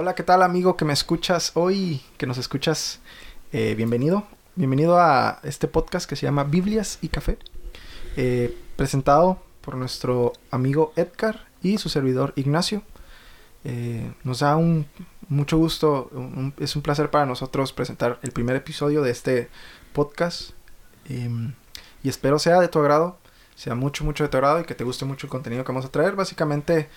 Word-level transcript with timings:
Hola, 0.00 0.14
¿qué 0.14 0.22
tal 0.22 0.44
amigo 0.44 0.76
que 0.76 0.84
me 0.84 0.92
escuchas 0.92 1.50
hoy? 1.54 2.00
Que 2.18 2.26
nos 2.28 2.38
escuchas, 2.38 3.00
eh, 3.50 3.74
bienvenido. 3.74 4.28
Bienvenido 4.54 4.96
a 4.96 5.40
este 5.42 5.66
podcast 5.66 6.08
que 6.08 6.14
se 6.14 6.24
llama 6.24 6.44
Biblias 6.44 7.00
y 7.02 7.08
Café, 7.08 7.36
eh, 8.16 8.56
presentado 8.76 9.42
por 9.60 9.74
nuestro 9.74 10.34
amigo 10.52 10.92
Edgar 10.94 11.48
y 11.64 11.78
su 11.78 11.88
servidor 11.88 12.32
Ignacio. 12.36 12.84
Eh, 13.64 14.12
nos 14.22 14.38
da 14.38 14.54
un 14.54 14.86
mucho 15.28 15.58
gusto, 15.58 16.12
es 16.60 16.76
un 16.76 16.82
placer 16.82 17.10
para 17.10 17.26
nosotros 17.26 17.72
presentar 17.72 18.20
el 18.22 18.30
primer 18.30 18.54
episodio 18.54 19.02
de 19.02 19.10
este 19.10 19.48
podcast 19.94 20.52
em, 21.08 21.54
y 22.04 22.08
espero 22.08 22.38
sea 22.38 22.60
de 22.60 22.68
tu 22.68 22.78
agrado, 22.78 23.18
sea 23.56 23.74
mucho, 23.74 24.04
mucho 24.04 24.22
de 24.22 24.28
tu 24.28 24.36
agrado 24.36 24.60
y 24.60 24.64
que 24.64 24.76
te 24.76 24.84
guste 24.84 25.04
mucho 25.06 25.26
el 25.26 25.30
contenido 25.32 25.64
que 25.64 25.72
vamos 25.72 25.86
a 25.86 25.90
traer. 25.90 26.14
Básicamente 26.14 26.88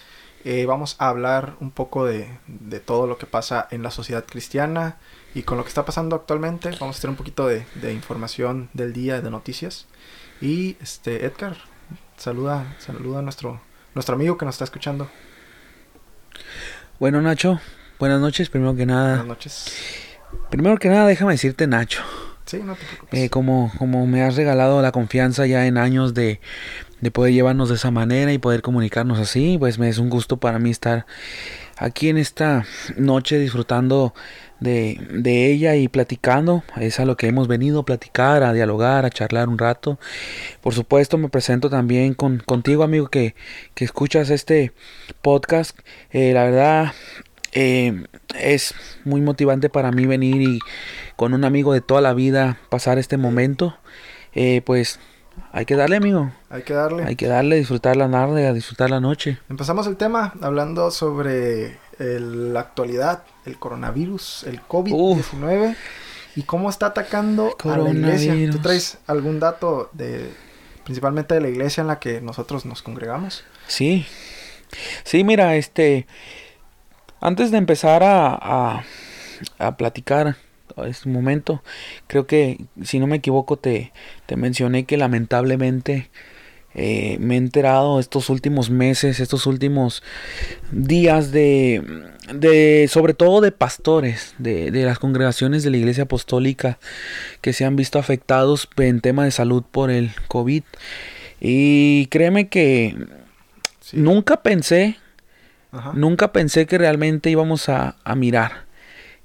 eh, 0.46 0.66
vamos 0.66 0.96
a 1.00 1.10
hablar 1.10 1.56
un 1.60 1.72
poco 1.72 2.06
de, 2.06 2.30
de, 2.48 2.80
todo 2.80 3.08
lo 3.08 3.18
que 3.18 3.26
pasa 3.26 3.68
en 3.72 3.84
la 3.84 3.92
sociedad 3.92 4.26
cristiana 4.26 4.98
y 5.34 5.44
con 5.44 5.58
lo 5.58 5.64
que 5.64 5.70
está 5.70 5.86
pasando 5.86 6.16
actualmente. 6.16 6.72
Vamos 6.80 6.98
a 6.98 7.02
tener 7.02 7.12
un 7.12 7.18
poquito 7.18 7.48
de, 7.48 7.66
de 7.76 7.94
información 7.94 8.70
del 8.74 8.94
día, 8.94 9.22
de 9.22 9.30
noticias. 9.30 9.88
Y 10.42 10.78
este 10.82 11.26
Edgar, 11.26 11.58
saluda, 12.18 12.76
saluda 12.80 13.20
a 13.20 13.22
nuestro, 13.22 13.62
nuestro 13.94 14.16
amigo 14.16 14.38
que 14.38 14.46
nos 14.46 14.56
está 14.56 14.66
escuchando. 14.66 15.10
Bueno, 17.00 17.22
Nacho, 17.22 17.60
buenas 18.00 18.22
noches, 18.22 18.50
primero 18.50 18.76
que 18.76 18.86
nada. 18.86 19.10
Buenas 19.10 19.28
noches. 19.28 19.76
Primero 20.50 20.78
que 20.78 20.90
nada, 20.90 21.08
déjame 21.08 21.34
decirte, 21.34 21.68
Nacho. 21.68 22.02
Sí, 22.46 22.62
no 22.64 22.76
te 22.76 22.86
preocupes. 22.86 23.20
Eh, 23.20 23.30
como, 23.30 23.72
como 23.78 24.06
me 24.08 24.24
has 24.24 24.36
regalado 24.36 24.82
la 24.82 24.92
confianza 24.92 25.46
ya 25.46 25.68
en 25.68 25.78
años 25.78 26.14
de, 26.14 26.42
de 27.02 27.12
poder 27.12 27.34
llevarnos 27.34 27.70
de 27.70 27.76
esa 27.76 27.92
manera 27.92 28.32
y 28.32 28.38
poder 28.38 28.62
comunicarnos 28.62 29.20
así, 29.20 29.58
pues 29.60 29.80
me 29.80 29.90
es 29.90 29.98
un 29.98 30.10
gusto 30.10 30.38
para 30.38 30.60
mí 30.60 30.70
estar 30.70 31.06
aquí 31.78 32.10
en 32.10 32.18
esta 32.18 32.66
noche 32.96 33.40
disfrutando 33.40 34.14
de, 34.60 35.00
de, 35.12 35.52
ella 35.52 35.76
y 35.76 35.88
platicando. 35.88 36.64
Es 36.78 37.00
a 37.00 37.06
lo 37.06 37.18
que 37.18 37.28
hemos 37.28 37.48
venido 37.48 37.80
a 37.80 37.86
platicar, 37.86 38.44
a 38.44 38.54
dialogar, 38.54 39.06
a 39.06 39.10
charlar 39.10 39.50
un 39.50 39.58
rato. 39.58 40.00
Por 40.62 40.74
supuesto, 40.76 41.18
me 41.18 41.30
presento 41.30 41.70
también 41.70 42.14
con, 42.14 42.38
contigo, 42.38 42.84
amigo, 42.84 43.08
que, 43.08 43.36
que 43.74 43.84
escuchas 43.84 44.30
este 44.30 44.72
podcast. 45.24 45.78
Eh, 46.12 46.34
la 46.34 46.44
verdad, 46.44 46.94
eh, 47.54 48.06
es 48.40 48.76
muy 49.04 49.22
motivante 49.22 49.70
para 49.70 49.92
mí 49.92 50.06
venir 50.06 50.42
y 50.42 50.60
con 51.16 51.34
un 51.34 51.44
amigo 51.44 51.74
de 51.74 51.82
toda 51.82 52.02
la 52.02 52.14
vida 52.14 52.60
pasar 52.70 53.00
este 53.00 53.18
momento. 53.18 53.76
Eh, 54.34 54.62
pues 54.64 55.00
hay 55.52 55.66
que 55.66 55.76
darle, 55.76 55.98
amigo. 55.98 56.32
Hay 56.50 56.64
que 56.64 56.74
darle. 56.74 57.04
Hay 57.04 57.16
que 57.16 57.28
darle, 57.28 57.58
disfrutar 57.58 57.96
la 57.96 58.10
tarde, 58.10 58.54
disfrutar 58.54 58.90
la 58.90 59.00
noche. 59.00 59.38
Empezamos 59.50 59.88
el 59.88 59.98
tema 59.98 60.34
hablando 60.42 60.92
sobre 60.92 61.78
el, 62.00 62.54
la 62.54 62.62
actualidad, 62.62 63.24
el 63.46 63.58
coronavirus, 63.60 64.46
el 64.46 64.62
COVID-19 64.62 65.76
y 66.36 66.44
cómo 66.44 66.70
está 66.70 66.88
atacando 66.88 67.56
a 67.64 67.78
la 67.78 67.90
iglesia. 67.90 68.34
¿Tú 68.52 68.60
traes 68.60 68.98
algún 69.08 69.40
dato 69.40 69.90
de 69.94 70.32
principalmente 70.84 71.34
de 71.36 71.42
la 71.42 71.50
iglesia 71.50 71.82
en 71.82 71.88
la 71.88 72.00
que 72.00 72.22
nosotros 72.22 72.66
nos 72.66 72.82
congregamos? 72.82 73.44
Sí. 73.68 74.06
Sí, 75.04 75.24
mira, 75.24 75.56
este 75.56 76.08
antes 77.20 77.52
de 77.52 77.58
empezar 77.58 78.04
a, 78.04 78.34
a, 78.34 78.84
a 79.60 79.78
platicar 79.78 80.38
este 80.88 81.10
momento. 81.10 81.64
Creo 82.08 82.28
que, 82.28 82.66
si 82.84 83.00
no 83.00 83.08
me 83.08 83.18
equivoco, 83.18 83.58
te, 83.58 83.92
te 84.26 84.36
mencioné 84.36 84.86
que 84.86 84.98
lamentablemente 84.98 86.10
eh, 86.74 87.18
me 87.20 87.36
he 87.36 87.38
enterado 87.38 88.00
estos 88.00 88.30
últimos 88.30 88.70
meses, 88.70 89.20
estos 89.20 89.46
últimos 89.46 90.04
días 90.72 91.32
de, 91.32 91.84
de 92.34 92.88
sobre 92.90 93.14
todo 93.14 93.42
de 93.42 93.52
pastores, 93.52 94.36
de, 94.38 94.72
de, 94.72 94.86
las 94.86 94.98
congregaciones 94.98 95.64
de 95.64 95.70
la 95.70 95.78
Iglesia 95.78 96.04
Apostólica 96.04 96.80
que 97.42 97.52
se 97.52 97.66
han 97.66 97.76
visto 97.76 98.00
afectados 98.00 98.70
en 98.78 99.02
tema 99.02 99.26
de 99.26 99.32
salud 99.32 99.64
por 99.70 99.92
el 99.92 100.12
COVID. 100.30 100.64
Y 101.42 102.06
créeme 102.06 102.48
que 102.48 102.96
sí. 103.82 103.98
nunca 103.98 104.42
pensé, 104.42 104.98
Ajá. 105.74 105.92
nunca 105.94 106.32
pensé 106.32 106.68
que 106.68 106.78
realmente 106.78 107.30
íbamos 107.30 107.68
a, 107.68 107.98
a 108.06 108.16
mirar 108.16 108.71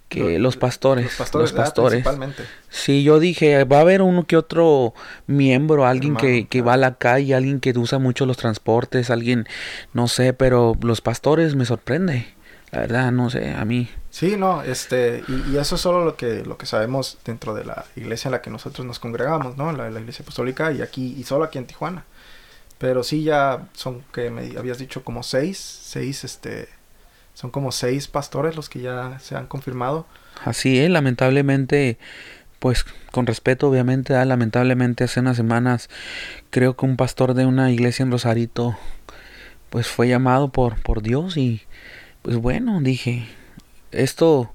que 0.08 0.38
los 0.38 0.56
pastores, 0.56 1.04
los 1.04 1.14
pastores, 1.14 1.52
los 1.52 1.60
pastores. 1.60 2.02
principalmente. 2.02 2.44
Sí, 2.68 3.02
yo 3.02 3.18
dije, 3.18 3.64
va 3.64 3.78
a 3.78 3.80
haber 3.80 4.02
uno 4.02 4.24
que 4.26 4.36
otro 4.36 4.94
miembro, 5.26 5.86
alguien 5.86 6.12
Hermano, 6.16 6.26
que, 6.26 6.46
que 6.46 6.58
claro. 6.58 6.66
va 6.66 6.72
a 6.74 6.76
la 6.76 6.94
calle, 6.94 7.34
alguien 7.34 7.60
que 7.60 7.76
usa 7.76 7.98
mucho 7.98 8.26
los 8.26 8.36
transportes, 8.36 9.10
alguien, 9.10 9.46
no 9.92 10.08
sé, 10.08 10.32
pero 10.32 10.76
los 10.80 11.00
pastores 11.00 11.54
me 11.56 11.64
sorprende. 11.64 12.26
La 12.72 12.80
verdad, 12.80 13.12
no 13.12 13.30
sé, 13.30 13.54
a 13.54 13.64
mí. 13.64 13.88
Sí, 14.10 14.36
no, 14.36 14.62
este, 14.62 15.22
y, 15.28 15.52
y, 15.52 15.58
eso 15.58 15.76
es 15.76 15.80
solo 15.80 16.04
lo 16.04 16.16
que, 16.16 16.44
lo 16.44 16.56
que 16.56 16.66
sabemos 16.66 17.18
dentro 17.24 17.54
de 17.54 17.64
la 17.64 17.84
iglesia 17.96 18.28
en 18.28 18.32
la 18.32 18.42
que 18.42 18.50
nosotros 18.50 18.86
nos 18.86 18.98
congregamos, 18.98 19.56
¿no? 19.56 19.72
La, 19.72 19.90
la 19.90 20.00
iglesia 20.00 20.22
apostólica 20.22 20.72
y 20.72 20.82
aquí, 20.82 21.14
y 21.18 21.24
solo 21.24 21.44
aquí 21.44 21.58
en 21.58 21.66
Tijuana. 21.66 22.04
Pero 22.78 23.02
sí 23.04 23.22
ya 23.22 23.68
son, 23.72 24.02
que 24.12 24.30
me 24.30 24.56
habías 24.58 24.78
dicho, 24.78 25.02
como 25.04 25.22
seis, 25.22 25.58
seis, 25.58 26.24
este, 26.24 26.68
son 27.36 27.50
como 27.50 27.70
seis 27.70 28.08
pastores 28.08 28.56
los 28.56 28.70
que 28.70 28.80
ya 28.80 29.18
se 29.18 29.36
han 29.36 29.46
confirmado. 29.46 30.06
Así 30.42 30.78
es, 30.78 30.88
lamentablemente, 30.88 31.98
pues 32.60 32.86
con 33.12 33.26
respeto 33.26 33.68
obviamente, 33.68 34.14
¿eh? 34.14 34.24
lamentablemente 34.24 35.04
hace 35.04 35.20
unas 35.20 35.36
semanas 35.36 35.90
creo 36.48 36.76
que 36.76 36.86
un 36.86 36.96
pastor 36.96 37.34
de 37.34 37.44
una 37.44 37.70
iglesia 37.70 38.04
en 38.04 38.10
Rosarito 38.10 38.78
pues 39.68 39.86
fue 39.86 40.08
llamado 40.08 40.48
por, 40.48 40.80
por 40.80 41.02
Dios 41.02 41.36
y 41.36 41.60
pues 42.22 42.38
bueno, 42.38 42.80
dije, 42.80 43.28
esto 43.92 44.54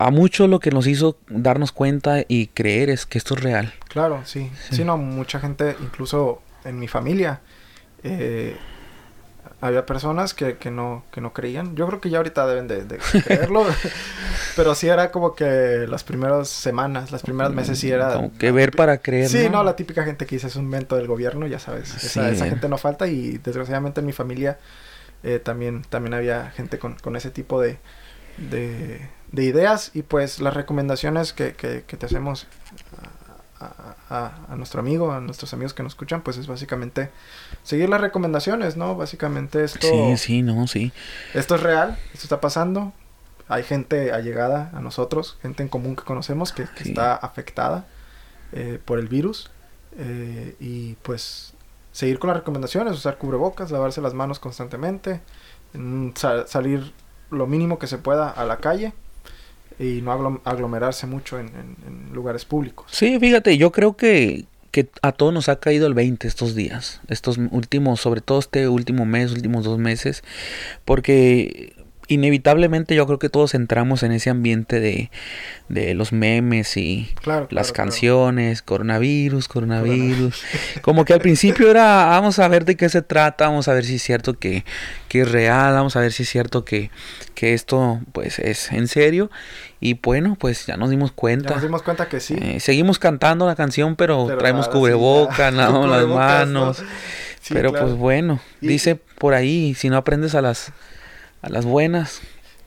a 0.00 0.10
mucho 0.10 0.48
lo 0.48 0.58
que 0.58 0.72
nos 0.72 0.88
hizo 0.88 1.16
darnos 1.28 1.70
cuenta 1.70 2.24
y 2.26 2.48
creer 2.48 2.90
es 2.90 3.06
que 3.06 3.18
esto 3.18 3.34
es 3.34 3.40
real. 3.44 3.72
Claro, 3.86 4.22
sí. 4.24 4.50
Sí, 4.68 4.78
sí 4.78 4.84
no, 4.84 4.96
mucha 4.96 5.38
gente, 5.38 5.76
incluso 5.80 6.42
en 6.64 6.80
mi 6.80 6.88
familia, 6.88 7.40
eh, 8.02 8.56
había 9.66 9.86
personas 9.86 10.34
que, 10.34 10.58
que, 10.58 10.70
no, 10.70 11.04
que 11.10 11.22
no 11.22 11.32
creían. 11.32 11.74
Yo 11.74 11.86
creo 11.86 11.98
que 11.98 12.10
ya 12.10 12.18
ahorita 12.18 12.46
deben 12.46 12.68
de, 12.68 12.84
de 12.84 12.98
creerlo. 12.98 13.64
pero 14.56 14.74
sí 14.74 14.88
era 14.88 15.10
como 15.10 15.34
que 15.34 15.86
las 15.88 16.04
primeras 16.04 16.48
semanas, 16.48 17.10
las 17.10 17.22
primeras 17.22 17.50
meses 17.50 17.78
sí 17.78 17.90
era... 17.90 18.12
Como 18.12 18.36
que 18.36 18.52
ver 18.52 18.72
para 18.72 18.98
creer. 18.98 19.30
Sí, 19.30 19.44
no, 19.44 19.58
no 19.58 19.64
la 19.64 19.74
típica 19.74 20.04
gente 20.04 20.26
que 20.26 20.36
dice 20.36 20.48
es 20.48 20.56
un 20.56 20.64
invento 20.64 20.96
del 20.96 21.06
gobierno, 21.06 21.46
ya 21.46 21.58
sabes. 21.58 21.94
Esa, 21.94 22.28
sí. 22.28 22.34
esa 22.34 22.46
gente 22.46 22.68
no 22.68 22.76
falta 22.76 23.06
y 23.06 23.38
desgraciadamente 23.38 24.00
en 24.00 24.06
mi 24.06 24.12
familia 24.12 24.58
eh, 25.22 25.38
también, 25.38 25.82
también 25.88 26.12
había 26.12 26.50
gente 26.50 26.78
con, 26.78 26.96
con 26.96 27.16
ese 27.16 27.30
tipo 27.30 27.58
de, 27.58 27.78
de, 28.36 29.08
de, 29.32 29.44
ideas. 29.44 29.92
Y 29.94 30.02
pues 30.02 30.40
las 30.40 30.52
recomendaciones 30.52 31.32
que, 31.32 31.54
que, 31.54 31.84
que 31.86 31.96
te 31.96 32.04
hacemos 32.04 32.46
a, 33.64 33.96
a, 34.10 34.52
a, 34.52 34.56
nuestro 34.56 34.80
amigo, 34.80 35.12
a 35.12 35.20
nuestros 35.20 35.52
amigos 35.52 35.74
que 35.74 35.82
nos 35.82 35.92
escuchan, 35.92 36.22
pues 36.22 36.36
es 36.36 36.46
básicamente 36.46 37.10
seguir 37.62 37.88
las 37.88 38.00
recomendaciones, 38.00 38.76
¿no? 38.76 38.96
Básicamente 38.96 39.64
esto... 39.64 39.86
Sí, 39.86 40.16
sí, 40.16 40.42
no, 40.42 40.66
sí. 40.66 40.92
Esto 41.34 41.54
es 41.54 41.62
real, 41.62 41.98
esto 42.12 42.24
está 42.24 42.40
pasando. 42.40 42.92
Hay 43.48 43.62
gente 43.62 44.12
allegada 44.12 44.70
a 44.74 44.80
nosotros, 44.80 45.38
gente 45.42 45.62
en 45.62 45.68
común 45.68 45.96
que 45.96 46.04
conocemos 46.04 46.52
que, 46.52 46.64
que 46.64 46.84
sí. 46.84 46.88
está 46.90 47.14
afectada 47.14 47.86
eh, 48.52 48.78
por 48.84 48.98
el 48.98 49.08
virus. 49.08 49.50
Eh, 49.96 50.56
y 50.58 50.94
pues 51.02 51.54
seguir 51.92 52.18
con 52.18 52.28
las 52.28 52.36
recomendaciones, 52.36 52.94
usar 52.94 53.18
cubrebocas, 53.18 53.70
lavarse 53.70 54.00
las 54.00 54.14
manos 54.14 54.38
constantemente, 54.38 55.20
sal 56.14 56.48
salir 56.48 56.92
lo 57.30 57.46
mínimo 57.46 57.78
que 57.78 57.86
se 57.86 57.98
pueda 57.98 58.28
a 58.30 58.44
la 58.44 58.58
calle 58.58 58.92
y 59.78 60.00
no 60.02 60.40
aglomerarse 60.44 61.06
mucho 61.06 61.38
en, 61.38 61.50
lugares 62.12 62.44
públicos. 62.44 62.86
Sí, 62.90 63.18
fíjate, 63.18 63.58
yo 63.58 63.72
creo 63.72 63.96
que, 63.96 64.44
que 64.70 64.88
a 65.02 65.12
todos 65.12 65.34
nos 65.34 65.48
ha 65.48 65.58
caído 65.58 65.86
el 65.86 65.94
20 65.94 66.28
estos 66.28 66.54
días, 66.54 67.00
estos 67.08 67.38
últimos, 67.50 68.00
sobre 68.00 68.20
todo 68.20 68.38
este 68.38 68.68
último 68.68 69.04
mes, 69.04 69.32
últimos 69.32 69.64
dos 69.64 69.78
meses, 69.78 70.22
porque 70.84 71.74
inevitablemente 72.08 72.94
yo 72.94 73.06
creo 73.06 73.18
que 73.18 73.28
todos 73.28 73.54
entramos 73.54 74.02
en 74.02 74.12
ese 74.12 74.30
ambiente 74.30 74.80
de, 74.80 75.10
de 75.68 75.94
los 75.94 76.12
memes 76.12 76.76
y 76.76 77.12
claro, 77.22 77.46
las 77.50 77.72
claro, 77.72 77.84
canciones, 77.84 78.62
claro. 78.62 78.76
coronavirus, 78.78 79.48
coronavirus. 79.48 80.42
Como 80.82 81.04
que 81.04 81.12
al 81.12 81.20
principio 81.22 81.70
era, 81.70 82.06
vamos 82.06 82.38
a 82.38 82.48
ver 82.48 82.64
de 82.64 82.76
qué 82.76 82.88
se 82.88 83.02
trata, 83.02 83.48
vamos 83.48 83.68
a 83.68 83.74
ver 83.74 83.84
si 83.84 83.96
es 83.96 84.02
cierto 84.02 84.38
que, 84.38 84.64
que 85.08 85.22
es 85.22 85.30
real, 85.30 85.74
vamos 85.74 85.96
a 85.96 86.00
ver 86.00 86.12
si 86.12 86.24
es 86.24 86.28
cierto 86.28 86.64
que, 86.64 86.90
que 87.34 87.54
esto 87.54 88.00
pues 88.12 88.38
es 88.38 88.70
en 88.72 88.88
serio. 88.88 89.30
Y 89.80 89.94
bueno, 89.94 90.36
pues 90.38 90.66
ya 90.66 90.76
nos 90.76 90.90
dimos 90.90 91.12
cuenta. 91.12 91.50
Ya 91.50 91.54
nos 91.56 91.62
dimos 91.62 91.82
cuenta 91.82 92.08
que 92.08 92.20
sí. 92.20 92.36
Eh, 92.40 92.60
seguimos 92.60 92.98
cantando 92.98 93.46
la 93.46 93.54
canción, 93.54 93.96
pero, 93.96 94.26
pero 94.26 94.38
traemos 94.38 94.68
cubreboca, 94.68 95.50
sí, 95.50 95.56
no, 95.56 95.86
las 95.86 96.06
manos. 96.06 96.80
¿no? 96.80 96.88
Sí, 97.40 97.52
pero 97.52 97.72
pues 97.72 97.92
bueno, 97.92 98.40
y... 98.62 98.68
dice 98.68 98.96
por 98.96 99.34
ahí, 99.34 99.74
si 99.74 99.90
no 99.90 99.98
aprendes 99.98 100.34
a 100.34 100.40
las 100.40 100.72
a 101.44 101.48
las 101.50 101.64
buenas. 101.66 102.22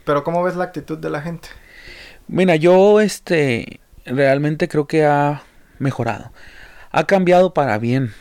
Pero 0.06 0.24
¿cómo 0.24 0.44
ves 0.44 0.56
la 0.56 0.66
actitud 0.66 0.98
de 0.98 1.10
la 1.10 1.22
gente? 1.22 1.50
Mira, 2.28 2.56
yo 2.56 3.00
este 3.02 3.80
realmente 4.06 4.68
creo 4.68 4.88
que 4.88 5.06
ha 5.06 5.44
mejorado. 5.80 6.32
Ha 6.92 7.06
cambiado 7.06 7.54
para 7.54 7.78
bien. 7.78 8.14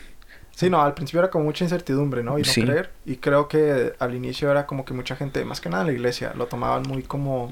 Sí, 0.55 0.69
no, 0.69 0.81
al 0.81 0.95
principio 0.95 1.19
era 1.19 1.29
como 1.29 1.45
mucha 1.45 1.63
incertidumbre, 1.63 2.23
¿no? 2.23 2.39
Y 2.39 2.41
no 2.41 2.51
creer. 2.51 2.89
Y 3.05 3.17
creo 3.17 3.47
que 3.47 3.93
al 3.99 4.15
inicio 4.15 4.49
era 4.49 4.65
como 4.65 4.85
que 4.85 4.93
mucha 4.93 5.15
gente, 5.15 5.45
más 5.45 5.61
que 5.61 5.69
nada 5.69 5.83
en 5.83 5.87
la 5.87 5.93
iglesia, 5.93 6.33
lo 6.35 6.47
tomaban 6.47 6.83
muy 6.83 7.03
como 7.03 7.49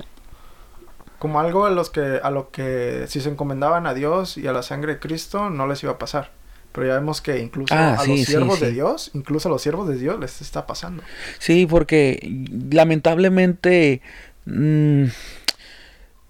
como 1.19 1.39
algo 1.39 1.65
a 1.65 1.69
los 1.69 1.89
que 1.89 2.19
a 2.21 2.29
lo 2.29 2.51
que 2.51 3.05
si 3.07 3.21
se 3.21 3.29
encomendaban 3.29 3.87
a 3.87 3.93
Dios 3.93 4.37
y 4.37 4.47
a 4.47 4.51
la 4.51 4.63
sangre 4.63 4.95
de 4.95 4.99
Cristo 4.99 5.49
no 5.49 5.67
les 5.67 5.81
iba 5.83 5.93
a 5.93 5.97
pasar. 5.97 6.31
Pero 6.75 6.87
ya 6.87 6.95
vemos 6.95 7.21
que 7.21 7.39
incluso 7.39 7.73
ah, 7.73 7.95
a 7.97 8.05
los 8.05 8.19
siervos 8.25 8.59
de 8.59 8.71
Dios, 8.73 9.11
incluso 9.13 9.47
a 9.47 9.51
los 9.51 9.61
siervos 9.61 9.87
de 9.87 9.97
Dios 9.97 10.19
les 10.19 10.41
está 10.41 10.67
pasando. 10.67 11.03
Sí, 11.39 11.65
porque 11.65 12.19
lamentablemente 12.69 14.01
mmm, 14.43 15.05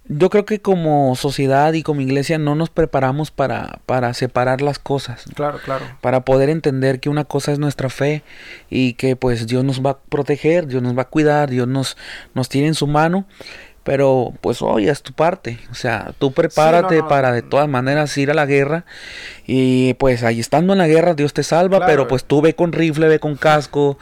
yo 0.08 0.30
creo 0.30 0.46
que 0.46 0.62
como 0.62 1.16
sociedad 1.16 1.74
y 1.74 1.82
como 1.82 2.02
iglesia 2.02 2.38
no 2.38 2.54
nos 2.54 2.70
preparamos 2.70 3.32
para, 3.32 3.80
para 3.88 4.14
separar 4.14 4.62
las 4.62 4.78
cosas. 4.78 5.26
Claro, 5.34 5.58
claro. 5.66 5.84
Para 6.02 6.24
poder 6.24 6.50
entender 6.50 7.00
que 7.00 7.10
una 7.10 7.26
cosa 7.26 7.52
es 7.52 7.58
nuestra 7.58 7.90
fe 7.90 8.22
y 8.70 8.94
que 8.94 9.16
pues 9.16 9.48
Dios 9.48 9.64
nos 9.64 9.84
va 9.84 9.90
a 9.92 9.98
proteger, 9.98 10.68
Dios 10.68 10.84
nos 10.84 10.96
va 10.96 11.04
a 11.04 11.10
cuidar, 11.10 11.50
Dios 11.50 11.68
nos, 11.68 11.98
nos 12.36 12.50
tiene 12.50 12.68
en 12.68 12.76
su 12.76 12.86
mano 12.86 13.26
pero 13.86 14.34
pues 14.42 14.64
oye, 14.64 14.90
es 14.90 15.04
tu 15.04 15.14
parte. 15.14 15.60
O 15.70 15.76
sea, 15.76 16.12
tú 16.18 16.32
prepárate 16.34 17.04
para 17.04 17.32
de 17.32 17.44
todas 17.44 17.70
maneras 17.70 18.18
ir 18.18 18.32
a 18.32 18.34
la 18.34 18.48
guerra. 18.48 18.84
Y 19.46 19.94
pues 19.94 20.24
ahí 20.24 20.40
estando 20.40 20.74
en 20.74 20.80
la 20.80 20.88
guerra 20.88 21.14
Dios 21.14 21.34
te 21.34 21.44
salva, 21.44 21.86
pero 21.86 22.08
pues 22.08 22.26
tú 22.26 22.42
ve 22.42 22.56
con 22.56 22.72
rifle, 22.72 23.08
ve 23.08 23.20
con 23.20 23.36
casco. 23.36 24.00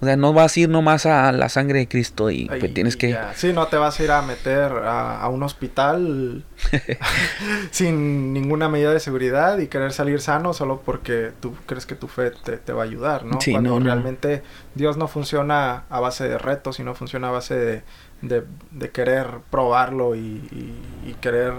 O 0.00 0.06
sea, 0.06 0.16
no 0.16 0.32
vas 0.32 0.56
a 0.56 0.60
ir 0.60 0.70
nomás 0.70 1.04
a 1.04 1.30
la 1.32 1.50
sangre 1.50 1.80
de 1.80 1.86
Cristo 1.86 2.30
y 2.30 2.46
pues 2.46 2.72
tienes 2.72 2.96
que... 2.96 3.14
Sí, 3.34 3.52
no 3.52 3.66
te 3.66 3.76
vas 3.76 4.00
a 4.00 4.04
ir 4.04 4.10
a 4.10 4.22
meter 4.22 4.72
a, 4.72 5.28
un 5.28 5.42
hospital 5.42 6.42
sin 7.70 8.32
ninguna 8.32 8.70
medida 8.70 8.94
de 8.94 9.00
seguridad 9.00 9.58
y 9.58 9.66
querer 9.66 9.92
salir 9.92 10.22
sano 10.22 10.54
solo 10.54 10.80
porque 10.82 11.32
tú 11.40 11.54
crees 11.66 11.84
que 11.84 11.94
tu 11.94 12.08
fe 12.08 12.30
te, 12.30 12.72
va 12.72 12.84
a 12.84 12.86
ayudar, 12.86 13.26
¿no? 13.26 13.38
Cuando 13.52 13.78
realmente 13.80 14.42
Dios 14.74 14.96
no 14.96 15.08
funciona 15.08 15.84
a 15.90 16.00
base 16.00 16.26
de 16.26 16.38
retos, 16.38 16.76
sino 16.76 16.94
funciona 16.94 17.28
a 17.28 17.32
base 17.32 17.54
de 17.54 17.82
de, 18.22 18.44
de 18.70 18.90
querer 18.90 19.26
probarlo 19.50 20.14
y, 20.14 20.42
querer 21.20 21.54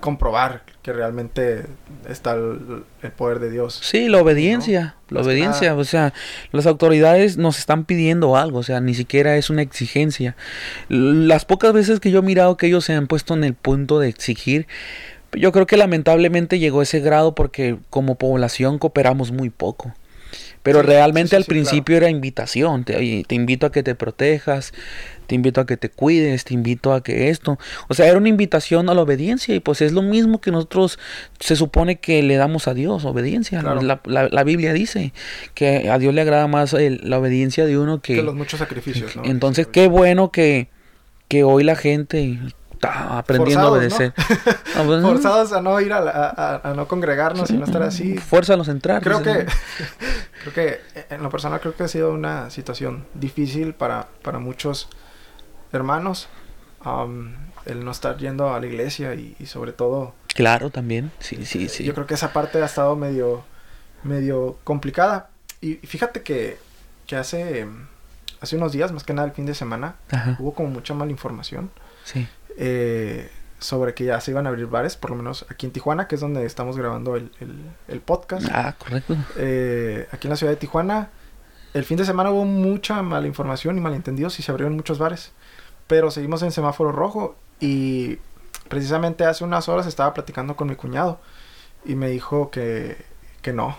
comprobar 0.00 0.62
que 0.82 0.92
realmente 0.92 1.64
está 2.08 2.34
el, 2.34 2.84
poder 3.16 3.38
de 3.38 3.50
Dios. 3.50 3.80
Sí, 3.82 4.08
la 4.08 4.20
obediencia, 4.20 4.96
la 5.08 5.22
obediencia, 5.22 5.74
o 5.74 5.84
sea, 5.84 6.12
las 6.52 6.66
autoridades 6.66 7.38
nos 7.38 7.58
están 7.58 7.84
pidiendo 7.84 8.36
algo, 8.36 8.58
o 8.58 8.62
sea, 8.62 8.80
ni 8.80 8.94
siquiera 8.94 9.36
es 9.36 9.48
una 9.48 9.62
exigencia. 9.62 10.36
Las 10.88 11.46
pocas 11.46 11.72
veces 11.72 12.00
que 12.00 12.10
yo 12.10 12.18
he 12.18 12.22
mirado 12.22 12.58
que 12.58 12.66
ellos 12.66 12.84
se 12.84 12.92
han 12.92 13.06
puesto 13.06 13.32
en 13.32 13.44
el 13.44 13.54
punto 13.54 13.98
de 13.98 14.08
exigir, 14.08 14.66
yo 15.32 15.52
creo 15.52 15.66
que 15.66 15.76
lamentablemente 15.76 16.58
llegó 16.58 16.80
a 16.80 16.84
ese 16.84 17.00
grado 17.00 17.34
porque 17.34 17.78
como 17.90 18.16
población 18.16 18.78
cooperamos 18.78 19.32
muy 19.32 19.50
poco. 19.50 19.94
Pero 20.64 20.82
realmente 20.82 21.36
al 21.36 21.44
principio 21.44 21.96
era 21.96 22.08
invitación, 22.08 22.84
te, 22.84 23.22
te 23.28 23.34
invito 23.34 23.66
a 23.66 23.70
que 23.70 23.82
te 23.82 23.94
protejas, 23.94 24.72
te 25.26 25.34
invito 25.34 25.60
a 25.60 25.66
que 25.66 25.76
te 25.76 25.90
cuides, 25.90 26.44
te 26.44 26.54
invito 26.54 26.94
a 26.94 27.02
que 27.02 27.28
esto, 27.28 27.58
o 27.88 27.94
sea, 27.94 28.06
era 28.06 28.16
una 28.16 28.30
invitación 28.30 28.88
a 28.88 28.94
la 28.94 29.02
obediencia 29.02 29.54
y 29.54 29.60
pues 29.60 29.82
es 29.82 29.92
lo 29.92 30.00
mismo 30.00 30.40
que 30.40 30.50
nosotros 30.50 30.98
se 31.38 31.54
supone 31.54 31.96
que 31.96 32.22
le 32.22 32.36
damos 32.36 32.66
a 32.66 32.72
Dios, 32.72 33.04
obediencia. 33.04 33.62
La, 33.62 34.00
la, 34.06 34.44
Biblia 34.44 34.72
dice 34.72 35.12
que 35.52 35.90
a 35.90 35.98
Dios 35.98 36.14
le 36.14 36.22
agrada 36.22 36.46
más 36.46 36.74
la 36.74 37.18
obediencia 37.18 37.66
de 37.66 37.76
uno 37.76 38.00
que, 38.00 38.22
los 38.22 38.34
muchos 38.34 38.58
sacrificios. 38.58 39.16
¿no? 39.16 39.24
Entonces, 39.26 39.66
qué 39.66 39.86
bueno 39.86 40.32
que, 40.32 40.68
que 41.28 41.44
hoy 41.44 41.62
la 41.62 41.76
gente 41.76 42.38
está 42.84 43.18
aprendiendo 43.18 43.66
a 43.66 43.70
obedecer. 43.72 44.12
Pues, 44.84 45.02
Forzados 45.02 45.52
a 45.52 45.60
no 45.60 45.80
ir 45.80 45.92
a, 45.92 46.60
a, 46.62 46.74
no 46.74 46.88
congregarnos 46.88 47.48
y 47.50 47.54
no 47.54 47.64
estar 47.64 47.82
así. 47.82 48.18
Fuerza 48.18 48.54
a 48.54 48.70
entrar. 48.70 49.02
Creo 49.02 49.22
que, 49.22 49.46
creo 50.42 50.52
que 50.52 50.80
en 51.10 51.22
lo 51.22 51.30
personal 51.30 51.60
creo 51.60 51.76
que 51.76 51.84
ha 51.84 51.88
sido 51.88 52.12
una 52.12 52.50
situación 52.50 53.06
difícil 53.14 53.74
para, 53.74 54.08
para 54.22 54.40
muchos 54.40 54.88
hermanos, 55.72 56.28
el 57.66 57.84
no 57.84 57.90
estar 57.90 58.16
yendo 58.18 58.52
a 58.52 58.60
la 58.60 58.66
iglesia 58.66 59.14
y, 59.14 59.36
sobre 59.46 59.72
todo... 59.72 60.14
Claro, 60.28 60.70
también, 60.70 61.12
sí, 61.20 61.44
sí, 61.46 61.68
sí. 61.68 61.84
Yo 61.84 61.94
creo 61.94 62.06
que 62.06 62.14
esa 62.14 62.32
parte 62.32 62.60
ha 62.60 62.66
estado 62.66 62.96
medio, 62.96 63.44
medio 64.02 64.58
complicada. 64.64 65.30
Y 65.60 65.74
fíjate 65.76 66.22
que, 66.22 66.58
que 67.06 67.16
hace, 67.16 67.66
hace 68.40 68.56
unos 68.56 68.72
días, 68.72 68.92
más 68.92 69.04
que 69.04 69.14
nada 69.14 69.28
el 69.28 69.34
fin 69.34 69.46
de 69.46 69.54
semana, 69.54 69.94
hubo 70.38 70.52
como 70.54 70.70
mucha 70.70 70.94
mala 70.94 71.10
información. 71.10 71.70
Sí. 72.04 72.26
Eh, 72.56 73.30
sobre 73.58 73.94
que 73.94 74.04
ya 74.04 74.20
se 74.20 74.30
iban 74.30 74.46
a 74.46 74.50
abrir 74.50 74.66
bares, 74.66 74.96
por 74.96 75.10
lo 75.10 75.16
menos 75.16 75.46
aquí 75.48 75.64
en 75.64 75.72
Tijuana, 75.72 76.06
que 76.06 76.16
es 76.16 76.20
donde 76.20 76.44
estamos 76.44 76.76
grabando 76.76 77.16
el, 77.16 77.30
el, 77.88 78.00
podcast. 78.00 78.46
Ah, 78.52 78.74
correcto. 78.78 79.16
Eh, 79.36 80.06
aquí 80.12 80.26
en 80.26 80.30
la 80.30 80.36
ciudad 80.36 80.52
de 80.52 80.56
Tijuana, 80.56 81.08
el 81.72 81.84
fin 81.84 81.96
de 81.96 82.04
semana 82.04 82.30
hubo 82.30 82.44
mucha 82.44 83.00
mala 83.02 83.26
información 83.26 83.78
y 83.78 83.80
malentendidos 83.80 84.38
y 84.38 84.42
se 84.42 84.50
abrieron 84.50 84.76
muchos 84.76 84.98
bares 84.98 85.32
pero 85.86 86.10
seguimos 86.10 86.42
en 86.42 86.52
semáforo 86.52 86.92
rojo 86.92 87.36
y 87.60 88.18
precisamente 88.68 89.24
hace 89.24 89.44
unas 89.44 89.68
horas 89.68 89.86
estaba 89.86 90.14
platicando 90.14 90.56
con 90.56 90.68
mi 90.68 90.76
cuñado 90.76 91.20
y 91.84 91.94
me 91.94 92.08
dijo 92.08 92.50
que, 92.50 93.04
que 93.42 93.52
no. 93.52 93.76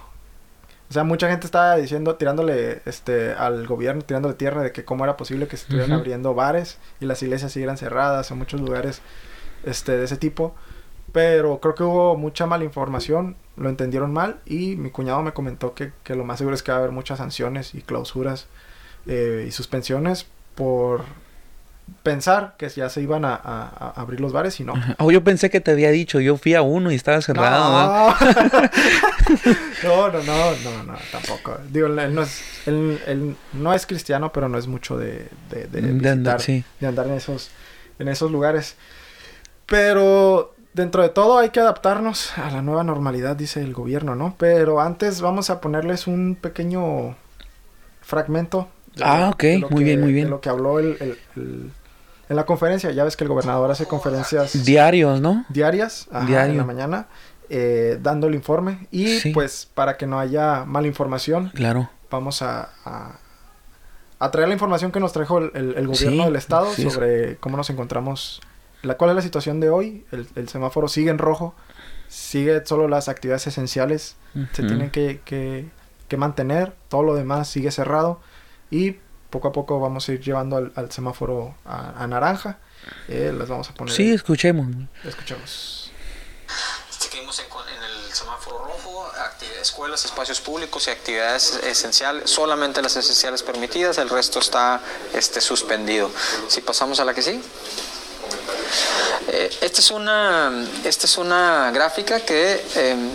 O 0.96 0.98
sea, 0.98 1.04
mucha 1.04 1.30
gente 1.30 1.46
estaba 1.46 1.76
diciendo, 1.76 2.16
tirándole 2.16 2.82
este, 2.86 3.34
al 3.34 3.68
gobierno, 3.68 4.02
tirándole 4.02 4.34
tierra 4.34 4.62
de 4.62 4.72
que 4.72 4.86
cómo 4.86 5.04
era 5.04 5.18
posible 5.18 5.46
que 5.46 5.58
se 5.58 5.64
estuvieran 5.64 5.92
abriendo 5.92 6.34
bares 6.34 6.78
y 7.02 7.06
las 7.06 7.22
iglesias 7.22 7.52
siguieran 7.52 7.76
cerradas 7.76 8.32
en 8.32 8.38
muchos 8.38 8.62
lugares 8.62 9.02
este, 9.66 9.98
de 9.98 10.06
ese 10.06 10.16
tipo. 10.16 10.56
Pero 11.12 11.60
creo 11.60 11.76
que 11.76 11.84
hubo 11.84 12.16
mucha 12.16 12.46
mala 12.46 12.64
información, 12.64 13.36
lo 13.58 13.68
entendieron 13.68 14.14
mal 14.14 14.40
y 14.46 14.78
mi 14.78 14.90
cuñado 14.90 15.22
me 15.22 15.34
comentó 15.34 15.74
que, 15.74 15.92
que 16.06 16.16
lo 16.16 16.24
más 16.24 16.38
seguro 16.38 16.56
es 16.56 16.64
que 16.64 16.72
va 16.72 16.78
a 16.78 16.80
haber 16.80 16.94
muchas 16.94 17.18
sanciones 17.18 17.76
y 17.76 17.82
clausuras 17.82 18.48
eh, 19.06 19.44
y 19.46 19.52
suspensiones 19.52 20.28
por 20.56 21.02
pensar 22.04 22.56
que 22.58 22.70
ya 22.70 22.90
se 22.90 23.02
iban 23.02 23.26
a, 23.26 23.36
abrir 23.96 24.22
los 24.22 24.32
bares 24.32 24.60
y 24.60 24.64
no. 24.64 24.74
Oh, 25.00 25.12
yo 25.12 25.24
pensé 25.24 25.50
que 25.50 25.60
te 25.60 25.72
había 25.72 25.92
dicho, 25.92 26.20
yo 26.20 26.38
fui 26.38 26.54
a 26.54 26.62
uno 26.62 26.92
y 26.92 26.96
estaba 26.96 27.22
cerrado. 27.22 28.14
No, 29.84 30.12
no, 30.12 30.24
no, 30.24 30.56
no, 30.64 30.84
no, 30.84 30.94
tampoco. 31.12 31.58
Digo, 31.70 31.88
él 31.88 32.14
no 32.14 32.22
es, 32.22 32.42
él, 32.68 33.36
no 33.54 33.74
es 33.74 33.86
cristiano, 33.86 34.32
pero 34.32 34.50
no 34.50 34.58
es 34.58 34.68
mucho 34.68 34.98
de, 34.98 35.28
de, 35.50 35.68
de, 35.68 36.10
andar, 36.10 36.42
de 36.42 36.88
andar 36.88 37.08
en 37.08 37.14
esos, 37.14 37.50
en 38.00 38.08
esos 38.08 38.32
lugares. 38.32 38.76
Pero 39.66 40.54
dentro 40.74 41.02
de 41.02 41.10
todo 41.10 41.40
hay 41.40 41.50
que 41.50 41.60
adaptarnos 41.60 42.38
a 42.38 42.52
la 42.52 42.62
nueva 42.62 42.84
normalidad, 42.84 43.36
dice 43.36 43.62
el 43.62 43.74
gobierno, 43.74 44.16
¿no? 44.16 44.36
Pero 44.38 44.80
antes 44.80 45.22
vamos 45.22 45.50
a 45.50 45.60
ponerles 45.60 46.06
un 46.06 46.38
pequeño 46.40 47.16
fragmento 48.02 48.70
ah, 49.02 49.32
ok, 49.34 49.44
muy 49.72 49.84
bien, 49.84 50.02
muy 50.02 50.14
bien. 50.14 50.26
De 50.26 50.32
lo 50.32 50.42
que 50.42 50.50
habló 50.50 50.80
el, 50.80 50.98
el, 51.36 51.72
en 52.30 52.36
la 52.36 52.46
conferencia. 52.46 52.92
Ya 52.92 53.04
ves 53.04 53.16
que 53.16 53.24
el 53.24 53.30
gobernador 53.30 53.70
hace 53.72 53.86
conferencias... 53.86 54.66
Diarios, 54.66 55.22
¿no? 55.22 55.46
Diarias, 55.50 56.08
ajá, 56.12 56.46
en 56.46 56.58
la 56.58 56.64
mañana, 56.64 57.08
eh, 57.50 58.00
dando 58.02 58.28
el 58.28 58.36
informe. 58.36 58.88
Y 58.92 59.32
pues 59.32 59.70
para 59.74 59.98
que 59.98 60.08
no 60.08 60.20
haya 60.20 60.66
mala 60.66 60.88
información, 60.88 61.52
claro. 61.54 61.90
vamos 62.10 62.42
a, 62.42 62.70
a, 62.86 64.32
traer 64.32 64.48
la 64.48 64.54
información 64.54 64.92
que 64.92 65.00
nos 65.00 65.14
trajo 65.14 65.40
el, 65.40 65.88
gobierno 65.88 66.26
del 66.26 66.36
estado 66.36 66.72
sobre 66.74 67.38
cómo 67.38 67.58
nos 67.58 67.70
encontramos, 67.70 68.42
la, 68.82 68.98
cuál 68.98 69.12
es 69.12 69.16
la 69.16 69.22
situación 69.22 69.60
de 69.60 69.70
hoy. 69.70 70.06
El, 70.12 70.50
semáforo 70.50 70.88
sigue 70.88 71.12
en 71.12 71.20
rojo, 71.20 71.54
sigue 72.08 72.66
solo 72.66 72.88
las 72.88 73.08
actividades 73.08 73.46
esenciales, 73.48 74.16
se 74.54 74.64
tienen 74.64 74.90
que, 74.90 75.22
que, 75.24 75.68
que 76.08 76.18
mantener, 76.18 76.74
todo 76.90 77.04
lo 77.04 77.16
demás 77.16 77.48
sigue 77.48 77.72
cerrado 77.72 78.20
y 78.72 78.98
poco 79.30 79.48
a 79.50 79.52
poco 79.52 79.80
vamos 79.80 80.08
a 80.08 80.14
ir 80.14 80.22
llevando 80.22 80.72
al, 80.74 80.92
semáforo 80.92 81.56
a, 81.66 82.06
naranja. 82.08 82.60
Eh, 83.08 83.34
las 83.38 83.50
vamos 83.50 83.70
a 83.70 83.74
poner. 83.74 83.94
Sí, 83.94 84.14
escuchemos. 84.14 84.68
Escuchemos. 85.04 85.92
Seguimos 86.90 87.40
en, 87.40 87.46
el 87.46 88.14
semáforo 88.14 88.60
rojo, 88.60 89.12
escuelas, 89.62 90.06
espacios 90.06 90.40
públicos 90.42 90.88
y 90.88 90.92
actividades 90.92 91.60
esenciales, 91.64 92.30
solamente 92.30 92.82
las 92.82 92.96
esenciales 92.96 93.42
permitidas, 93.44 93.98
el 93.98 94.10
resto 94.10 94.40
está 94.40 94.82
este, 95.14 95.42
suspendido. 95.42 96.12
Si 96.48 96.62
pasamos 96.62 97.00
a 97.00 97.06
la 97.06 97.14
que 97.14 97.22
sí. 97.22 97.42
Eh, 99.28 99.50
esta, 99.62 99.82
es 99.82 99.92
una, 99.92 100.66
esta 100.84 101.08
es 101.08 101.18
una 101.18 101.72
gráfica 101.72 102.20
que 102.20 102.64
em, 102.76 103.10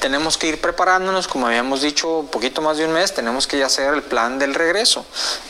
tenemos 0.00 0.38
que 0.38 0.48
ir 0.48 0.60
preparándonos, 0.60 1.28
como 1.28 1.46
habíamos 1.46 1.82
dicho, 1.82 2.20
un 2.20 2.28
poquito 2.28 2.62
más 2.62 2.78
de 2.78 2.86
un 2.86 2.92
mes, 2.92 3.12
tenemos 3.12 3.46
que 3.46 3.58
ya 3.58 3.66
hacer 3.66 3.92
el 3.92 4.02
plan 4.02 4.38
del 4.38 4.54
regreso. 4.54 5.04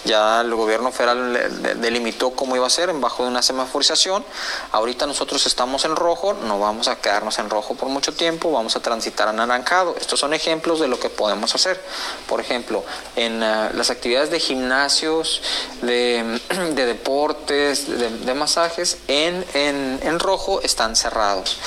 Ya 0.04 0.40
el 0.40 0.54
gobierno 0.54 0.90
federal 0.90 1.80
delimitó 1.80 2.30
cómo 2.30 2.56
iba 2.56 2.66
a 2.66 2.70
ser 2.70 2.90
en 2.90 3.00
bajo 3.00 3.22
de 3.22 3.28
una 3.28 3.42
semaforización. 3.42 4.24
Ahorita 4.72 5.06
nosotros 5.06 5.46
estamos 5.46 5.84
en 5.84 5.94
rojo, 5.94 6.34
no 6.34 6.58
vamos 6.58 6.88
a 6.88 6.96
quedarnos 6.96 7.38
en 7.38 7.48
rojo 7.48 7.74
por 7.74 7.88
mucho 7.88 8.12
tiempo, 8.12 8.50
vamos 8.50 8.74
a 8.76 8.80
transitar 8.80 9.28
a 9.28 9.30
anaranjado. 9.30 9.94
Estos 10.00 10.18
son 10.18 10.34
ejemplos 10.34 10.80
de 10.80 10.88
lo 10.88 10.98
que 10.98 11.08
podemos 11.08 11.54
hacer. 11.54 11.80
Por 12.28 12.40
ejemplo, 12.40 12.84
en 13.16 13.42
ah, 13.42 13.70
las 13.74 13.90
actividades 13.90 14.30
de 14.30 14.40
gimnasios, 14.40 15.42
de, 15.82 16.40
deportes, 16.74 17.86
de, 17.88 18.34
masajes, 18.34 18.98
en, 19.08 19.44
en, 19.54 20.00
en 20.02 20.18
rojo 20.18 20.60
están 20.62 20.96
cerrados. 20.96 21.58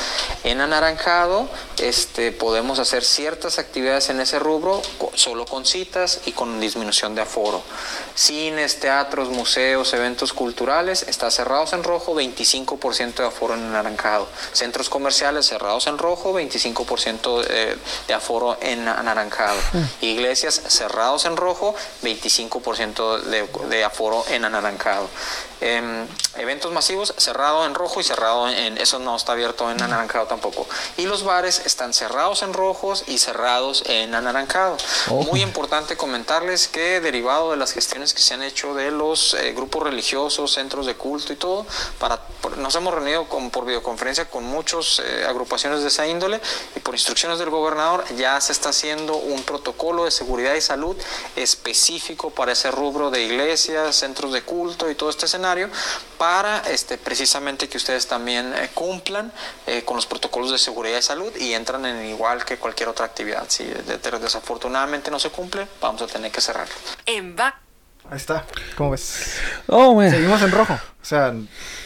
En 0.43 0.61
anaranjado 0.61 1.47
este, 1.77 2.31
podemos 2.31 2.79
hacer 2.79 3.03
ciertas 3.03 3.59
actividades 3.59 4.09
en 4.09 4.19
ese 4.19 4.39
rubro 4.39 4.81
solo 5.15 5.45
con 5.45 5.65
citas 5.65 6.21
y 6.25 6.31
con 6.33 6.59
disminución 6.59 7.15
de 7.15 7.21
aforo. 7.21 7.61
Cines, 8.15 8.79
teatros, 8.79 9.29
museos, 9.29 9.93
eventos 9.93 10.33
culturales, 10.33 11.05
está 11.07 11.31
cerrados 11.31 11.73
en 11.73 11.83
rojo, 11.83 12.13
25% 12.13 13.15
de 13.15 13.25
aforo 13.25 13.55
en 13.55 13.63
anaranjado. 13.65 14.27
Centros 14.51 14.89
comerciales 14.89 15.45
cerrados 15.45 15.87
en 15.87 15.97
rojo, 15.97 16.33
25% 16.33 17.43
de, 17.43 17.77
de 18.07 18.13
aforo 18.13 18.57
en 18.61 18.87
anaranjado. 18.87 19.59
Mm. 19.73 20.05
Iglesias 20.05 20.61
cerrados 20.67 21.25
en 21.25 21.37
rojo, 21.37 21.75
25% 22.03 23.21
de, 23.21 23.47
de 23.69 23.83
aforo 23.83 24.23
en 24.29 24.45
anaranjado. 24.45 25.09
Em, 25.65 26.05
eventos 26.35 26.73
masivos 26.73 27.13
cerrado 27.15 27.65
en 27.65 27.73
rojo 27.73 28.01
y 28.01 28.03
cerrado 28.03 28.49
en, 28.49 28.77
eso 28.79 28.99
no 28.99 29.15
está 29.15 29.31
abierto 29.31 29.71
en 29.71 29.81
anaranjado 29.81 30.25
tampoco. 30.25 30.67
Y 30.97 31.05
los 31.05 31.23
bares 31.23 31.61
están 31.65 31.93
cerrados 31.93 32.43
en 32.43 32.51
rojos 32.51 33.05
y 33.07 33.17
cerrados 33.17 33.81
en 33.85 34.13
anaranjado. 34.13 34.75
Muy 35.07 35.41
importante 35.41 35.95
comentarles 35.95 36.67
que 36.67 36.99
derivado 36.99 37.51
de 37.51 37.57
las 37.57 37.71
gestiones 37.71 38.13
que 38.13 38.21
se 38.21 38.33
han 38.33 38.43
hecho 38.43 38.73
de 38.73 38.91
los 38.91 39.35
eh, 39.35 39.53
grupos 39.53 39.83
religiosos, 39.83 40.51
centros 40.51 40.85
de 40.85 40.95
culto 40.95 41.31
y 41.31 41.37
todo, 41.37 41.65
para, 41.97 42.19
nos 42.57 42.75
hemos 42.75 42.93
reunido 42.93 43.29
con, 43.29 43.49
por 43.49 43.65
videoconferencia 43.65 44.29
con 44.29 44.43
muchas 44.43 44.99
eh, 44.99 45.25
agrupaciones 45.25 45.81
de 45.81 45.87
esa 45.87 46.05
índole 46.05 46.41
y 46.75 46.81
por 46.81 46.93
instrucciones 46.93 47.39
del 47.39 47.49
gobernador 47.49 48.03
ya 48.17 48.41
se 48.41 48.51
está 48.51 48.69
haciendo 48.69 49.15
un 49.15 49.43
protocolo 49.43 50.03
de 50.03 50.11
seguridad 50.11 50.55
y 50.55 50.61
salud 50.61 50.97
específico 51.37 52.31
para 52.31 52.51
ese 52.51 52.69
rubro 52.69 53.11
de 53.11 53.23
iglesias, 53.23 53.95
centros 53.95 54.33
de 54.33 54.41
culto 54.41 54.89
y 54.89 54.95
todo 54.95 55.09
este 55.09 55.25
escenario 55.25 55.52
para 56.17 56.59
este, 56.69 56.97
precisamente 56.97 57.67
que 57.67 57.77
ustedes 57.77 58.07
también 58.07 58.53
eh, 58.53 58.69
cumplan 58.73 59.31
eh, 59.67 59.83
con 59.83 59.95
los 59.95 60.05
protocolos 60.05 60.51
de 60.51 60.57
seguridad 60.57 60.97
y 60.97 61.01
salud 61.01 61.31
y 61.37 61.53
entran 61.53 61.85
en 61.85 62.05
igual 62.05 62.45
que 62.45 62.57
cualquier 62.57 62.89
otra 62.89 63.05
actividad. 63.05 63.45
Si 63.47 63.65
desafortunadamente 63.65 65.11
no 65.11 65.19
se 65.19 65.29
cumple, 65.29 65.67
vamos 65.81 66.01
a 66.01 66.07
tener 66.07 66.31
que 66.31 66.41
cerrarlo. 66.41 66.73
En 67.05 67.35
Ahí 67.39 68.17
está. 68.17 68.45
¿Cómo 68.75 68.91
ves? 68.91 69.39
Oh, 69.67 69.99
Seguimos 70.01 70.41
en 70.41 70.51
rojo. 70.51 70.73
O 70.73 71.05
sea, 71.05 71.33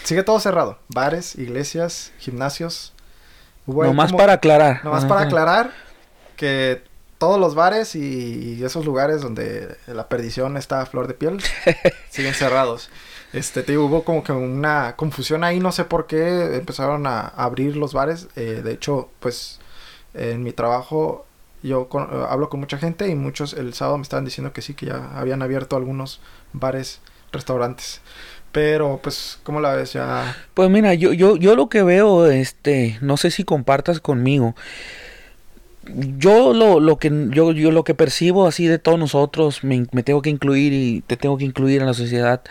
sigue 0.04 0.24
todo 0.24 0.40
cerrado. 0.40 0.80
Bares, 0.88 1.36
iglesias, 1.36 2.12
gimnasios. 2.20 2.94
Nomás 3.66 4.14
para 4.14 4.34
aclarar. 4.34 4.84
Nomás 4.84 5.06
para 5.06 5.22
aclarar 5.22 5.72
que 6.36 6.84
todos 7.18 7.40
los 7.40 7.56
bares 7.56 7.96
y 7.96 8.64
esos 8.64 8.86
lugares 8.86 9.22
donde 9.22 9.76
la 9.88 10.08
perdición 10.08 10.58
está 10.58 10.82
a 10.82 10.86
flor 10.86 11.08
de 11.08 11.14
piel 11.14 11.42
siguen 12.10 12.34
cerrados. 12.34 12.90
Este, 13.38 13.62
te 13.62 13.78
hubo 13.78 14.04
como 14.04 14.24
que 14.24 14.32
una 14.32 14.96
confusión 14.96 15.44
ahí, 15.44 15.60
no 15.60 15.72
sé 15.72 15.86
por 15.86 16.08
qué 16.08 16.56
empezaron 16.56 17.06
a 17.06 17.28
abrir 17.28 17.78
los 17.78 17.94
bares. 17.94 18.28
Eh, 18.36 18.62
de 18.64 18.72
hecho, 18.72 19.10
pues 19.20 19.60
en 20.16 20.42
mi 20.42 20.54
trabajo 20.54 21.28
yo 21.62 21.88
eh, 21.94 22.26
hablo 22.30 22.50
con 22.50 22.60
mucha 22.60 22.80
gente 22.80 23.08
y 23.08 23.14
muchos 23.14 23.54
el 23.54 23.76
sábado 23.76 24.00
me 24.00 24.02
estaban 24.02 24.26
diciendo 24.26 24.54
que 24.54 24.64
sí, 24.64 24.74
que 24.74 24.88
ya 24.88 25.12
habían 25.16 25.44
abierto 25.44 25.76
algunos 25.76 26.20
bares, 26.52 27.00
restaurantes. 27.32 28.02
Pero, 28.52 29.00
pues, 29.04 29.40
¿cómo 29.44 29.60
la 29.60 29.76
ves 29.76 29.94
ya? 29.94 30.36
Pues 30.56 30.72
mira, 30.72 30.96
yo, 30.96 31.14
yo, 31.14 31.38
yo 31.38 31.56
lo 31.56 31.70
que 31.70 31.84
veo, 31.84 32.26
este, 32.26 32.98
no 33.02 33.18
sé 33.18 33.30
si 33.30 33.44
compartas 33.44 34.00
conmigo. 34.00 34.56
Yo 36.18 36.54
lo, 36.54 36.80
lo 36.80 36.98
que 36.98 37.12
yo, 37.30 37.52
yo 37.52 37.70
lo 37.70 37.84
que 37.84 37.94
percibo 37.94 38.48
así 38.48 38.66
de 38.66 38.80
todos 38.80 38.98
nosotros, 38.98 39.64
me 39.64 39.86
tengo 40.04 40.24
que 40.24 40.32
incluir 40.32 40.74
y 40.74 41.02
te 41.02 41.18
tengo 41.18 41.38
que 41.38 41.46
incluir 41.46 41.82
en 41.82 41.88
la 41.88 41.94
sociedad 41.94 42.42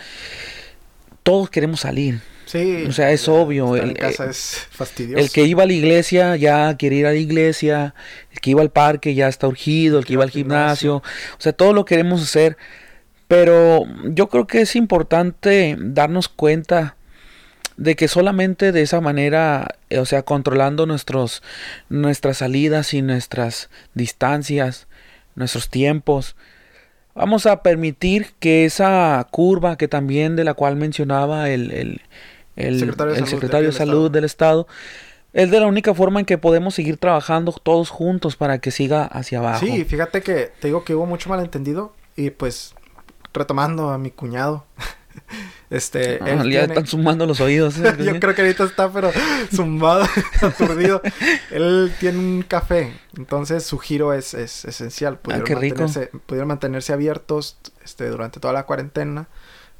todos 1.26 1.50
queremos 1.50 1.80
salir. 1.80 2.20
Sí. 2.44 2.84
O 2.88 2.92
sea, 2.92 3.10
es 3.10 3.26
obvio. 3.26 3.74
El, 3.74 3.94
casa 3.94 4.30
es 4.30 4.68
fastidioso. 4.70 5.20
El 5.20 5.30
que 5.30 5.42
iba 5.42 5.64
a 5.64 5.66
la 5.66 5.72
iglesia 5.72 6.36
ya 6.36 6.76
quiere 6.76 6.96
ir 6.96 7.06
a 7.06 7.10
la 7.10 7.16
iglesia. 7.16 7.94
El 8.30 8.38
que 8.38 8.50
iba 8.50 8.62
al 8.62 8.70
parque 8.70 9.16
ya 9.16 9.26
está 9.26 9.48
urgido. 9.48 9.98
El 9.98 10.04
que 10.06 10.12
iba 10.12 10.22
al 10.22 10.30
gimnasio. 10.30 10.98
O 10.98 11.40
sea, 11.40 11.52
todo 11.52 11.72
lo 11.72 11.84
queremos 11.84 12.22
hacer. 12.22 12.56
Pero 13.26 13.86
yo 14.04 14.28
creo 14.28 14.46
que 14.46 14.60
es 14.60 14.76
importante 14.76 15.76
darnos 15.76 16.28
cuenta 16.28 16.94
de 17.76 17.96
que 17.96 18.06
solamente 18.06 18.70
de 18.70 18.82
esa 18.82 19.00
manera, 19.00 19.74
o 19.98 20.04
sea, 20.04 20.22
controlando 20.22 20.86
nuestros, 20.86 21.42
nuestras 21.88 22.38
salidas 22.38 22.94
y 22.94 23.02
nuestras 23.02 23.68
distancias, 23.94 24.86
nuestros 25.34 25.70
tiempos, 25.70 26.36
Vamos 27.16 27.46
a 27.46 27.62
permitir 27.62 28.34
que 28.38 28.66
esa 28.66 29.26
curva 29.30 29.76
que 29.76 29.88
también 29.88 30.36
de 30.36 30.44
la 30.44 30.52
cual 30.52 30.76
mencionaba 30.76 31.48
el, 31.48 31.70
el, 31.72 32.02
el 32.56 32.78
secretario 33.26 33.68
de 33.68 33.72
Salud, 33.72 34.10
del, 34.10 34.24
Estado, 34.24 34.66
es 35.32 35.50
de 35.50 35.58
la 35.58 35.66
única 35.66 35.94
forma 35.94 36.20
en 36.20 36.26
que 36.26 36.36
podemos 36.36 36.74
seguir 36.74 36.98
trabajando 36.98 37.52
todos 37.52 37.88
juntos 37.88 38.36
para 38.36 38.58
que 38.58 38.70
siga 38.70 39.04
hacia 39.04 39.38
abajo. 39.38 39.64
Sí, 39.64 39.84
fíjate 39.86 40.20
que 40.20 40.52
te 40.60 40.68
digo 40.68 40.84
que 40.84 40.94
hubo 40.94 41.06
mucho 41.06 41.30
malentendido 41.30 41.94
y 42.16 42.28
pues 42.28 42.74
retomando 43.32 43.88
a 43.88 43.98
mi 43.98 44.10
cuñado, 44.10 44.66
este, 45.70 46.18
ah, 46.22 46.44
ya 46.44 46.64
están 46.64 46.86
sumando 46.86 47.26
los 47.26 47.40
oídos. 47.40 47.78
¿eh? 47.78 47.96
Yo 48.04 48.18
creo 48.20 48.34
que 48.34 48.42
ahorita 48.42 48.64
está, 48.64 48.90
pero 48.92 49.10
zumbado, 49.54 50.06
aturdido. 50.42 51.02
él 51.50 51.92
tiene 51.98 52.18
un 52.18 52.42
café, 52.42 52.92
entonces 53.16 53.64
su 53.64 53.78
giro 53.78 54.12
es, 54.12 54.34
es 54.34 54.64
esencial. 54.64 55.18
Pudieron, 55.18 55.42
ah, 55.42 55.46
qué 55.46 55.54
rico. 55.54 55.82
Mantenerse, 55.82 56.10
pudieron 56.26 56.48
mantenerse 56.48 56.92
abiertos 56.92 57.56
este, 57.84 58.08
durante 58.08 58.40
toda 58.40 58.52
la 58.52 58.64
cuarentena, 58.64 59.28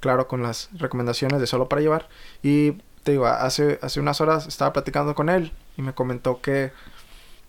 claro, 0.01 0.29
con 0.29 0.43
las 0.43 0.69
recomendaciones 0.75 1.41
de 1.41 1.47
solo 1.47 1.69
para 1.69 1.83
llevar. 1.83 2.09
Y 2.43 2.73
te 3.03 3.13
digo, 3.13 3.27
hace, 3.27 3.79
hace 3.83 4.01
unas 4.01 4.21
horas 4.21 4.47
estaba 4.47 4.73
platicando 4.73 5.15
con 5.15 5.29
él 5.29 5.53
y 5.77 5.83
me 5.83 5.95
comentó 5.95 6.41
que 6.41 6.73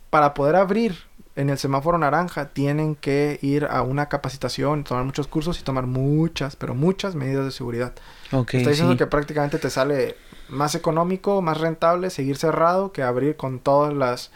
para 0.10 0.34
poder 0.34 0.56
abrir 0.56 1.07
en 1.38 1.52
el 1.52 1.58
semáforo 1.60 2.00
naranja 2.00 2.50
tienen 2.50 2.96
que 2.96 3.38
ir 3.44 3.66
a 3.66 3.84
una 3.84 4.10
capacitación, 4.10 4.84
tomar 4.84 5.06
muchos 5.06 5.28
cursos 5.28 5.60
y 5.60 5.64
tomar 5.64 5.86
muchas, 5.86 6.56
pero 6.56 6.74
muchas 6.74 7.14
medidas 7.14 7.46
de 7.46 7.52
seguridad. 7.52 7.94
Okay, 8.32 8.62
Está 8.62 8.72
diciendo 8.72 8.98
que 8.98 9.06
prácticamente 9.06 9.60
te 9.60 9.70
sale 9.70 10.18
más 10.50 10.74
económico, 10.74 11.44
más 11.44 11.60
rentable 11.60 12.10
seguir 12.10 12.38
cerrado 12.38 12.92
que 12.92 13.04
abrir 13.04 13.38
con 13.38 13.60
todas 13.60 13.94
las 13.94 14.32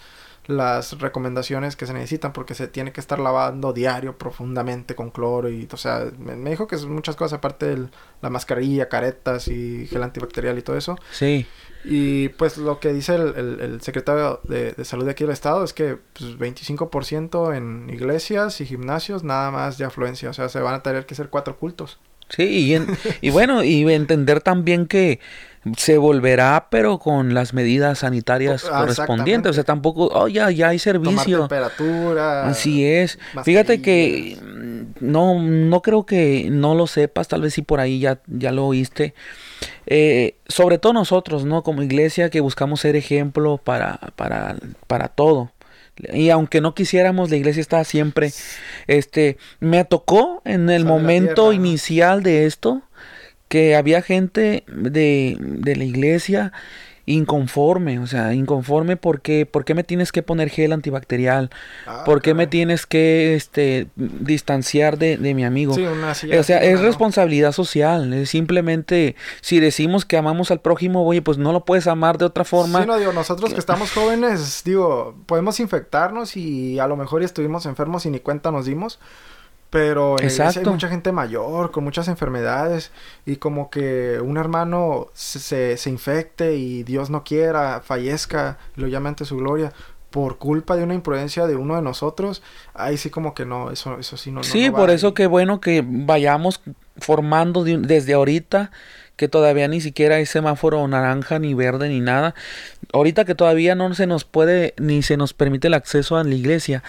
las 0.48 1.00
recomendaciones 1.00 1.76
que 1.76 1.86
se 1.86 1.94
necesitan 1.94 2.34
porque 2.34 2.56
se 2.56 2.68
tiene 2.68 2.92
que 2.92 3.00
estar 3.00 3.20
lavando 3.20 3.74
diario 3.74 4.18
profundamente 4.18 4.96
con 4.96 5.12
cloro 5.12 5.50
y 5.50 5.68
o 5.72 5.78
sea 5.78 6.06
me, 6.18 6.50
dijo 6.50 6.68
que 6.68 6.78
son 6.78 6.94
muchas 6.94 7.16
cosas 7.16 7.38
aparte 7.38 7.76
de 7.76 7.90
la 8.22 8.30
mascarilla 8.30 8.90
caretas 8.90 9.48
y 9.48 9.86
gel 9.88 10.04
antibacterial 10.04 10.58
y 10.58 10.62
todo 10.62 10.78
eso. 10.78 10.98
Sí. 11.12 11.46
Y 11.84 12.30
pues 12.30 12.58
lo 12.58 12.80
que 12.80 12.94
dice 12.94 13.16
el, 13.16 13.60
el, 13.60 13.82
secretario 13.82 14.40
de, 14.44 14.74
de, 14.74 14.86
salud 14.86 15.06
de 15.06 15.12
aquí 15.12 15.24
del 15.24 15.34
estado 15.34 15.64
es 15.64 15.74
que 15.74 15.98
pues, 16.14 16.38
25% 16.38 17.56
en 17.56 17.90
iglesias 17.90 18.62
y 18.62 18.66
gimnasios 18.66 19.24
nada 19.24 19.50
más 19.50 19.80
de 19.80 19.86
afluencia 19.86 20.30
o 20.30 20.34
sea 20.34 20.48
se 20.50 20.60
van 20.60 20.76
a 20.76 20.84
tener 20.84 21.08
que 21.08 21.16
hacer 21.16 21.30
cuatro 21.30 21.58
cultos 21.58 22.00
sí 22.36 22.44
y, 23.22 23.28
y 23.28 23.30
bueno 23.30 23.64
y 23.64 23.92
entender 23.94 24.42
también 24.42 24.88
que 24.88 25.20
se 25.78 25.98
volverá, 25.98 26.68
pero 26.72 26.98
con 26.98 27.34
las 27.34 27.54
medidas 27.54 28.00
sanitarias 28.00 28.66
ah, 28.66 28.80
correspondientes. 28.80 29.52
O 29.52 29.54
sea, 29.54 29.64
tampoco, 29.64 30.10
oh, 30.12 30.28
ya, 30.28 30.50
ya 30.50 30.70
hay 30.70 30.80
servicio. 30.80 31.48
Tomar 31.48 31.50
temperatura. 31.50 32.48
Así 32.48 32.86
es. 32.86 33.20
Fíjate 33.44 33.82
que 33.82 34.38
mm, 34.42 35.06
no, 35.06 35.40
no 35.40 35.82
creo 35.82 36.06
que 36.06 36.48
no 36.50 36.74
lo 36.74 36.88
sepas, 36.88 37.28
tal 37.28 37.42
vez 37.42 37.54
sí 37.54 37.62
por 37.62 37.80
ahí 37.80 38.00
ya, 38.00 38.20
ya 38.28 38.52
lo 38.52 38.66
oíste. 38.66 39.14
Eh, 39.86 40.36
sobre 40.48 40.80
todo 40.80 40.94
nosotros, 40.94 41.46
¿no? 41.46 41.62
Como 41.62 41.84
iglesia 41.84 42.30
que 42.30 42.40
buscamos 42.40 42.82
ser 42.82 42.96
ejemplo 42.96 43.58
para, 43.58 44.00
para, 44.16 44.56
para 44.88 45.10
todo. 45.10 45.52
Y 46.13 46.29
aunque 46.29 46.62
no 46.62 46.74
quisiéramos, 46.74 47.29
la 47.29 47.38
iglesia 47.38 47.62
está 47.62 47.84
siempre. 47.84 48.31
Este, 48.88 49.38
me 49.60 49.84
tocó 49.86 50.41
en 50.46 50.70
el 50.70 50.86
momento 50.86 51.53
inicial 51.53 52.24
de 52.24 52.46
esto 52.46 52.81
que 53.48 53.75
había 53.75 54.01
gente 54.01 54.63
de, 54.67 55.38
de 55.39 55.75
la 55.75 55.84
iglesia 55.84 56.53
inconforme, 57.12 58.00
o 58.00 58.08
sea, 58.08 58.34
inconforme 58.34 58.98
porque 58.98 59.46
¿por 59.46 59.65
qué 59.65 59.74
me 59.74 59.84
tienes 59.84 60.12
que 60.12 60.24
poner 60.24 60.50
gel 60.50 60.74
antibacterial? 60.74 61.50
Ah, 61.86 62.03
¿Por 62.06 62.22
qué 62.22 62.34
me 62.34 62.48
tienes 62.48 62.86
que 62.86 63.36
este 63.36 63.88
distanciar 63.96 64.98
de, 64.98 65.18
de 65.18 65.34
mi 65.34 65.44
amigo? 65.44 65.74
o 65.74 66.44
sea, 66.44 66.58
es 66.60 66.80
responsabilidad 66.80 67.51
social, 67.51 68.13
es 68.13 68.30
simplemente 68.30 69.15
si 69.41 69.60
decimos 69.60 70.06
que 70.06 70.18
amamos 70.18 70.51
al 70.51 70.62
prójimo, 70.62 71.06
oye, 71.06 71.22
pues 71.22 71.38
no 71.38 71.51
lo 71.51 71.65
puedes 71.65 71.88
amar 71.88 72.18
de 72.18 72.25
otra 72.25 72.44
forma. 72.44 72.82
Sí, 72.82 72.88
no, 72.88 72.98
digo, 72.98 73.13
nosotros 73.13 73.53
que 73.53 73.60
estamos 73.60 73.91
jóvenes, 73.91 74.62
digo, 74.65 75.15
podemos 75.25 75.60
infectarnos 75.60 76.38
y 76.38 76.80
a 76.80 76.88
lo 76.88 76.98
mejor 76.98 77.24
estuvimos 77.24 77.65
enfermos 77.65 78.06
y 78.06 78.10
ni 78.10 78.20
cuenta 78.20 78.51
nos 78.51 78.65
dimos, 78.65 79.00
pero 79.72 80.18
en 80.20 80.30
hay 80.30 80.66
mucha 80.66 80.90
gente 80.90 81.13
mayor, 81.13 81.72
con 81.72 81.86
muchas 81.86 82.10
enfermedades, 82.10 82.92
y 83.25 83.38
como 83.38 83.70
que 83.70 84.20
un 84.22 84.38
hermano 84.38 85.08
se, 85.13 85.78
se, 85.78 85.90
infecte 85.90 86.58
y 86.58 86.84
Dios 86.84 87.10
no 87.10 87.24
quiera, 87.24 87.82
fallezca, 87.82 88.60
lo 88.75 88.88
llame 88.88 89.10
ante 89.10 89.24
su 89.24 89.38
gloria, 89.38 89.72
por 90.10 90.38
culpa 90.38 90.75
de 90.75 90.84
una 90.84 90.94
imprudencia 90.94 91.48
de 91.48 91.56
uno 91.56 91.78
de 91.78 91.82
nosotros, 91.82 92.44
ahí 92.74 92.98
sí 92.98 93.10
como 93.10 93.34
que 93.34 93.46
no, 93.46 93.72
eso, 93.72 93.98
eso 93.98 94.18
sí 94.18 94.30
no. 94.30 94.44
Sí, 94.44 94.70
por 94.70 94.90
eso 94.90 95.13
que 95.13 95.25
bueno 95.25 95.62
que 95.62 95.84
vayamos 95.88 96.62
formando 96.98 97.63
desde 97.63 98.13
ahorita 98.13 98.72
que 99.22 99.28
todavía 99.28 99.68
ni 99.68 99.82
siquiera 99.82 100.16
hay 100.16 100.25
semáforo 100.25 100.88
naranja, 100.88 101.38
ni 101.38 101.54
verde, 101.54 101.90
ni 101.90 102.00
nada. 102.00 102.34
Ahorita 102.92 103.24
que 103.24 103.36
todavía 103.36 103.75
no 103.75 103.94
se 103.94 104.08
nos 104.08 104.25
puede, 104.25 104.74
ni 104.80 105.04
se 105.04 105.16
nos 105.16 105.36
permite 105.36 105.68
el 105.68 105.75
acceso 105.75 106.18
a 106.18 106.24
la 106.24 106.34
iglesia. 106.34 106.82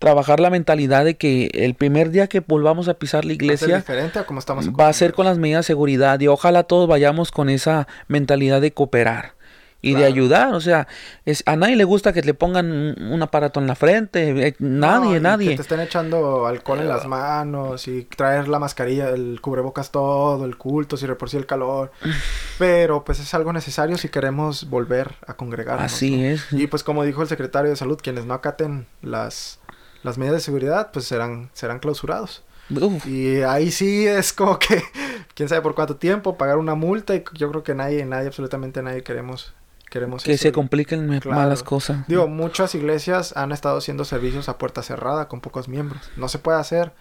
Trabajar 0.00 0.40
la 0.40 0.50
mentalidad 0.50 1.04
de 1.04 1.16
que 1.16 1.50
el 1.54 1.74
primer 1.74 2.10
día 2.10 2.26
que 2.26 2.40
volvamos 2.40 2.88
a 2.88 2.94
pisar 2.94 3.24
la 3.24 3.30
Va 3.30 3.34
a 3.34 3.36
ser 3.36 3.44
iglesia 3.44 3.76
diferente 3.76 4.18
a 4.18 4.26
como 4.26 4.40
estamos 4.40 4.68
va 4.70 4.88
a 4.88 4.92
ser 4.92 5.12
con 5.12 5.26
las 5.26 5.38
medidas 5.38 5.66
de 5.66 5.68
seguridad 5.68 6.18
y 6.18 6.26
ojalá 6.26 6.64
todos 6.64 6.88
vayamos 6.88 7.30
con 7.30 7.48
esa 7.48 7.86
mentalidad 8.08 8.60
de 8.60 8.72
cooperar 8.72 9.34
y 9.82 9.94
de 9.94 10.04
ayudar, 10.04 10.54
o 10.54 10.60
sea, 10.60 10.86
es, 11.24 11.42
a 11.46 11.56
nadie 11.56 11.76
le 11.76 11.84
gusta 11.84 12.12
que 12.12 12.20
le 12.22 12.34
pongan 12.34 12.70
un, 12.70 13.22
aparato 13.22 13.60
en 13.60 13.66
la 13.66 13.74
frente, 13.74 14.48
eh, 14.48 14.54
nadie, 14.58 15.14
No, 15.14 15.20
nadie. 15.20 15.50
Que 15.50 15.56
te 15.56 15.62
estén 15.62 15.80
echando 15.80 16.46
alcohol 16.46 16.80
en 16.80 16.88
las 16.88 17.06
manos 17.06 17.88
y 17.88 18.04
traer 18.04 18.48
la 18.48 18.58
mascarilla, 18.58 19.08
el 19.10 19.40
cubrebocas 19.40 19.90
todo, 19.90 20.44
el 20.44 20.56
culto, 20.56 20.96
si 20.96 21.06
por 21.06 21.30
sí 21.30 21.36
el 21.36 21.46
calor. 21.46 21.92
Pero 22.58 23.04
pues 23.04 23.20
es 23.20 23.32
algo 23.32 23.52
necesario 23.52 23.96
si 23.96 24.08
queremos 24.08 24.68
volver 24.68 25.14
a 25.26 25.34
congregarnos. 25.34 25.92
Así 25.92 26.16
¿no? 26.16 26.26
es. 26.26 26.52
Y 26.52 26.66
pues 26.66 26.84
como 26.84 27.04
dijo 27.04 27.22
el 27.22 27.28
secretario 27.28 27.70
de 27.70 27.76
salud, 27.76 27.98
quienes 28.02 28.26
no 28.26 28.34
acaten 28.34 28.86
las, 29.00 29.59
las 30.02 30.18
medidas 30.18 30.36
de 30.36 30.40
seguridad, 30.40 30.90
pues 30.92 31.04
serán, 31.06 31.50
serán 31.52 31.78
clausurados. 31.78 32.42
Uf, 32.70 33.04
Y 33.06 33.42
ahí 33.42 33.70
sí 33.72 34.06
es 34.06 34.32
como 34.32 34.58
que, 34.58 34.82
quién 35.34 35.48
sabe 35.48 35.60
por 35.60 35.74
cuánto 35.74 35.96
tiempo, 35.96 36.36
pagar 36.38 36.56
una 36.58 36.74
multa 36.74 37.14
y 37.16 37.24
yo 37.34 37.50
creo 37.50 37.62
que 37.62 37.74
nadie, 37.74 38.04
nadie, 38.04 38.28
absolutamente 38.28 38.80
nadie 38.82 39.02
queremos, 39.02 39.52
queremos 39.90 40.22
que 40.22 40.34
eso. 40.34 40.42
se 40.42 40.52
compliquen 40.52 41.06
Claro. 41.20 41.36
malas 41.40 41.62
cosas. 41.64 42.06
Digo, 42.06 42.28
muchas 42.28 42.74
iglesias 42.76 43.36
han 43.36 43.50
estado 43.52 43.78
haciendo 43.78 44.04
servicios 44.04 44.48
a 44.48 44.56
puerta 44.56 44.82
cerrada 44.84 45.26
con 45.26 45.40
pocos 45.40 45.66
miembros. 45.68 46.10
No 46.16 46.28
se 46.28 46.38
puede 46.38 46.58
hacer, 46.60 46.92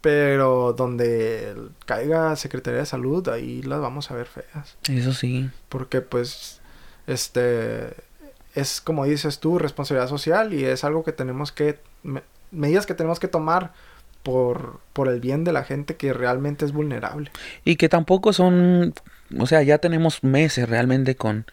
pero 0.00 0.72
donde 0.72 1.54
caiga 1.84 2.34
Secretaría 2.36 2.80
de 2.80 2.86
Salud, 2.86 3.28
ahí 3.28 3.62
las 3.62 3.80
vamos 3.80 4.10
a 4.10 4.14
ver 4.14 4.26
feas. 4.26 4.76
Eso 4.88 5.12
sí. 5.12 5.50
Porque 5.68 6.00
pues, 6.00 6.60
este, 7.06 7.94
es 8.54 8.80
como 8.80 9.04
dices 9.04 9.40
tú, 9.40 9.58
responsabilidad 9.58 10.08
social 10.08 10.54
y 10.54 10.64
es 10.64 10.84
algo 10.84 11.04
que 11.04 11.12
tenemos 11.12 11.52
que, 11.52 11.78
me- 12.06 12.22
medidas 12.52 12.86
que 12.86 12.94
tenemos 12.94 13.20
que 13.20 13.28
tomar 13.28 13.72
por, 14.22 14.80
por 14.92 15.08
el 15.08 15.20
bien 15.20 15.44
de 15.44 15.52
la 15.52 15.64
gente 15.64 15.96
que 15.96 16.12
realmente 16.12 16.64
es 16.64 16.72
vulnerable. 16.72 17.30
Y 17.64 17.76
que 17.76 17.88
tampoco 17.88 18.32
son, 18.32 18.94
o 19.38 19.46
sea, 19.46 19.62
ya 19.62 19.78
tenemos 19.78 20.24
meses 20.24 20.68
realmente 20.68 21.14
con, 21.16 21.44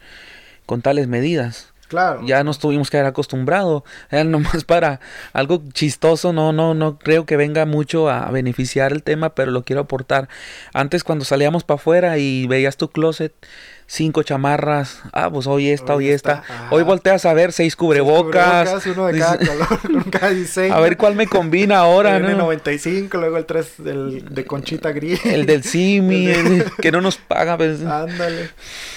con 0.66 0.80
tales 0.80 1.06
medidas. 1.06 1.73
Claro. 1.94 2.20
Ya 2.24 2.42
nos 2.44 2.58
tuvimos 2.58 2.90
que 2.90 2.96
haber 2.98 3.08
acostumbrado. 3.10 3.84
Era 4.10 4.24
nomás 4.24 4.64
para 4.66 5.00
algo 5.32 5.62
chistoso, 5.72 6.32
no, 6.32 6.52
no, 6.52 6.74
no 6.74 6.98
creo 6.98 7.24
que 7.24 7.36
venga 7.36 7.64
mucho 7.66 8.10
a 8.10 8.30
beneficiar 8.30 8.92
el 8.92 9.02
tema, 9.02 9.34
pero 9.34 9.52
lo 9.52 9.62
quiero 9.62 9.82
aportar. 9.82 10.28
Antes 10.72 11.04
cuando 11.04 11.24
salíamos 11.24 11.62
para 11.64 11.76
afuera 11.76 12.18
y 12.18 12.46
veías 12.48 12.76
tu 12.76 12.88
closet, 12.90 13.32
cinco 13.86 14.22
chamarras, 14.22 15.02
ah, 15.12 15.30
pues 15.30 15.46
hoy 15.46 15.68
esta, 15.68 15.94
Hoy 15.94 16.06
hoy 16.06 16.10
esta. 16.12 16.42
Hoy 16.70 16.82
volteas 16.82 17.24
a 17.26 17.34
ver 17.34 17.52
seis 17.52 17.76
cubrebocas. 17.76 18.68
Cubrebocas, 18.70 18.86
uno 18.86 19.06
de 19.06 19.18
cada 19.18 19.38
color, 19.38 20.10
cada 20.10 20.30
diseño. 20.30 20.74
a 20.74 20.80
ver 20.80 20.96
cuál 20.96 21.14
me 21.14 21.26
combina 21.26 21.78
ahora, 21.80 22.16
el 22.16 22.22
¿no? 22.36 22.50
N95, 22.52 23.12
luego 23.20 23.36
el 23.36 23.44
3 23.46 23.74
del, 23.78 24.34
de 24.34 24.44
Conchita 24.46 24.90
Gris. 24.92 25.24
El 25.26 25.46
del 25.46 25.62
Simi, 25.62 26.26
El 26.26 26.58
de- 26.60 26.64
que 26.80 26.90
no 26.90 27.00
nos 27.00 27.18
paga. 27.18 27.56
pues. 27.56 27.82
Ándale. 27.84 28.50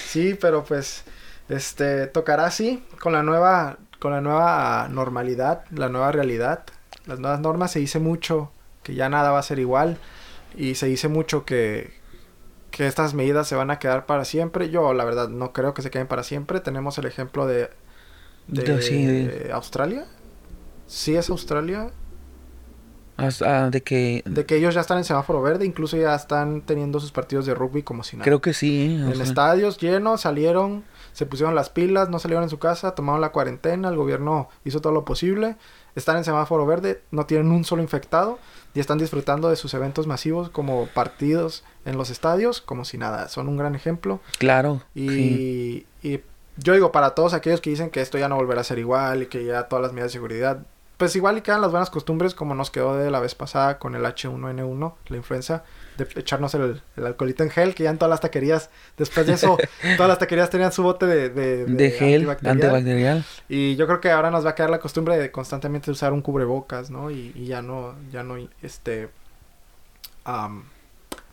Sí, 0.09 0.35
pero 0.39 0.63
pues 0.63 1.03
este 1.49 2.07
tocará 2.07 2.45
así 2.45 2.83
con 2.99 3.13
la 3.13 3.23
nueva 3.23 3.77
con 3.99 4.11
la 4.11 4.21
nueva 4.21 4.87
normalidad, 4.91 5.63
la 5.71 5.89
nueva 5.89 6.11
realidad. 6.11 6.63
Las 7.05 7.19
nuevas 7.19 7.39
normas 7.39 7.71
se 7.71 7.79
dice 7.79 7.99
mucho 7.99 8.51
que 8.83 8.93
ya 8.95 9.09
nada 9.09 9.31
va 9.31 9.39
a 9.39 9.43
ser 9.43 9.59
igual 9.59 9.97
y 10.55 10.75
se 10.75 10.85
dice 10.87 11.07
mucho 11.07 11.45
que 11.45 11.95
que 12.71 12.85
estas 12.85 13.13
medidas 13.13 13.47
se 13.47 13.55
van 13.55 13.71
a 13.71 13.79
quedar 13.79 14.05
para 14.05 14.23
siempre. 14.25 14.69
Yo 14.69 14.93
la 14.93 15.03
verdad 15.05 15.29
no 15.29 15.51
creo 15.53 15.73
que 15.73 15.81
se 15.81 15.89
queden 15.89 16.07
para 16.07 16.23
siempre. 16.23 16.59
Tenemos 16.59 16.97
el 16.97 17.05
ejemplo 17.05 17.47
de 17.47 17.69
de, 18.47 18.63
De- 18.63 18.81
sí, 18.81 19.05
de- 19.05 19.51
Australia. 19.51 20.05
Sí 20.85 21.15
es 21.15 21.29
Australia. 21.29 21.89
Hasta 23.17 23.71
de 23.71 23.81
que 23.81 24.21
De 24.25 24.45
que 24.45 24.57
ellos 24.57 24.75
ya 24.75 24.81
están 24.81 24.99
en 24.99 25.03
semáforo 25.03 25.41
verde, 25.41 25.65
incluso 25.65 25.97
ya 25.97 26.13
están 26.13 26.61
teniendo 26.61 26.99
sus 26.99 27.11
partidos 27.11 27.47
de 27.47 27.55
rugby 27.55 27.81
como 27.81 28.03
si 28.03 28.15
nada. 28.15 28.25
creo 28.25 28.41
que 28.41 28.53
sí. 28.53 29.01
o 29.03 29.07
En 29.07 29.15
sea, 29.15 29.23
estadios 29.25 29.79
llenos, 29.79 30.21
salieron, 30.21 30.83
se 31.17 31.25
pusieron 31.25 31.55
las 31.55 31.71
pilas, 31.71 32.09
no 32.09 32.19
salieron 32.19 32.43
en 32.43 32.49
su 32.51 32.59
casa, 32.59 32.93
tomaron 32.93 33.21
la 33.21 33.31
cuarentena, 33.31 33.89
el 33.89 33.95
gobierno 33.95 34.49
hizo 34.63 34.81
todo 34.81 34.93
lo 34.93 35.03
posible, 35.03 35.55
están 35.95 36.15
en 36.15 36.23
semáforo 36.23 36.67
verde, 36.67 37.01
no 37.09 37.25
tienen 37.25 37.51
un 37.51 37.63
solo 37.63 37.81
infectado 37.81 38.37
y 38.75 38.79
están 38.79 38.99
disfrutando 38.99 39.49
de 39.49 39.55
sus 39.55 39.73
eventos 39.73 40.05
masivos 40.05 40.51
como 40.51 40.85
partidos 40.93 41.63
en 41.85 41.97
los 41.97 42.11
estadios, 42.11 42.61
como 42.61 42.85
si 42.85 42.99
nada, 42.99 43.29
son 43.29 43.47
un 43.47 43.57
gran 43.57 43.73
ejemplo. 43.73 44.19
Claro. 44.37 44.83
Y, 44.93 45.09
sí. 45.09 45.87
y 46.03 46.21
yo 46.57 46.73
digo, 46.73 46.91
para 46.91 47.15
todos 47.15 47.33
aquellos 47.33 47.61
que 47.61 47.71
dicen 47.71 47.89
que 47.89 48.01
esto 48.01 48.19
ya 48.19 48.29
no 48.29 48.35
volverá 48.35 48.61
a 48.61 48.63
ser 48.63 48.77
igual 48.77 49.23
y 49.23 49.25
que 49.25 49.43
ya 49.43 49.67
todas 49.67 49.81
las 49.81 49.93
medidas 49.93 50.11
de 50.11 50.19
seguridad, 50.19 50.67
pues 50.97 51.15
igual 51.15 51.37
y 51.37 51.41
quedan 51.41 51.61
las 51.61 51.71
buenas 51.71 51.89
costumbres 51.89 52.33
como 52.33 52.55
nos 52.55 52.71
quedó 52.71 52.97
de 52.97 53.11
la 53.11 53.19
vez 53.19 53.35
pasada 53.35 53.77
con 53.77 53.95
el 53.95 54.03
H1N1, 54.03 54.93
la 55.07 55.17
influenza, 55.17 55.63
de 55.97 56.07
echarnos 56.15 56.53
el, 56.55 56.81
el 56.95 57.05
alcoholito 57.05 57.43
en 57.43 57.51
gel, 57.51 57.75
que 57.75 57.83
ya 57.83 57.91
en 57.91 57.97
todas 57.97 58.09
las 58.09 58.21
taquerías, 58.21 58.69
después 58.97 59.27
de 59.27 59.33
eso, 59.33 59.57
todas 59.97 60.09
las 60.09 60.17
taquerías 60.19 60.49
tenían 60.49 60.71
su 60.71 60.81
bote 60.83 61.05
de, 61.05 61.29
de, 61.29 61.65
De 61.65 61.91
gel 61.91 62.21
antibacterial. 62.29 62.55
antibacterial. 62.55 63.25
Y 63.47 63.75
yo 63.75 63.85
creo 63.85 64.01
que 64.01 64.09
ahora 64.11 64.31
nos 64.31 64.45
va 64.45 64.51
a 64.51 64.55
quedar 64.55 64.69
la 64.71 64.79
costumbre 64.79 65.17
de 65.17 65.31
constantemente 65.31 65.91
usar 65.91 66.13
un 66.13 66.21
cubrebocas, 66.21 66.89
¿no? 66.89 67.11
Y, 67.11 67.31
y 67.35 67.45
ya 67.45 67.61
no, 67.61 67.93
ya 68.11 68.23
no, 68.23 68.35
este, 68.61 69.09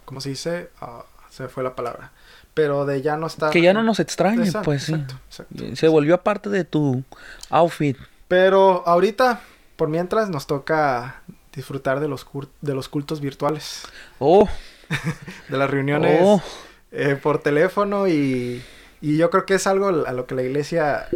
¿cómo 0.04 0.20
se 0.20 0.28
dice? 0.28 0.70
Ah, 0.80 1.04
se 1.30 1.44
me 1.44 1.48
fue 1.48 1.62
la 1.62 1.74
palabra. 1.74 2.12
Pero 2.52 2.86
de 2.86 3.02
ya 3.02 3.16
no 3.16 3.26
estar... 3.26 3.50
Que 3.50 3.60
ya 3.60 3.72
no 3.72 3.82
nos 3.82 3.98
extrañe, 3.98 4.44
Exacto, 4.44 4.66
pues 4.66 4.84
sí. 4.84 4.94
exacto. 4.94 5.64
Se 5.74 5.88
volvió 5.88 6.20
parte 6.22 6.50
de 6.50 6.64
tu 6.64 7.02
outfit. 7.50 7.96
Pero 8.28 8.86
ahorita, 8.86 9.40
por 9.76 9.88
mientras, 9.88 10.30
nos 10.30 10.46
toca 10.46 11.22
disfrutar 11.54 12.00
de 12.00 12.08
los, 12.08 12.26
de 12.60 12.74
los 12.74 12.88
cultos 12.88 13.20
virtuales, 13.20 13.82
Oh, 14.18 14.48
de 15.48 15.56
las 15.56 15.70
reuniones 15.70 16.20
oh. 16.22 16.42
eh, 16.92 17.18
por 17.20 17.38
teléfono 17.38 18.08
y, 18.08 18.62
y 19.00 19.16
yo 19.16 19.30
creo 19.30 19.46
que 19.46 19.54
es 19.54 19.66
algo 19.66 19.88
a 19.88 20.12
lo 20.12 20.26
que 20.26 20.34
la 20.34 20.42
iglesia 20.42 21.06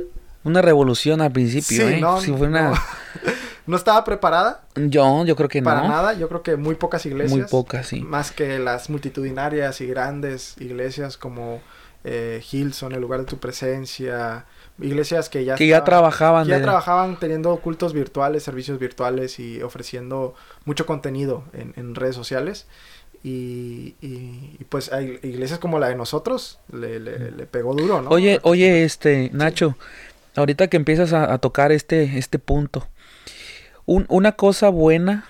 Una 0.44 0.62
revolución 0.62 1.20
al 1.20 1.32
principio, 1.32 1.86
Sí, 1.86 1.94
¿eh? 1.94 2.00
no, 2.00 2.20
Sí, 2.20 2.32
fue 2.36 2.46
una... 2.48 2.70
no. 2.70 2.76
no 3.66 3.76
estaba 3.76 4.02
preparada 4.04 4.62
Yo, 4.74 5.24
yo 5.24 5.36
creo 5.36 5.48
que 5.48 5.62
para 5.62 5.82
no. 5.82 5.88
nada. 5.88 6.14
Yo 6.14 6.28
creo 6.28 6.42
que 6.42 6.56
muy 6.56 6.74
pocas 6.74 7.04
iglesias. 7.04 7.38
Muy 7.38 7.46
pocas, 7.48 7.86
sí. 7.86 8.00
Más 8.00 8.32
que 8.32 8.58
las 8.58 8.88
multitudinarias 8.90 9.80
y 9.80 9.86
grandes 9.86 10.56
iglesias 10.58 11.18
como 11.18 11.60
eh, 12.04 12.42
Hillsong, 12.50 12.92
el 12.92 13.00
lugar 13.00 13.20
de 13.20 13.26
tu 13.26 13.38
presencia. 13.38 14.46
Iglesias 14.80 15.28
que 15.28 15.44
ya, 15.44 15.54
Que 15.56 15.66
ya 15.66 15.84
trabajaban. 15.84 16.44
que 16.44 16.50
ya 16.50 16.58
de- 16.58 16.62
trabajaban 16.62 17.18
teniendo 17.18 17.56
cultos 17.58 17.92
virtuales, 17.92 18.42
servicios 18.44 18.78
virtuales 18.78 19.38
y 19.40 19.60
ofreciendo 19.62 20.34
mucho 20.64 20.86
contenido 20.86 21.44
en, 21.52 21.72
en 21.76 21.94
redes 21.94 22.14
sociales. 22.14 22.66
Y, 23.24 23.96
y- 24.00 24.56
y, 24.60 24.64
pues 24.68 24.92
hay 24.92 25.18
iglesias 25.24 25.58
como 25.58 25.80
la 25.80 25.88
de 25.88 25.96
nosotros 25.96 26.60
le, 26.72 27.00
le- 27.00 27.32
le 27.32 27.46
pegó 27.46 27.74
duro, 27.74 28.00
¿no? 28.00 28.10
Oye, 28.10 28.38
oye, 28.44 28.84
este, 28.84 29.30
Nacho, 29.32 29.76
ahorita 30.36 30.68
que 30.68 30.76
empiezas 30.76 31.12
a, 31.12 31.32
a 31.32 31.38
tocar 31.38 31.72
este, 31.72 32.16
este 32.16 32.38
punto, 32.38 32.86
un- 33.86 34.06
una 34.08 34.32
cosa 34.32 34.68
buena, 34.68 35.28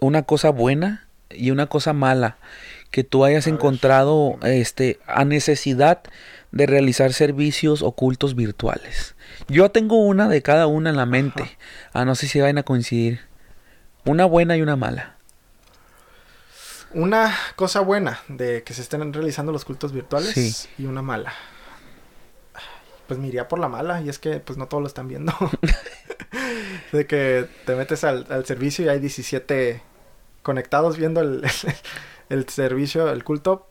una 0.00 0.22
cosa 0.24 0.50
buena 0.50 1.06
y 1.30 1.52
una 1.52 1.66
cosa 1.68 1.92
mala 1.92 2.38
que 2.90 3.04
tú 3.04 3.24
hayas 3.24 3.46
A 3.46 3.50
ver, 3.50 3.54
encontrado, 3.54 4.38
este, 4.42 4.98
a 5.06 5.24
necesidad 5.24 6.00
de 6.50 6.66
realizar 6.66 7.12
servicios 7.12 7.82
ocultos 7.82 8.34
virtuales. 8.34 9.14
Yo 9.48 9.70
tengo 9.70 9.98
una 9.98 10.28
de 10.28 10.42
cada 10.42 10.66
una 10.66 10.90
en 10.90 10.96
la 10.96 11.06
mente. 11.06 11.56
Ah, 11.92 12.04
no 12.04 12.14
sé 12.14 12.26
si 12.26 12.40
vayan 12.40 12.58
a 12.58 12.62
coincidir. 12.62 13.20
Una 14.04 14.24
buena 14.24 14.56
y 14.56 14.62
una 14.62 14.76
mala. 14.76 15.16
Una 16.94 17.34
cosa 17.56 17.80
buena 17.80 18.20
de 18.28 18.62
que 18.62 18.72
se 18.72 18.80
estén 18.80 19.12
realizando 19.12 19.52
los 19.52 19.64
cultos 19.66 19.92
virtuales 19.92 20.30
Sí. 20.32 20.68
y 20.78 20.86
una 20.86 21.02
mala. 21.02 21.32
Pues 23.06 23.20
me 23.20 23.28
iría 23.28 23.48
por 23.48 23.58
la 23.58 23.68
mala, 23.68 24.00
y 24.02 24.08
es 24.08 24.18
que 24.18 24.38
pues 24.40 24.58
no 24.58 24.66
todos 24.68 24.82
lo 24.82 24.86
están 24.86 25.08
viendo. 25.08 25.34
de 26.92 27.06
que 27.06 27.46
te 27.66 27.74
metes 27.74 28.04
al, 28.04 28.26
al 28.30 28.46
servicio 28.46 28.84
y 28.84 28.88
hay 28.88 29.00
17 29.00 29.82
conectados 30.42 30.96
viendo 30.96 31.20
el, 31.22 31.42
el 32.30 32.48
servicio, 32.48 33.10
el 33.10 33.24
culto, 33.24 33.67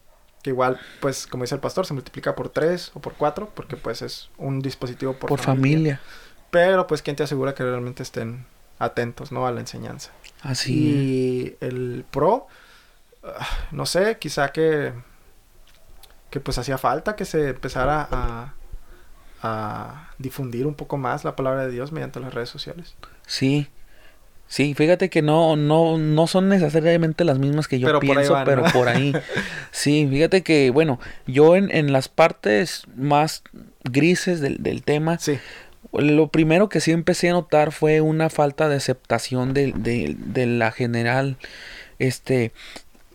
que 0.48 0.52
igual, 0.52 0.80
pues 1.02 1.28
como 1.28 1.44
dice 1.44 1.56
el 1.56 1.62
pastor, 1.62 1.86
se 1.86 1.94
multiplica 1.94 2.34
por 2.34 2.48
3 2.48 2.92
o 2.94 3.02
por 3.02 3.16
4, 3.16 3.52
porque 3.54 3.76
pues 3.76 4.02
es 4.02 4.30
un 4.38 4.62
dispositivo 4.62 5.12
por, 5.12 5.28
Por, 5.28 5.40
familia. 5.40 6.00
Pero 6.52 6.88
pues 6.88 7.02
quién 7.02 7.18
te 7.18 7.24
asegura 7.24 7.54
que 7.54 7.64
realmente 7.64 8.02
estén 8.02 8.46
atentos, 8.80 9.34
¿no? 9.34 9.46
A 9.46 9.52
la 9.52 9.60
enseñanza. 9.60 10.12
Así. 10.42 10.74
Y 10.74 11.58
el 11.60 12.06
Pro, 12.10 12.48
ah, 13.24 13.46
no 13.72 13.86
sé, 13.86 14.18
quizá 14.20 14.54
que, 14.54 14.94
que 16.30 16.40
pues 16.40 16.58
hacía 16.58 16.78
falta 16.78 17.18
que 17.18 17.26
se 17.26 17.50
empezara 17.50 18.08
a, 18.10 18.54
a 19.42 20.12
difundir 20.18 20.66
un 20.66 20.76
poco 20.76 20.98
más 20.98 21.26
la 21.26 21.36
palabra 21.36 21.66
de 21.66 21.72
Dios 21.74 21.92
mediante 21.92 22.22
las 22.22 22.34
redes 22.34 22.50
sociales. 22.50 22.96
Sí. 23.26 23.68
Sí, 24.48 24.74
fíjate 24.74 25.10
que 25.10 25.22
no, 25.22 25.56
no, 25.56 25.98
no 25.98 26.26
son 26.28 26.48
necesariamente 26.50 27.24
las 27.26 27.38
mismas 27.38 27.68
que 27.68 27.80
yo 27.80 27.88
Pero 27.88 28.00
por 28.00 28.10
ahí 28.10 28.16
pienso, 28.16 28.34
van, 28.34 28.46
pero 28.46 28.62
¿no? 28.64 28.72
por 28.72 28.88
ahí. 28.88 29.14
Sí, 29.72 30.08
fíjate 30.10 30.42
que, 30.42 30.70
bueno, 30.70 31.00
yo 31.28 31.56
en, 31.56 31.70
en 31.76 31.92
las 31.92 32.08
partes 32.08 32.84
más 32.96 33.44
grises 33.84 34.40
del, 34.42 34.64
del 34.64 34.84
tema, 34.84 35.20
Sí. 35.20 35.38
lo 35.94 36.30
primero 36.30 36.70
que 36.70 36.80
sí 36.80 36.92
empecé 36.92 37.30
a 37.30 37.34
notar 37.34 37.72
fue 37.72 38.02
una 38.02 38.30
falta 38.30 38.70
de 38.70 38.76
aceptación 38.78 39.54
de, 39.54 39.74
de, 39.76 40.16
de 40.18 40.46
la 40.48 40.72
general. 40.72 41.36
Este, 42.00 42.52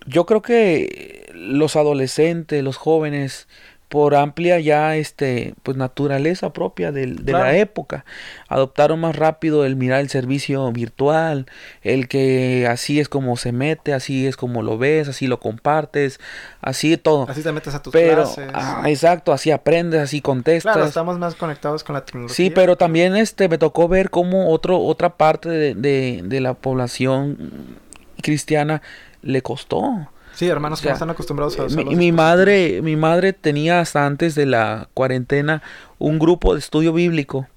yo 0.05 0.25
creo 0.25 0.41
que 0.41 1.29
los 1.33 1.75
adolescentes, 1.75 2.63
los 2.63 2.77
jóvenes, 2.77 3.47
por 3.93 4.15
amplia 4.15 4.59
ya 4.59 4.95
este 4.95 5.53
pues 5.61 5.77
naturaleza 5.77 6.51
propia 6.51 6.91
del- 6.91 7.17
de, 7.17 7.31
Claro. 7.31 7.45
la 7.45 7.55
época 7.57 8.05
adoptaron 8.47 8.99
más 8.99 9.15
rápido 9.15 9.65
el 9.65 9.75
mirar 9.75 9.99
el 9.99 10.09
servicio 10.09 10.71
virtual 10.71 11.45
el 11.83 12.07
que 12.07 12.65
así 12.67 12.99
es 12.99 13.07
como 13.07 13.37
se 13.37 13.51
mete 13.51 13.93
así 13.93 14.25
es 14.25 14.35
como 14.35 14.63
lo 14.63 14.79
ves 14.79 15.09
así 15.09 15.27
lo 15.27 15.39
compartes 15.39 16.19
así 16.59 16.97
todo 16.97 17.27
Así 17.29 17.43
te 17.43 17.51
metes 17.51 17.75
a 17.75 17.83
tus 17.83 17.93
pero 17.93 18.23
clases. 18.23 18.49
ah, 18.55 18.81
exacto 18.87 19.31
así 19.31 19.51
aprendes 19.51 20.01
así 20.01 20.21
contestas 20.21 20.73
claro, 20.73 20.87
estamos 20.87 21.19
más 21.19 21.35
conectados 21.35 21.83
con 21.83 21.93
la 21.93 22.03
tecnología. 22.03 22.35
Sí, 22.35 22.49
pero 22.49 22.75
también 22.75 23.15
este 23.15 23.47
me 23.47 23.59
tocó 23.59 23.87
ver 23.87 24.09
cómo 24.09 24.49
otro, 24.49 24.79
otra 24.79 25.17
parte 25.17 25.49
de, 25.49 25.75
de, 25.75 26.21
de 26.23 26.41
la 26.41 26.55
población 26.55 27.77
cristiana 28.23 28.81
le 29.21 29.43
costó. 29.43 30.07
Sí, 30.33 30.47
hermanos 30.47 30.81
que 30.81 30.87
O 30.87 30.89
sea, 30.89 30.91
no 30.91 30.95
están 30.95 31.09
acostumbrados 31.11 31.59
a 31.59 31.67
Mi, 31.81 32.11
madre, 32.11 32.81
mi 32.81 32.95
madre 32.95 33.33
tenía 33.33 33.79
hasta 33.79 34.05
antes 34.05 34.35
de 34.35 34.45
la 34.45 34.89
cuarentena 34.93 35.61
un 35.99 36.19
grupo 36.19 36.53
de 36.53 36.59
estudio 36.59 36.91
bíblico, 36.93 37.47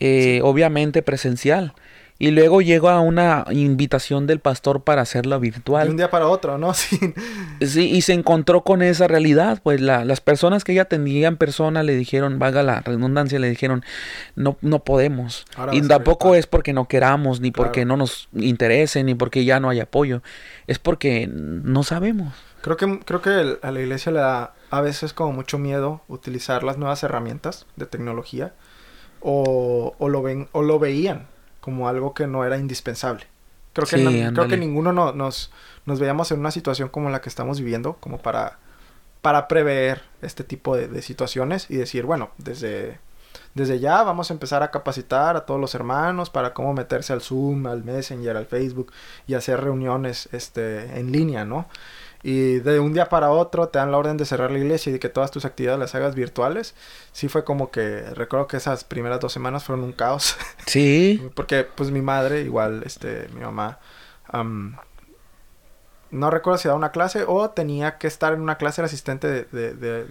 eh, 0.00 0.40
obviamente 0.42 1.02
presencial. 1.02 1.74
Y 2.16 2.30
luego 2.30 2.62
llegó 2.62 2.90
a 2.90 3.00
una 3.00 3.44
invitación 3.50 4.28
del 4.28 4.38
pastor 4.38 4.82
para 4.84 5.02
hacerlo 5.02 5.30
De 5.32 5.36
un 5.36 5.42
virtual. 5.42 5.96
día 5.96 6.10
para 6.10 6.28
otro, 6.28 6.58
¿no? 6.58 6.72
Sí. 6.74 6.98
Sí, 7.60 7.90
y 7.90 8.02
se 8.02 8.12
encontró 8.12 8.62
con 8.62 8.82
esa 8.82 9.08
realidad. 9.08 9.60
Pues 9.64 9.80
la- 9.80 10.04
las 10.04 10.20
personas 10.20 10.62
que 10.62 10.72
ella 10.72 10.82
atendía 10.82 11.26
en 11.26 11.36
persona 11.36 11.82
le 11.82 11.96
dijeron, 11.96 12.38
valga 12.38 12.62
la 12.62 12.80
redundancia, 12.82 13.38
le 13.40 13.50
dijeron, 13.50 13.84
no, 14.36 14.56
no 14.60 14.78
podemos. 14.84 15.44
Ahora 15.56 15.74
y 15.74 15.82
tampoco 15.82 16.26
virtual. 16.28 16.38
es 16.38 16.46
porque 16.46 16.72
no 16.72 16.86
queramos, 16.86 17.40
ni 17.40 17.50
porque 17.50 17.84
no 17.84 17.96
nos 17.96 18.28
interese, 18.32 19.02
ni 19.02 19.16
porque 19.16 19.44
ya 19.44 19.58
no 19.58 19.68
hay 19.68 19.80
apoyo. 19.80 20.22
Es 20.68 20.78
porque 20.78 21.26
no 21.28 21.82
sabemos. 21.82 22.32
Creo 22.62 22.76
que, 22.76 23.00
creo 23.04 23.20
que 23.22 23.58
a 23.60 23.70
la 23.72 23.80
iglesia 23.80 24.12
le 24.12 24.20
da 24.20 24.54
a 24.70 24.80
veces 24.80 25.12
como 25.12 25.32
mucho 25.32 25.58
miedo 25.58 26.00
utilizar 26.08 26.62
las 26.62 26.78
nuevas 26.78 27.02
herramientas 27.02 27.66
de 27.76 27.86
tecnología 27.86 28.54
o, 29.20 29.94
o 29.98 30.08
lo 30.08 30.22
ven 30.22 30.48
o 30.52 30.62
lo 30.62 30.78
veían 30.78 31.26
como 31.64 31.88
algo 31.88 32.12
que 32.12 32.26
no 32.26 32.44
era 32.44 32.58
indispensable. 32.58 33.24
Creo 33.72 33.86
que, 33.86 33.96
Sí, 33.96 34.04
no- 34.04 34.10
creo 34.34 34.44
que 34.48 34.56
ninguno 34.58 34.92
no- 34.92 35.12
nos, 35.12 35.50
nos 35.86 35.98
veíamos 35.98 36.30
en 36.30 36.40
una 36.40 36.50
situación 36.50 36.90
como 36.90 37.08
la 37.08 37.22
que 37.22 37.30
estamos 37.30 37.58
viviendo, 37.58 37.94
como 37.94 38.18
para, 38.18 38.58
para 39.22 39.48
prever 39.48 40.02
este 40.20 40.44
tipo 40.44 40.76
de, 40.76 40.88
de 40.88 41.00
situaciones 41.00 41.70
y 41.70 41.76
decir, 41.76 42.04
bueno, 42.04 42.30
desde, 42.36 43.00
desde 43.54 43.80
ya 43.80 44.02
vamos 44.02 44.30
a 44.30 44.34
empezar 44.34 44.62
a 44.62 44.70
capacitar 44.70 45.36
a 45.36 45.46
todos 45.46 45.58
los 45.60 45.74
hermanos 45.74 46.28
para 46.28 46.52
cómo 46.52 46.74
meterse 46.74 47.12
al 47.14 47.22
Zoom, 47.22 47.66
al 47.66 47.82
Messenger, 47.82 48.36
al 48.36 48.46
Facebook 48.46 48.92
y 49.26 49.32
hacer 49.34 49.60
reuniones 49.62 50.28
este, 50.32 50.98
en 51.00 51.10
línea, 51.10 51.44
¿no? 51.46 51.66
Y 52.26 52.60
de 52.60 52.80
un 52.80 52.94
día 52.94 53.08
para 53.10 53.30
otro 53.30 53.68
te 53.68 53.78
dan 53.78 53.92
la 53.92 53.98
orden 53.98 54.16
de 54.16 54.24
cerrar 54.24 54.50
la 54.50 54.58
iglesia 54.58 54.88
y 54.90 54.94
de 54.94 54.98
que 54.98 55.10
todas 55.10 55.30
tus 55.30 55.44
actividades 55.44 55.78
las 55.78 55.94
hagas 55.94 56.14
virtuales. 56.14 56.74
Sí 57.12 57.28
fue 57.28 57.44
como 57.44 57.70
que 57.70 58.00
recuerdo 58.14 58.46
que 58.48 58.56
esas 58.56 58.82
primeras 58.82 59.20
dos 59.20 59.30
semanas 59.32 59.62
fueron 59.62 59.84
un 59.84 59.92
caos. 59.92 60.36
Sí, 60.66 61.22
Porque 61.34 61.64
pues 61.64 61.90
mi 61.90 62.00
madre, 62.00 62.40
igual, 62.40 62.82
este, 62.86 63.28
mi 63.34 63.42
mamá, 63.42 63.78
am, 64.26 64.76
no 66.10 66.30
recuerdo 66.30 66.58
si 66.58 66.68
daba 66.68 66.78
una 66.78 66.92
clase 66.92 67.24
o 67.26 67.50
tenía 67.50 67.98
que 67.98 68.06
estar 68.06 68.32
en 68.32 68.40
una 68.40 68.56
clase, 68.56 68.80
era 68.80 68.86
asistente 68.86 69.26
de, 69.28 69.44
de, 69.52 69.74
de- 69.74 70.06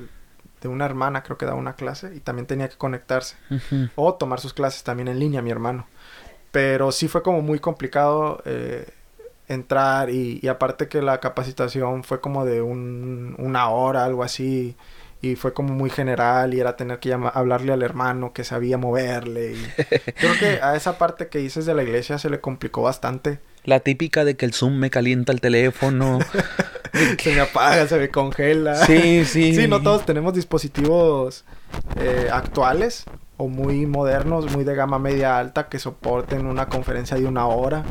de 0.62 0.70
una 0.70 0.86
hermana, 0.86 1.24
creo 1.24 1.38
que 1.38 1.46
daba 1.46 1.58
una 1.58 1.76
clase, 1.76 2.14
y 2.16 2.22
también 2.22 2.46
tenía 2.46 2.70
que 2.70 2.78
conectarse. 2.78 3.36
O 3.96 4.14
tomar 4.14 4.40
sus 4.40 4.54
clases 4.54 4.84
también 4.84 5.10
en 5.10 5.20
línea, 5.20 5.42
mi 5.42 5.52
hermano. 5.52 5.88
Pero 6.54 6.94
sí 6.94 7.10
fue 7.10 7.22
como 7.22 7.42
muy 7.42 7.60
complicado 7.60 8.42
eh, 8.46 8.88
entrar 9.48 10.10
y, 10.10 10.40
y 10.42 10.48
aparte 10.48 10.88
que 10.88 11.02
la 11.02 11.20
capacitación 11.20 12.04
fue 12.04 12.22
como 12.22 12.46
de 12.46 12.62
un- 12.62 13.36
una 13.38 13.70
hora, 13.70 14.06
algo 14.06 14.24
así. 14.24 14.76
Y 15.22 15.36
fue 15.38 15.54
como 15.54 15.74
muy 15.74 15.90
general 15.90 16.54
y 16.54 16.60
era 16.60 16.76
tener 16.76 17.00
que 17.00 17.08
llama- 17.10 17.30
hablarle 17.30 17.72
al 17.72 17.82
hermano 17.82 18.34
que 18.34 18.44
sabía 18.44 18.78
moverle. 18.78 19.54
Y 19.54 19.66
creo 20.20 20.38
que 20.40 20.60
a 20.62 20.76
esa 20.76 20.98
parte 20.98 21.28
que 21.30 21.40
dices 21.40 21.66
de 21.66 21.74
la 21.74 21.84
iglesia 21.84 22.18
se 22.18 22.30
le 22.30 22.42
complicó 22.42 22.82
bastante. 22.82 23.40
la 23.64 23.80
típica 23.80 24.26
de 24.26 24.36
que 24.36 24.46
el 24.46 24.54
Zoom 24.54 24.74
me 24.78 24.90
calienta 24.90 25.32
el 25.32 25.40
teléfono. 25.40 26.20
se 27.20 27.34
me 27.34 27.40
apaga, 27.40 27.88
se 27.88 27.98
me 27.98 28.10
congela. 28.10 28.76
Sí, 28.86 29.24
sí. 29.26 29.56
Sí, 29.56 29.68
no 29.68 29.82
todos 29.82 30.06
tenemos 30.06 30.34
dispositivos 30.34 31.46
eh, 32.02 32.28
actuales 32.32 33.06
o 33.38 33.48
muy 33.48 33.86
modernos, 33.86 34.54
muy 34.54 34.64
de 34.64 34.76
gama 34.76 35.00
media 35.00 35.38
alta 35.38 35.68
que 35.68 35.80
soporten 35.80 36.46
una 36.46 36.68
conferencia 36.68 37.18
de 37.18 37.26
una 37.26 37.48
hora 37.48 37.84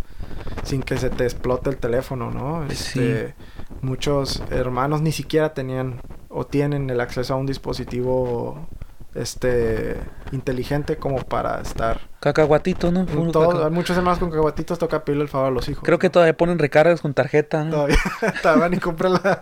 sin 0.62 0.82
que 0.82 0.96
se 0.96 1.10
te 1.10 1.24
explote 1.24 1.70
el 1.70 1.78
teléfono, 1.78 2.30
¿no? 2.30 2.64
Este, 2.64 3.34
Muchos 3.80 4.42
hermanos 4.50 5.02
ni 5.02 5.10
siquiera 5.10 5.54
tenían 5.54 6.00
o 6.28 6.46
tienen 6.46 6.88
el 6.88 7.00
acceso 7.00 7.34
a 7.34 7.36
un 7.36 7.46
dispositivo 7.46 8.68
este 9.14 9.96
inteligente 10.30 10.96
como 10.96 11.18
para 11.18 11.60
estar 11.60 12.11
Cacahuatito, 12.22 12.92
¿no? 12.92 13.04
Muchos 13.04 13.96
hermanos 13.96 14.20
con 14.20 14.30
caguatitos 14.30 14.78
toca 14.78 15.04
pedirle 15.04 15.24
el 15.24 15.28
favor 15.28 15.48
a 15.48 15.50
los 15.50 15.68
hijos 15.68 15.82
Creo 15.84 15.98
que 15.98 16.08
todavía 16.08 16.36
ponen 16.36 16.58
recargas 16.60 17.00
con 17.00 17.14
tarjeta. 17.14 17.64
¿no? 17.64 17.72
todavía 17.72 17.96
todavía 18.42 18.68
ni 18.68 18.78
compran 18.78 19.14
la, 19.14 19.40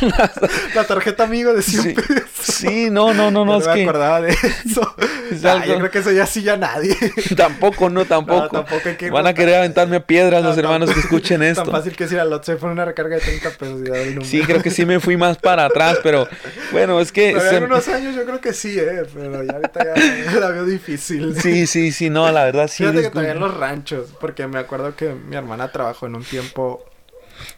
la 0.74 0.84
tarjeta 0.84 1.24
amigo 1.24 1.54
de 1.54 1.62
100 1.62 1.82
Sí, 1.82 1.94
pesos 1.94 2.22
sí, 2.40 2.88
no, 2.90 3.14
no, 3.14 3.30
no, 3.30 3.44
no, 3.44 3.52
no 3.52 3.58
es 3.58 3.66
me 3.68 3.74
que 3.74 3.82
acordaba 3.84 4.20
de 4.20 4.30
eso. 4.66 4.94
Es 5.30 5.44
Ah, 5.44 5.64
yo 5.64 5.76
creo 5.78 5.90
que 5.90 5.98
eso 5.98 6.10
ya 6.10 6.26
sí 6.26 6.42
ya 6.42 6.56
nadie. 6.56 6.96
tampoco, 7.36 7.88
no, 7.90 8.04
tampoco. 8.04 8.42
No, 8.42 8.48
tampoco 8.64 8.88
hay 8.88 8.96
que 8.96 9.10
Van 9.10 9.26
a 9.26 9.34
querer 9.34 9.56
aventarme 9.56 10.00
piedras 10.00 10.42
los 10.42 10.56
No, 10.56 10.62
hermanos 10.62 10.90
que 10.92 11.00
escuchen 11.00 11.42
esto. 11.42 11.62
Tan 11.64 11.72
fácil 11.72 11.94
que 11.94 12.04
es 12.04 12.12
ir 12.12 12.18
al 12.18 12.30
Lotse 12.30 12.56
por 12.56 12.70
una 12.70 12.84
recarga 12.84 13.16
de 13.16 13.20
30 13.22 13.50
pesos 13.50 13.80
y. 13.82 14.24
Sí, 14.24 14.42
creo 14.42 14.62
que 14.62 14.70
sí 14.70 14.84
me 14.86 14.98
fui 15.00 15.16
más 15.16 15.36
para 15.38 15.66
atrás, 15.66 15.98
pero 16.02 16.26
bueno, 16.72 17.00
es 17.00 17.12
que... 17.12 17.38
Se- 17.38 17.56
en 17.56 17.64
unos 17.64 17.86
años 17.88 18.14
yo 18.16 18.24
creo 18.24 18.40
que 18.40 18.52
sí, 18.52 18.76
eh, 18.78 19.04
pero 19.14 19.42
ya 19.44 19.52
ahorita 19.52 19.84
ya 20.32 20.40
la 20.40 20.48
veo 20.50 20.64
difícil. 20.64 21.34
Sí, 21.40 21.66
sí, 21.66 21.92
sí, 21.92 22.07
no, 22.10 22.30
la 22.30 22.44
verdad 22.44 22.68
sí. 22.68 22.84
Fíjate 22.84 23.02
que 23.02 23.10
todavía 23.10 23.32
en 23.32 23.40
los 23.40 23.56
ranchos, 23.56 24.14
porque 24.20 24.46
me 24.46 24.58
acuerdo 24.58 24.94
que 24.96 25.12
mi 25.14 25.36
hermana 25.36 25.72
trabajó 25.72 26.06
en 26.06 26.16
un 26.16 26.24
tiempo 26.24 26.84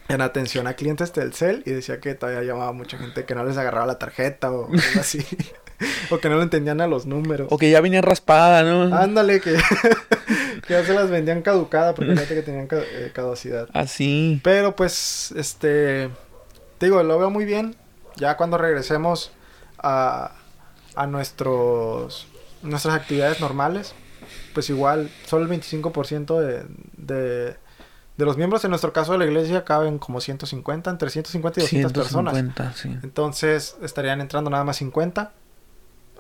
en 0.09 0.21
atención 0.21 0.67
a 0.67 0.75
clientes 0.75 1.13
del 1.13 1.33
CEL 1.33 1.63
y 1.67 1.71
decía 1.71 2.01
que 2.01 2.15
todavía 2.15 2.43
llamaba 2.43 2.73
mucha 2.73 2.99
gente 2.99 3.25
que 3.25 3.35
no 3.35 3.45
les 3.45 3.57
agarraba 3.57 3.87
la 3.87 3.99
tarjeta 3.99 4.51
o 4.51 4.67
algo 4.67 4.79
así. 5.01 5.25
o 6.11 6.19
que 6.19 6.29
no 6.29 6.37
le 6.37 6.43
entendían 6.43 6.81
a 6.81 6.87
los 6.87 7.07
números. 7.07 7.49
O 7.51 7.59
que 7.59 7.71
ya 7.71 7.81
venía 7.81 8.03
raspada, 8.03 8.63
¿no? 8.63 8.95
Ándale, 8.95 9.41
que, 9.41 9.55
que 10.67 10.73
ya 10.73 10.85
se 10.85 10.95
las 10.95 11.11
vendían 11.11 11.43
caducada 11.43 11.95
porque 11.95 12.13
fíjate 12.13 12.35
que 12.35 12.43
tenían 12.43 12.69
eh, 12.71 13.11
caducidad. 13.15 13.69
Así. 13.73 14.41
Pero 14.45 14.77
pues, 14.77 15.33
este, 15.37 16.11
te 16.79 16.87
digo, 16.87 17.03
lo 17.03 17.19
veo 17.19 17.31
muy 17.31 17.45
bien. 17.45 17.77
Ya 18.17 18.37
cuando 18.37 18.59
regresemos 18.59 19.33
a, 19.79 20.33
a 20.95 21.07
nuestros, 21.07 22.27
nuestras 22.63 22.95
actividades 22.95 23.41
normales, 23.41 23.95
pues 24.55 24.71
igual, 24.71 25.11
solo 25.27 25.45
el 25.45 25.61
25% 25.61 26.39
de, 26.39 26.65
de, 26.97 27.57
de 28.17 28.25
los 28.25 28.37
miembros, 28.37 28.65
en 28.65 28.71
nuestro 28.71 28.93
caso 28.93 29.13
de 29.13 29.19
la 29.19 29.25
iglesia, 29.25 29.65
caben 29.65 29.99
como 29.99 30.21
150, 30.21 30.91
entre 30.91 31.11
150 31.11 31.61
y 31.61 31.63
200 31.63 31.93
personas. 31.93 32.35
150, 32.35 32.73
sí. 32.75 32.99
Entonces 33.03 33.77
estarían 33.83 34.21
entrando 34.21 34.51
nada 34.51 34.65
más 34.65 34.77
50. 34.77 35.33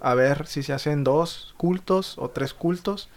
A 0.02 0.14
ver 0.14 0.46
si 0.46 0.62
se 0.62 0.72
hacen 0.72 1.04
dos 1.04 1.54
cultos 1.58 2.16
o 2.18 2.30
tres 2.30 2.54
cultos. 2.54 3.10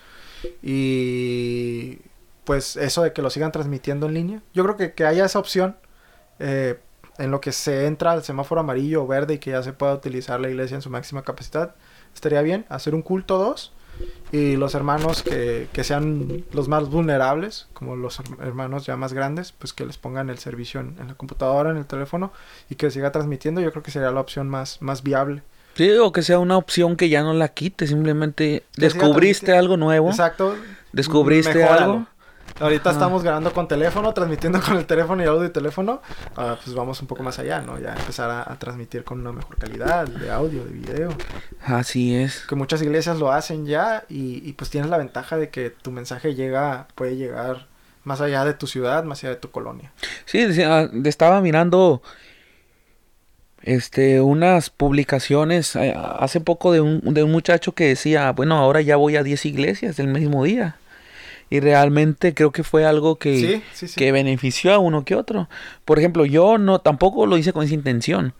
Y 0.62 2.00
pues 2.44 2.76
eso 2.76 3.04
de 3.04 3.14
que 3.14 3.22
lo 3.22 3.30
sigan 3.30 3.52
transmitiendo 3.52 4.08
en 4.08 4.14
línea. 4.14 4.42
Yo 4.54 4.64
creo 4.64 4.76
que, 4.76 4.94
que 4.94 5.06
haya 5.06 5.26
esa 5.26 5.40
opción 5.40 5.78
eh, 6.40 6.80
en 7.18 7.32
lo 7.32 7.42
que 7.42 7.52
se 7.52 7.86
entra 7.86 8.12
al 8.12 8.24
semáforo 8.24 8.62
amarillo 8.62 9.04
o 9.04 9.08
verde 9.08 9.36
y 9.36 9.38
que 9.38 9.52
ya 9.52 9.64
se 9.64 9.74
pueda 9.74 9.94
utilizar 9.94 10.40
la 10.40 10.50
iglesia 10.50 10.76
en 10.76 10.82
su 10.82 10.90
máxima 10.90 11.22
capacidad. 11.24 11.76
Estaría 12.14 12.42
bien 12.42 12.66
hacer 12.70 12.96
un 12.96 13.02
culto 13.02 13.40
o 13.40 13.44
dos. 13.44 13.74
Y 14.32 14.56
los 14.56 14.74
hermanos 14.74 15.22
que, 15.22 15.68
que 15.74 15.84
sean 15.84 16.44
los 16.54 16.68
más 16.68 16.90
vulnerables, 16.90 17.68
como 17.74 17.96
los 17.96 18.20
her- 18.20 18.42
hermanos 18.42 18.86
ya 18.86 18.96
más 18.98 19.14
grandes, 19.14 19.52
pues 19.52 19.74
que 19.74 19.86
les 19.86 19.98
pongan 19.98 20.32
el 20.32 20.40
servicio 20.40 20.80
en, 20.80 20.96
en 21.00 21.08
la 21.10 21.14
computadora, 21.14 21.70
en 21.70 21.78
el 21.78 21.86
teléfono 21.86 22.32
y 22.70 22.76
que 22.76 22.90
siga 22.90 23.12
transmitiendo. 23.12 23.62
Yo 23.62 23.70
creo 23.72 23.84
que 23.84 23.92
sería 23.92 24.10
la 24.10 24.20
opción 24.20 24.50
más, 24.50 24.82
más 24.82 25.04
viable. 25.04 25.44
Sí, 25.76 25.90
o 25.92 26.12
que 26.12 26.24
sea 26.24 26.40
una 26.40 26.58
opción 26.58 26.96
que 26.96 27.10
ya 27.10 27.22
no 27.22 27.34
la 27.34 27.50
quite, 27.50 27.86
simplemente 27.88 28.64
Que 28.74 28.82
descubriste 28.82 29.56
algo 29.56 29.78
nuevo. 29.78 30.10
Exacto. 30.10 30.56
¿Descubriste 30.92 31.64
algo? 31.64 32.06
Ahorita 32.60 32.90
Ajá. 32.90 33.00
estamos 33.00 33.24
grabando 33.24 33.52
con 33.52 33.68
teléfono, 33.68 34.14
transmitiendo 34.14 34.62
con 34.62 34.78
el 34.78 34.86
teléfono 34.86 35.24
y 35.24 35.26
audio 35.26 35.46
y 35.46 35.50
teléfono. 35.50 36.02
Ah, 36.38 36.58
pues 36.64 36.76
vamos 36.76 37.02
un 37.02 37.08
poco 37.08 37.24
más 37.24 37.40
allá, 37.40 37.62
¿no? 37.62 37.80
Ya 37.80 37.94
empezar 37.96 38.30
a, 38.30 38.52
a 38.52 38.60
transmitir 38.60 39.04
con 39.04 39.20
una 39.22 39.32
mejor 39.32 39.58
calidad 39.58 40.08
de 40.08 40.32
audio, 40.32 40.64
de 40.64 40.72
video. 40.72 41.10
Así 41.66 42.16
es. 42.16 42.46
Que 42.48 42.56
muchas 42.56 42.82
iglesias 42.82 43.18
lo 43.18 43.32
hacen 43.32 43.66
ya 43.66 44.06
y, 44.10 44.48
y 44.48 44.54
pues 44.54 44.70
tienes 44.70 44.90
la 44.90 44.98
ventaja 44.98 45.38
de 45.38 45.50
que 45.50 45.70
tu 45.70 45.92
mensaje 45.92 46.36
llega, 46.36 46.88
puede 46.96 47.16
llegar 47.16 47.68
más 48.04 48.22
allá 48.22 48.46
de 48.46 48.54
tu 48.54 48.68
ciudad, 48.68 49.04
más 49.04 49.24
allá 49.24 49.32
de 49.32 49.40
tu 49.40 49.50
colonia. 49.50 49.92
Sí, 50.26 50.44
decía, 50.46 50.90
estaba 51.06 51.42
mirando 51.42 52.02
este 53.62 54.20
unas 54.20 54.70
publicaciones 54.70 55.76
eh, 55.78 55.96
hace 55.96 56.42
poco 56.42 56.74
de 56.74 56.82
un, 56.82 57.00
de 57.14 57.24
un 57.24 57.32
muchacho 57.32 57.72
que 57.72 57.88
decía, 57.88 58.32
bueno, 58.34 58.58
ahora 58.58 58.82
ya 58.82 58.98
voy 58.98 59.16
a 59.16 59.24
10 59.24 59.46
iglesias 59.46 60.00
el 60.00 60.08
mismo 60.08 60.44
día. 60.44 60.76
Y 61.54 61.60
realmente 61.60 62.34
creo 62.34 62.52
que 62.52 62.64
fue 62.64 62.84
algo 62.84 63.18
que, 63.18 63.38
Sí, 63.40 63.62
sí, 63.74 63.88
sí. 63.88 63.96
que 63.96 64.12
benefició 64.12 64.74
a 64.74 64.80
uno 64.80 65.06
que 65.06 65.14
otro. 65.14 65.50
Por 65.86 66.00
ejemplo, 66.00 66.26
yo 66.26 66.58
no 66.58 66.80
tampoco 66.80 67.28
lo 67.28 67.38
hice 67.38 67.54
con 67.54 67.64
esa 67.64 67.76
intención. 67.76 68.34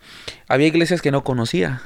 Había 0.48 0.66
iglesias 0.66 1.00
que 1.00 1.12
no 1.12 1.22
conocía. 1.22 1.80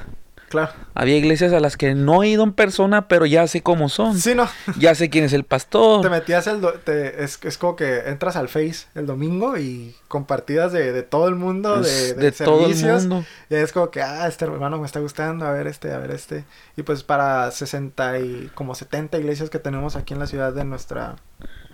Claro. 0.49 0.71
Había 0.95 1.15
iglesias 1.17 1.53
a 1.53 1.59
las 1.59 1.77
que 1.77 1.93
no 1.93 2.23
he 2.23 2.29
ido 2.29 2.43
en 2.43 2.53
persona, 2.53 3.07
pero 3.07 3.25
ya 3.27 3.45
sé 3.47 3.61
cómo 3.61 3.87
son. 3.87 4.17
Sí, 4.19 4.33
no. 4.35 4.47
Ya 4.79 4.95
sé 4.95 5.09
quién 5.09 5.23
es 5.25 5.33
el 5.33 5.43
pastor. 5.43 6.01
Te 6.01 6.09
metías 6.09 6.47
el... 6.47 6.59
do- 6.61 6.73
te- 6.73 7.23
es, 7.23 7.39
es 7.43 7.57
como 7.59 7.75
que 7.75 7.99
entras 8.09 8.35
al 8.35 8.49
Face 8.49 8.87
el 8.95 9.05
domingo 9.05 9.57
y 9.57 9.95
compartidas 10.07 10.71
de, 10.73 10.91
de 10.91 11.03
todo 11.03 11.27
el 11.27 11.35
mundo, 11.35 11.79
de, 11.81 12.13
de, 12.13 12.13
de 12.15 12.31
todo 12.31 12.65
el 12.65 12.75
servicios. 12.75 13.05
mundo. 13.05 13.25
Y 13.49 13.55
es 13.55 13.71
como 13.71 13.91
que, 13.91 14.01
ah, 14.01 14.27
este 14.27 14.45
hermano 14.45 14.79
me 14.79 14.85
está 14.87 14.99
gustando, 14.99 15.45
a 15.45 15.51
ver 15.51 15.67
este, 15.67 15.91
a 15.93 15.99
ver 15.99 16.11
este. 16.11 16.45
Y 16.75 16.81
pues 16.83 17.03
para 17.03 17.51
60 17.51 18.19
y 18.19 18.51
como 18.55 18.73
70 18.73 19.17
iglesias 19.19 19.49
que 19.51 19.59
tenemos 19.59 19.95
aquí 19.95 20.13
en 20.15 20.19
la 20.19 20.25
ciudad 20.27 20.51
de 20.53 20.63
nuestra, 20.65 21.15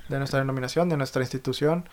de 0.10 0.18
nuestra 0.18 0.40
denominación, 0.40 0.90
de 0.90 0.98
nuestra 0.98 1.22
institución, 1.22 1.88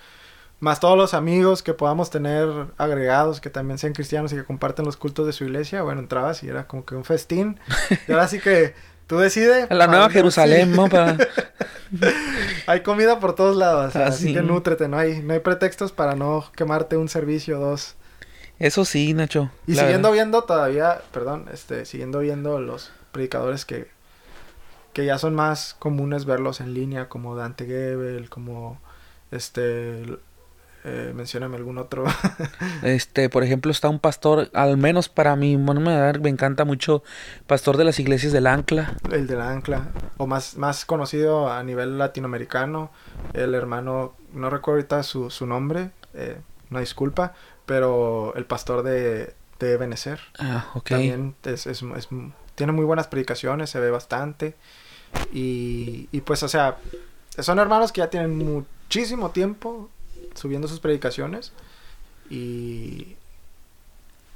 más 0.62 0.78
todos 0.78 0.96
los 0.96 1.12
amigos 1.12 1.62
que 1.62 1.74
podamos 1.74 2.08
tener 2.10 2.48
agregados 2.78 3.40
que 3.40 3.50
también 3.50 3.78
sean 3.78 3.92
cristianos 3.94 4.32
y 4.32 4.36
que 4.36 4.44
comparten 4.44 4.84
los 4.84 4.96
cultos 4.96 5.26
de 5.26 5.32
su 5.32 5.42
iglesia, 5.44 5.82
bueno, 5.82 6.00
entrabas 6.00 6.42
y 6.44 6.48
era 6.48 6.68
como 6.68 6.84
que 6.86 6.94
un 6.94 7.04
festín. 7.04 7.58
Y 8.06 8.12
ahora 8.12 8.28
sí 8.28 8.38
que 8.38 8.74
tú 9.08 9.18
decides. 9.18 9.66
A 9.70 9.74
la 9.74 9.88
Nueva 9.88 10.02
dónde- 10.04 10.14
Jerusalén, 10.14 10.70
sí. 10.70 10.76
¿no? 10.76 10.88
Pa- 10.88 11.16
Hay 12.66 12.80
comida 12.82 13.18
por 13.20 13.34
todos 13.34 13.56
lados, 13.56 13.96
Ah, 13.96 14.06
así 14.06 14.28
sí. 14.28 14.34
que 14.34 14.42
nútrete, 14.42 14.86
no 14.88 14.98
hay, 14.98 15.20
no 15.20 15.34
hay 15.34 15.40
pretextos 15.40 15.90
para 15.92 16.14
no 16.14 16.44
quemarte 16.56 16.96
un 16.96 17.08
servicio 17.08 17.58
o 17.60 17.70
dos. 17.70 17.96
Eso 18.58 18.84
sí, 18.84 19.12
Nacho. 19.14 19.50
Y 19.66 19.74
siguiendo 19.74 20.10
verdad. 20.10 20.12
viendo 20.12 20.44
todavía, 20.44 21.00
perdón, 21.12 21.46
este, 21.52 21.84
siguiendo 21.84 22.20
viendo 22.20 22.60
los 22.60 22.92
predicadores 23.10 23.64
que, 23.64 23.90
que 24.92 25.04
ya 25.04 25.18
son 25.18 25.34
más 25.34 25.74
comunes 25.78 26.24
verlos 26.24 26.60
en 26.60 26.72
línea, 26.72 27.08
como 27.08 27.34
Dante 27.34 27.66
Gebel, 27.66 28.30
como 28.30 28.80
este, 29.32 30.04
eh, 30.84 31.12
mencióname 31.14 31.56
algún 31.56 31.78
otro. 31.78 32.04
Este, 32.82 33.28
por 33.28 33.44
ejemplo, 33.44 33.70
está 33.70 33.88
un 33.88 33.98
pastor, 34.00 34.50
al 34.54 34.76
menos 34.76 35.08
para 35.08 35.36
mí, 35.36 35.56
bueno, 35.56 35.80
me, 35.80 36.28
encanta 36.28 36.64
mucho, 36.64 37.02
pastor 37.46 37.76
de 37.76 37.84
las 37.84 37.98
iglesias 38.00 38.32
del 38.32 38.46
Ancla. 38.46 38.96
el 39.10 39.26
de 39.26 39.36
la 39.36 39.50
ancla, 39.50 39.88
o 40.16 40.26
más, 40.26 40.56
más 40.56 40.84
conocido 40.84 41.50
a 41.52 41.62
nivel 41.62 41.98
latinoamericano, 41.98 42.90
el 43.34 43.54
hermano, 43.54 44.14
no 44.32 44.50
recuerdo 44.50 44.78
ahorita 44.78 45.02
su, 45.04 45.30
su 45.30 45.46
nombre, 45.46 45.90
eh, 46.14 46.40
una 46.70 46.80
disculpa, 46.80 47.34
pero 47.66 48.34
el 48.34 48.44
pastor 48.46 48.82
de, 48.82 49.34
de 49.60 49.76
Benecer. 49.76 50.20
Ah, 50.38 50.66
ok. 50.74 50.88
También 50.88 51.34
es, 51.44 51.66
es- 51.66 51.82
es- 51.82 52.08
tiene 52.54 52.72
muy 52.72 52.84
buenas 52.84 53.06
predicaciones, 53.06 53.70
se 53.70 53.80
ve 53.80 53.90
bastante. 53.90 54.56
Y, 55.32 56.08
y 56.12 56.20
pues, 56.22 56.42
o 56.42 56.48
sea, 56.48 56.76
son 57.38 57.58
hermanos 57.58 57.92
que 57.92 58.00
ya 58.00 58.10
tienen 58.10 58.36
muchísimo 58.36 59.30
tiempo 59.30 59.88
subiendo 60.34 60.68
sus 60.68 60.80
predicaciones. 60.80 61.52
Y, 62.30 63.16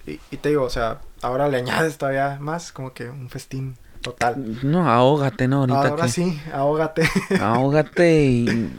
y, 0.07 0.21
y 0.31 0.37
te 0.37 0.51
digo, 0.51 0.65
o 0.65 0.71
sea, 0.71 1.01
ahora 1.23 1.49
le 1.49 1.57
añades 1.59 1.99
todavía 1.99 2.39
más, 2.41 2.73
como 2.73 2.93
que 2.93 3.09
un 3.09 3.29
festín 3.31 3.77
total. 4.03 4.59
No, 4.63 4.89
ahógate, 4.91 5.49
¿no? 5.49 5.61
Ahorita 5.61 5.89
Ahora 5.89 6.05
que- 6.05 6.11
sí, 6.11 6.41
ahógate 6.53 7.09
Ahógate 7.41 8.25
y 8.25 8.71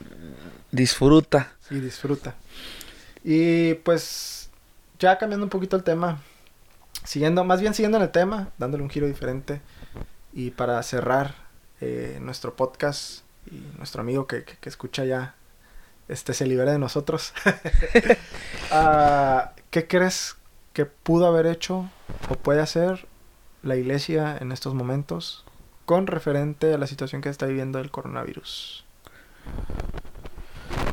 disfruta. 0.72 1.52
y 1.70 1.76
disfruta. 1.80 2.36
Y 3.24 3.74
pues, 3.76 4.50
ya 5.00 5.18
cambiando 5.18 5.46
un 5.46 5.50
poquito 5.50 5.76
el 5.76 5.84
tema, 5.84 6.22
siguiendo, 7.04 7.44
más 7.44 7.60
bien 7.62 7.74
siguiendo 7.74 7.98
en 7.98 8.04
el 8.04 8.12
tema, 8.12 8.50
dándole 8.58 8.84
un 8.84 8.90
giro 8.90 9.08
diferente. 9.08 9.62
Y 10.34 10.52
para 10.52 10.82
cerrar 10.84 11.36
eh, 11.82 12.20
nuestro 12.22 12.56
podcast 12.56 13.22
y 13.52 13.56
nuestro 13.78 14.02
amigo 14.02 14.28
que, 14.28 14.44
que- 14.44 14.58
que 14.58 14.70
escucha 14.70 15.04
ya, 15.04 15.34
este 16.08 16.34
se 16.34 16.46
libere 16.46 16.72
de 16.72 16.80
nosotros. 16.80 17.34
Ah, 18.70 19.54
¿Qué 19.70 19.88
crees 19.88 20.36
que 20.74 20.86
pudo 20.86 21.26
haber 21.26 21.46
hecho 21.46 21.90
o 22.30 22.36
puede 22.36 22.60
hacer 22.60 23.08
la 23.64 23.78
iglesia 23.78 24.38
en 24.42 24.52
estos 24.52 24.74
momentos 24.74 25.46
con 25.86 26.06
referente 26.06 26.74
a 26.74 26.78
la 26.78 26.86
situación 26.86 27.22
que 27.22 27.30
está 27.30 27.46
viviendo 27.46 27.80
el 27.80 27.92
coronavirus? 27.92 28.86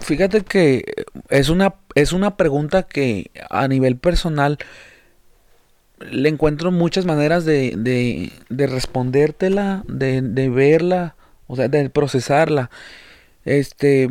Fíjate 0.00 0.42
que 0.42 0.84
es 1.28 1.48
una, 1.48 1.74
es 1.96 2.12
una 2.12 2.36
pregunta 2.36 2.84
que 2.84 3.30
a 3.50 3.66
nivel 3.66 3.96
personal 3.96 4.58
le 5.98 6.28
encuentro 6.28 6.70
muchas 6.70 7.06
maneras 7.06 7.44
de, 7.44 7.74
de, 7.76 8.32
de 8.48 8.66
respondértela, 8.66 9.82
de, 9.88 10.22
de 10.22 10.48
verla, 10.48 11.16
o 11.46 11.56
sea, 11.56 11.68
de 11.68 11.90
procesarla. 11.90 12.70
Este, 13.44 14.08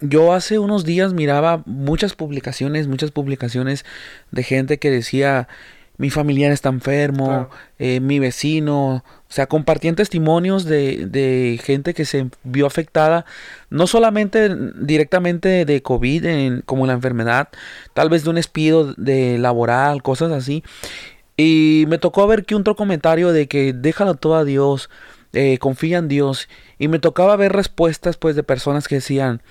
yo 0.00 0.32
hace 0.32 0.58
unos 0.58 0.84
días 0.84 1.12
miraba 1.12 1.62
muchas 1.66 2.14
publicaciones, 2.14 2.88
muchas 2.88 3.10
publicaciones 3.10 3.84
de 4.30 4.42
gente 4.42 4.78
que 4.78 4.90
decía, 4.90 5.48
mi 5.98 6.08
familiar 6.08 6.50
está 6.50 6.70
enfermo, 6.70 7.26
Claro. 7.26 7.50
eh, 7.78 8.00
mi 8.00 8.18
vecino, 8.18 9.04
o 9.04 9.32
sea, 9.32 9.46
compartían 9.46 9.96
testimonios 9.96 10.64
de, 10.64 11.04
de 11.06 11.60
gente 11.62 11.92
que 11.92 12.06
se 12.06 12.30
vio 12.42 12.66
afectada, 12.66 13.26
no 13.68 13.86
solamente 13.86 14.48
directamente 14.80 15.66
de 15.66 15.82
COVID, 15.82 16.24
en- 16.24 16.62
como 16.62 16.86
la 16.86 16.94
enfermedad, 16.94 17.48
tal 17.92 18.08
vez 18.08 18.24
de 18.24 18.30
un 18.30 18.36
despido 18.36 18.94
de 18.94 19.36
laboral, 19.36 20.02
cosas 20.02 20.32
así. 20.32 20.64
Y 21.36 21.84
me 21.88 21.98
tocó 21.98 22.26
ver 22.26 22.44
que 22.46 22.54
un 22.54 22.62
otro 22.62 22.76
comentario 22.76 23.32
de 23.32 23.46
que 23.46 23.72
déjalo 23.74 24.14
todo 24.14 24.36
a 24.36 24.44
Dios, 24.44 24.88
eh, 25.32 25.58
confía 25.58 25.98
en 25.98 26.08
Dios. 26.08 26.48
Y 26.80 26.88
me 26.88 26.98
tocaba 26.98 27.36
ver 27.36 27.52
respuestas 27.52 28.16
pues 28.16 28.34
de 28.34 28.42
personas 28.42 28.88
que 28.88 28.94
decían, 28.96 29.42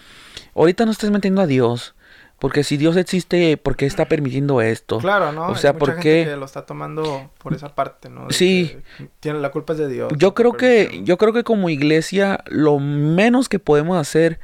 ahorita 0.55 0.83
no 0.85 0.91
estés 0.91 1.11
metiendo 1.11 1.41
a 1.41 1.45
Dios, 1.45 1.93
porque 2.39 2.63
si 2.63 2.75
Dios 2.75 2.97
existe, 2.97 3.55
¿por 3.55 3.75
qué 3.75 3.85
está 3.85 4.05
permitiendo 4.05 4.61
esto? 4.61 4.97
Claro, 4.97 5.31
¿no? 5.31 5.47
O 5.49 5.55
sea, 5.55 5.73
mucha 5.73 5.79
¿por 5.79 5.89
gente 5.89 6.01
qué? 6.01 6.25
que 6.31 6.35
lo 6.37 6.45
está 6.45 6.65
tomando 6.65 7.29
por 7.37 7.53
esa 7.53 7.75
parte, 7.75 8.09
¿no? 8.09 8.25
De 8.25 8.33
Sí. 8.33 8.77
Tiene 9.19 9.39
la 9.41 9.51
culpa 9.51 9.73
es 9.73 9.79
de 9.79 9.87
Dios. 9.87 10.11
Yo 10.17 10.33
creo 10.33 10.53
que, 10.53 11.01
yo 11.03 11.19
creo 11.19 11.31
que 11.31 11.43
como 11.43 11.69
iglesia 11.69 12.43
lo 12.47 12.79
menos 12.79 13.47
que 13.47 13.59
podemos 13.59 13.95
hacer 13.95 14.39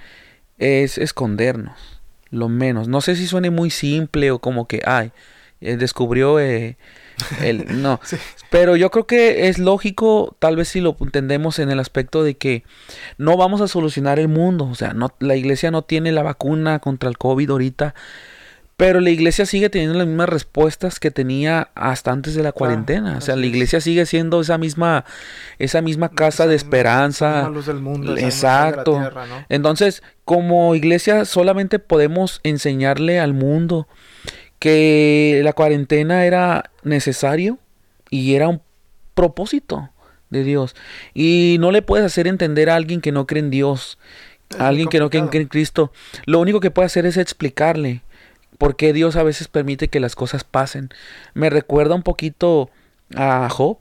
es 0.60 1.00
escondernos. 1.00 2.02
Lo 2.30 2.50
menos. 2.50 2.88
No 2.88 3.02
sé 3.02 3.16
si 3.16 3.26
suene 3.26 3.50
muy 3.50 3.72
simple 3.72 4.30
o 4.30 4.38
como 4.38 4.68
que, 4.68 4.84
ay, 4.86 5.12
eh, 5.60 5.76
descubrió 5.76 6.40
eh, 6.40 6.78
el... 7.42 7.82
No. 7.82 8.00
Sí. 8.06 8.18
Pero 8.50 8.76
yo 8.76 8.90
creo 8.92 9.06
que 9.08 9.48
es 9.50 9.58
lógico, 9.60 10.36
tal 10.40 10.56
vez 10.56 10.70
si 10.70 10.80
lo 10.82 10.96
entendemos 11.02 11.60
en 11.60 11.70
el 11.70 11.80
aspecto 11.80 12.24
de 12.24 12.38
que 12.38 12.64
no 13.18 13.36
vamos 13.38 13.60
a 13.62 13.68
solucionar 13.68 14.20
el 14.20 14.28
mundo. 14.30 14.66
O 14.66 14.76
sea, 14.76 14.94
no, 14.94 15.14
la 15.20 15.36
iglesia 15.36 15.72
no 15.72 15.82
tiene 15.82 16.12
la 16.12 16.24
vacuna 16.24 16.80
contra 16.80 17.10
el 17.10 17.18
COVID 17.18 17.50
ahorita. 17.52 17.96
Pero 18.78 19.00
la 19.00 19.10
iglesia 19.10 19.46
sigue 19.46 19.70
teniendo 19.70 19.98
las 19.98 20.06
mismas 20.08 20.28
respuestas 20.28 21.00
que 21.00 21.10
tenía 21.10 21.70
hasta 21.76 22.12
antes 22.12 22.36
de 22.36 22.44
la 22.44 22.52
cuarentena. 22.52 23.18
O 23.18 23.22
sea, 23.22 23.38
la 23.38 23.46
es. 23.46 23.48
iglesia 23.48 23.80
sigue 23.80 24.06
siendo 24.06 24.42
esa 24.42 24.58
misma, 24.58 25.06
esa 25.60 25.82
misma 25.82 26.10
casa 26.10 26.44
Esa 26.44 26.50
de 26.50 26.56
esperanza. 26.56 27.34
misma 27.36 27.50
luz 27.52 27.66
del 27.68 27.80
mundo, 27.80 28.08
luz 28.08 28.16
de 28.16 28.22
la 28.24 28.28
Exacto. 28.28 28.98
tierra, 29.00 29.28
¿no? 29.28 29.46
Entonces, 29.48 30.04
como 30.26 30.76
iglesia 30.76 31.24
solamente 31.24 31.80
podemos 31.80 32.42
enseñarle 32.44 33.18
al 33.20 33.34
mundo 33.34 33.88
que 34.66 35.42
la 35.44 35.54
cuarentena 35.54 36.26
era 36.26 36.72
necesario 36.82 37.60
y 38.10 38.34
era 38.34 38.48
un 38.48 38.64
propósito 39.14 39.92
de 40.32 40.44
Dios. 40.44 40.76
Y 41.14 41.58
no 41.60 41.70
le 41.70 41.84
puedes 41.84 42.04
hacer 42.04 42.26
entender 42.26 42.72
a 42.72 42.76
alguien 42.76 43.00
que 43.00 43.12
no 43.12 43.28
cree 43.28 43.44
en 43.44 43.52
Dios, 43.52 44.00
a 44.58 44.68
alguien 44.68 44.88
que 44.88 44.98
no 44.98 45.12
cree 45.12 45.22
en 45.22 45.48
Cristo. 45.50 45.92
Lo 46.26 46.40
único 46.40 46.62
que 46.62 46.72
puede 46.72 46.88
hacer 46.88 47.06
es 47.06 47.18
explicarle 47.18 48.02
por 48.58 48.76
qué 48.76 48.92
Dios 48.92 49.16
a 49.18 49.22
veces 49.22 49.50
permite 49.50 49.88
que 49.88 50.00
las 50.00 50.16
cosas 50.16 50.44
pasen. 50.44 50.90
Me 51.36 51.52
recuerda 51.52 51.94
un 51.94 52.02
poquito 52.02 52.72
a 53.16 53.48
Job. 53.52 53.78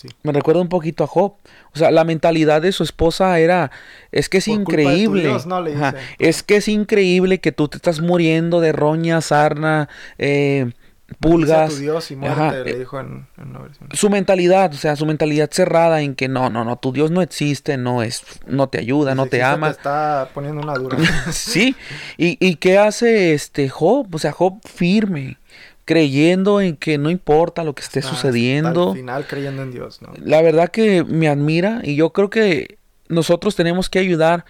Sí. 0.00 0.08
Me 0.22 0.32
recuerda 0.32 0.62
un 0.62 0.68
poquito 0.68 1.04
a 1.04 1.06
Job. 1.06 1.34
O 1.74 1.78
sea, 1.78 1.90
la 1.90 2.04
mentalidad 2.04 2.62
de 2.62 2.72
su 2.72 2.82
esposa 2.82 3.38
era, 3.38 3.70
es 4.12 4.28
que 4.30 4.38
es 4.38 4.46
Por 4.46 4.54
increíble. 4.54 5.22
Dios, 5.22 5.46
¿no? 5.46 5.60
Le 5.60 5.74
Ajá, 5.74 5.92
dice. 5.92 6.04
Es 6.18 6.42
que 6.42 6.56
es 6.56 6.68
increíble 6.68 7.40
que 7.40 7.52
tú 7.52 7.68
te 7.68 7.76
estás 7.76 8.00
muriendo 8.00 8.60
de 8.60 8.72
roña, 8.72 9.20
sarna, 9.20 9.90
eh, 10.16 10.70
pulgas. 11.18 11.74
tu 11.74 11.80
Dios 11.80 12.10
y 12.10 12.16
muerte, 12.16 12.40
Ajá, 12.40 12.52
le 12.52 12.70
eh, 12.70 12.78
dijo 12.78 12.98
en, 13.00 13.26
en 13.36 13.48
una 13.50 13.58
versión. 13.60 13.88
Su 13.92 14.08
mentalidad, 14.10 14.72
o 14.72 14.76
sea, 14.76 14.96
su 14.96 15.04
mentalidad 15.06 15.50
cerrada 15.52 16.00
en 16.00 16.14
que 16.14 16.28
no, 16.28 16.48
no, 16.50 16.64
no, 16.64 16.76
tu 16.78 16.92
Dios 16.92 17.10
no 17.10 17.20
existe, 17.20 17.76
no 17.76 18.02
es, 18.02 18.22
no 18.46 18.68
te 18.68 18.78
ayuda, 18.78 19.14
no 19.14 19.26
te 19.26 19.42
ama. 19.42 19.70
Te 19.72 19.76
está 19.78 20.30
poniendo 20.32 20.62
una 20.62 20.74
dura. 20.74 20.96
sí, 21.32 21.74
y, 22.16 22.38
y 22.40 22.54
qué 22.56 22.78
hace 22.78 23.34
este 23.34 23.68
Job, 23.68 24.14
o 24.14 24.18
sea, 24.18 24.32
Job 24.32 24.60
firme, 24.64 25.36
creyendo 25.84 26.60
en 26.60 26.76
que 26.76 26.98
no 26.98 27.10
importa 27.10 27.64
lo 27.64 27.74
que 27.74 27.82
esté 27.82 28.00
Hasta 28.00 28.10
sucediendo. 28.10 28.90
Al 28.90 28.96
final 28.96 29.26
creyendo 29.26 29.62
en 29.62 29.72
Dios, 29.72 30.02
¿no? 30.02 30.12
La 30.22 30.42
verdad 30.42 30.68
que 30.68 31.04
me 31.04 31.28
admira 31.28 31.80
y 31.82 31.96
yo 31.96 32.10
creo 32.12 32.30
que 32.30 32.78
nosotros 33.08 33.56
tenemos 33.56 33.88
que 33.90 33.98
ayudar 33.98 34.44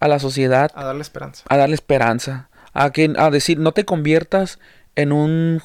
a 0.00 0.08
la 0.08 0.18
sociedad 0.18 0.70
A 0.74 0.84
darle 0.84 1.02
esperanza. 1.02 1.44
a 1.48 1.56
darle 1.56 1.74
esperanza, 1.74 2.48
a 2.72 2.90
que 2.90 3.12
a 3.16 3.30
decir 3.30 3.58
no 3.58 3.72
te 3.72 3.84
conviertas 3.84 4.58
en 4.96 5.12
un 5.12 5.62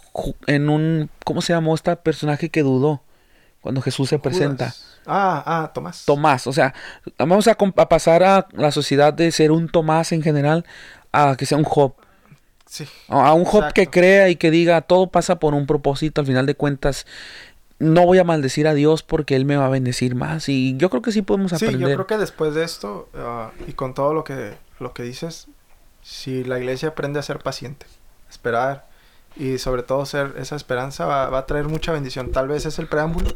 en 0.47 0.69
un 0.69 1.09
¿cómo 1.25 1.41
se 1.41 1.53
llamó 1.53 1.75
este 1.75 1.95
personaje 1.97 2.49
que 2.49 2.63
dudó 2.63 3.03
cuando 3.61 3.81
Jesús 3.81 4.09
se 4.09 4.17
presenta? 4.17 4.73
Ah, 5.05 5.43
ah, 5.45 5.71
Tomás. 5.73 6.05
Tomás, 6.05 6.47
o 6.47 6.53
sea, 6.53 6.73
vamos 7.17 7.47
a, 7.47 7.51
a 7.77 7.89
pasar 7.89 8.23
a 8.23 8.47
la 8.53 8.71
sociedad 8.71 9.13
de 9.13 9.31
ser 9.31 9.51
un 9.51 9.67
Tomás 9.69 10.11
en 10.11 10.21
general 10.21 10.65
a 11.11 11.35
que 11.37 11.45
sea 11.45 11.57
un 11.57 11.63
Job, 11.63 11.93
Sí. 12.71 12.87
a 13.07 13.33
un 13.33 13.45
Job 13.45 13.73
que 13.73 13.87
crea 13.87 14.29
y 14.29 14.35
que 14.35 14.51
diga 14.51 14.81
todo 14.81 15.07
pasa 15.07 15.39
por 15.39 15.55
un 15.55 15.65
propósito, 15.65 16.21
al 16.21 16.27
final 16.27 16.45
de 16.45 16.53
cuentas 16.53 17.07
no 17.79 18.05
voy 18.05 18.19
a 18.19 18.23
maldecir 18.23 18.67
a 18.67 18.73
Dios 18.75 19.01
porque 19.01 19.35
él 19.35 19.45
me 19.45 19.55
va 19.57 19.65
a 19.65 19.69
bendecir 19.69 20.13
más 20.13 20.49
y 20.49 20.77
yo 20.77 20.89
creo 20.91 21.01
que 21.01 21.11
sí 21.11 21.23
podemos 21.23 21.51
Sí, 21.51 21.55
aprender. 21.65 21.89
yo 21.89 21.95
creo 21.95 22.07
que 22.07 22.17
después 22.17 22.53
de 22.53 22.63
esto 22.63 23.09
ah, 23.15 23.51
y 23.67 23.73
con 23.73 23.93
todo 23.95 24.13
lo 24.13 24.23
que, 24.23 24.53
lo 24.79 24.93
que 24.93 25.01
dices, 25.03 25.47
si 26.03 26.43
la 26.43 26.59
iglesia 26.59 26.89
aprende 26.89 27.17
a 27.19 27.23
ser 27.23 27.39
paciente, 27.39 27.87
esperar 28.29 28.87
y 29.35 29.57
sobre 29.57 29.81
todo 29.81 30.05
ser 30.05 30.35
esa 30.37 30.55
esperanza 30.55 31.05
va, 31.05 31.29
va 31.29 31.39
a 31.39 31.45
traer 31.47 31.65
mucha 31.65 31.91
bendición. 31.91 32.31
Tal 32.31 32.47
vez 32.47 32.65
es 32.67 32.77
el 32.77 32.87
preámbulo 32.87 33.35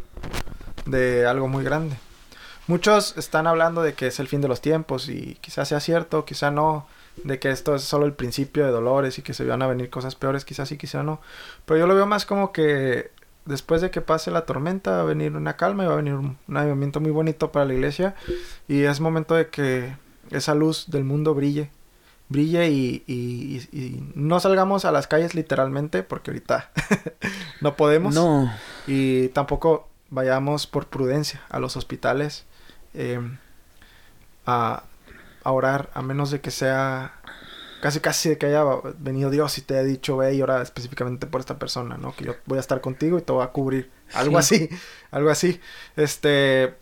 de 0.86 1.26
algo 1.26 1.48
muy 1.48 1.64
grande. 1.64 1.96
Muchos 2.68 3.18
están 3.18 3.48
hablando 3.48 3.82
de 3.82 3.94
que 3.94 4.08
es 4.08 4.20
el 4.20 4.28
fin 4.28 4.42
de 4.42 4.48
los 4.48 4.62
tiempos 4.62 5.10
y 5.10 5.38
quizás 5.42 5.68
sea 5.70 5.80
cierto, 5.80 6.26
quizá 6.26 6.52
no, 6.52 6.86
de 7.24 7.40
que 7.40 7.52
esto 7.52 7.76
es 7.76 7.84
solo 7.84 8.06
el 8.06 8.14
principio 8.14 8.66
de 8.66 8.72
dolores 8.72 9.18
y 9.20 9.22
que 9.22 9.34
se 9.34 9.46
van 9.46 9.62
a 9.62 9.68
venir 9.68 9.90
cosas 9.90 10.16
peores, 10.16 10.46
quizás 10.46 10.70
sí, 10.70 10.78
quizá 10.78 11.04
no. 11.04 11.22
Pero 11.66 11.80
yo 11.80 11.88
lo 11.88 11.96
veo 11.96 12.06
más 12.06 12.26
como 12.26 12.52
que 12.52 13.12
después 13.46 13.82
de 13.82 13.92
que 13.92 14.02
pase 14.02 14.32
la 14.32 14.46
tormenta 14.46 14.92
va 14.92 15.02
a 15.02 15.06
venir 15.06 15.36
una 15.36 15.56
calma 15.58 15.84
y 15.84 15.88
va 15.88 15.94
a 15.94 15.98
venir 15.98 16.14
un, 16.16 16.38
un 16.48 16.58
avivamiento 16.58 17.00
muy 17.00 17.12
bonito 17.12 17.52
para 17.52 17.66
la 17.66 17.74
iglesia. 17.74 18.16
Y 18.68 18.84
es 18.84 19.00
momento 19.00 19.36
de 19.36 19.48
que 19.50 19.96
esa 20.32 20.56
luz 20.56 20.86
del 20.90 21.04
mundo 21.04 21.34
brille, 21.36 21.70
brille 22.30 22.70
y, 22.70 23.04
y- 23.06 23.68
y- 23.72 23.78
y 23.78 24.12
no 24.16 24.40
salgamos 24.40 24.86
a 24.86 24.92
las 24.92 25.08
calles 25.08 25.36
literalmente 25.36 26.04
porque 26.04 26.32
ahorita 26.32 26.72
no 27.62 27.76
podemos. 27.76 28.16
No, 28.16 28.52
y 28.88 29.28
tampoco 29.30 29.88
vayamos 30.10 30.66
por 30.68 30.88
prudencia 30.88 31.42
a 31.50 31.60
los 31.60 31.76
hospitales 31.78 32.46
eh, 32.94 33.20
a, 34.46 34.84
a 35.44 35.52
orar 35.52 35.90
a 35.94 36.02
menos 36.02 36.32
de 36.32 36.42
que 36.42 36.52
sea 36.52 37.14
casi 37.82 38.00
casi 38.00 38.30
de 38.30 38.38
que 38.38 38.46
haya 38.46 38.64
venido 38.98 39.30
Dios 39.30 39.58
y 39.58 39.62
te 39.62 39.74
haya 39.74 39.84
dicho 39.84 40.16
ve 40.16 40.34
y 40.34 40.42
ora 40.42 40.62
específicamente 40.62 41.28
por 41.28 41.42
esta 41.42 41.60
persona 41.60 41.98
no 41.98 42.16
que 42.16 42.24
yo 42.26 42.36
voy 42.46 42.58
a 42.58 42.62
estar 42.62 42.80
contigo 42.80 43.18
y 43.18 43.22
te 43.22 43.34
voy 43.34 43.44
a 43.44 43.48
cubrir. 43.48 43.92
Algo 44.14 44.42
Sí. 44.42 44.56
así 44.56 44.70
algo 45.12 45.30
así. 45.30 45.60
Este 45.98 46.76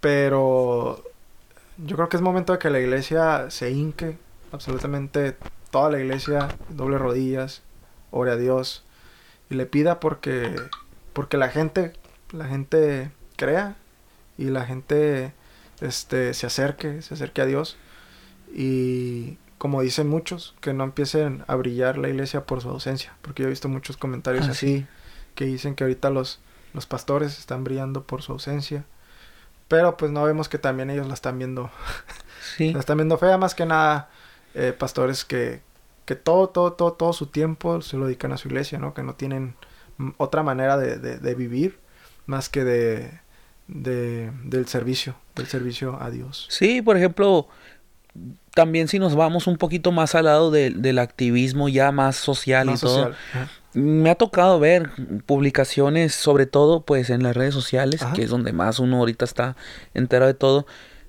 pero 0.00 1.02
yo 1.78 1.96
creo 1.96 2.08
que 2.08 2.16
es 2.16 2.22
momento 2.22 2.52
de 2.52 2.58
que 2.58 2.70
la 2.70 2.78
iglesia 2.78 3.50
se 3.50 3.70
hinque 3.70 4.16
absolutamente 4.52 5.36
toda 5.70 5.90
la 5.90 5.98
iglesia 5.98 6.48
doble 6.68 6.98
rodillas 6.98 7.62
ore 8.12 8.30
a 8.30 8.36
Dios 8.36 8.84
y 9.50 9.56
le 9.56 9.66
pida 9.66 9.98
porque 9.98 10.54
porque 11.12 11.36
la 11.36 11.48
gente 11.48 11.94
la 12.30 12.46
gente 12.46 13.10
crea 13.36 13.76
y 14.38 14.44
la 14.44 14.64
gente 14.64 15.32
este 15.80 16.32
se 16.34 16.46
acerque 16.46 17.02
se 17.02 17.14
acerque 17.14 17.42
a 17.42 17.46
Dios 17.46 17.76
y 18.54 19.36
como 19.58 19.82
dicen 19.82 20.08
muchos 20.08 20.54
que 20.60 20.72
no 20.72 20.84
empiecen 20.84 21.44
a 21.48 21.56
brillar 21.56 21.98
la 21.98 22.08
iglesia 22.08 22.46
por 22.46 22.60
su 22.60 22.68
ausencia 22.70 23.14
porque 23.22 23.42
yo 23.42 23.48
he 23.48 23.50
visto 23.50 23.68
muchos 23.68 23.96
comentarios 23.96 24.46
Ah, 24.46 24.52
así 24.52 24.78
sí. 24.78 24.86
que 25.34 25.44
dicen 25.46 25.74
que 25.74 25.84
ahorita 25.84 26.10
los 26.10 26.40
los 26.72 26.86
pastores 26.86 27.38
están 27.38 27.64
brillando 27.64 28.04
por 28.04 28.22
su 28.22 28.32
ausencia 28.32 28.84
pero 29.68 29.96
pues 29.96 30.10
no 30.12 30.22
vemos 30.24 30.48
que 30.48 30.58
también 30.58 30.90
ellos 30.90 31.06
la 31.08 31.14
están 31.14 31.38
viendo 31.38 31.70
sí. 32.56 32.72
la 32.74 32.80
están 32.80 32.98
viendo 32.98 33.18
fea 33.18 33.38
más 33.38 33.54
que 33.54 33.66
nada 33.66 34.08
eh, 34.54 34.72
pastores 34.78 35.24
que, 35.24 35.62
que 36.04 36.14
todo, 36.14 36.48
todo, 36.50 36.74
todo, 36.74 36.92
todo 36.92 37.12
su 37.12 37.26
tiempo 37.26 37.80
se 37.82 37.96
lo 37.96 38.06
dedican 38.06 38.30
a 38.32 38.36
su 38.36 38.46
iglesia, 38.46 38.78
¿no? 38.78 38.94
Que 38.94 39.02
no 39.02 39.14
tienen 39.16 39.56
otra 40.16 40.44
manera 40.44 40.76
de, 40.76 40.96
de- 40.98 41.18
de 41.18 41.34
vivir 41.34 41.80
más 42.26 42.48
que 42.48 42.62
de, 42.62 43.18
de- 43.66 44.30
del 44.44 44.68
servicio, 44.68 45.16
del 45.34 45.48
servicio 45.48 46.00
a 46.00 46.10
Dios. 46.10 46.46
Sí, 46.50 46.82
por 46.82 46.96
ejemplo, 46.96 47.48
también 48.54 48.86
si 48.88 48.98
nos 48.98 49.14
vamos 49.16 49.46
un 49.46 49.56
poquito 49.56 49.90
más 49.92 50.14
al 50.14 50.26
lado 50.26 50.50
de- 50.50 50.70
del 50.70 50.98
activismo 51.00 51.68
ya 51.68 51.90
más 51.92 52.16
social 52.16 52.66
Más 52.66 52.80
y 52.80 52.86
todo, 52.86 52.96
social. 52.96 53.16
Me 53.74 54.08
ha 54.10 54.14
tocado 54.14 54.60
ver 54.60 54.90
publicaciones, 55.26 56.14
sobre 56.14 56.46
todo 56.46 56.84
pues 56.84 57.10
en 57.10 57.22
las 57.24 57.36
redes 57.36 57.54
sociales, 57.54 58.02
Ajá. 58.02 58.12
que 58.14 58.22
es 58.22 58.30
donde 58.30 58.52
más 58.52 58.78
uno 58.78 58.98
ahorita 58.98 59.24
está 59.24 59.56
enterado 59.94 60.28
de 60.28 60.34
todo, 60.38 60.66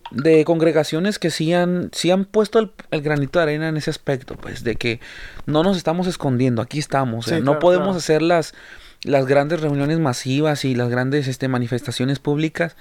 de 0.09 0.43
congregaciones 0.45 1.19
que 1.19 1.29
sí 1.29 1.53
han, 1.53 1.89
sí 1.93 2.09
han 2.09 2.25
puesto 2.25 2.57
el, 2.59 2.71
el 2.91 3.01
granito 3.01 3.37
de 3.39 3.43
arena 3.43 3.69
en 3.69 3.77
ese 3.77 3.91
aspecto, 3.91 4.35
pues 4.35 4.63
de 4.63 4.75
que 4.75 4.99
no 5.45 5.61
nos 5.63 5.77
estamos 5.77 6.07
escondiendo, 6.07 6.61
aquí 6.63 6.79
estamos, 6.79 7.27
o 7.27 7.29
sea, 7.29 7.37
Sí, 7.37 7.43
no 7.43 7.59
podemos 7.59 7.85
claro. 7.87 7.97
hacer 7.99 8.21
las, 8.23 8.53
las 9.03 9.25
grandes 9.27 9.61
reuniones 9.61 9.99
masivas 9.99 10.65
y 10.65 10.73
las 10.73 10.89
grandes 10.89 11.27
este, 11.27 11.47
manifestaciones 11.47 12.17
públicas, 12.19 12.75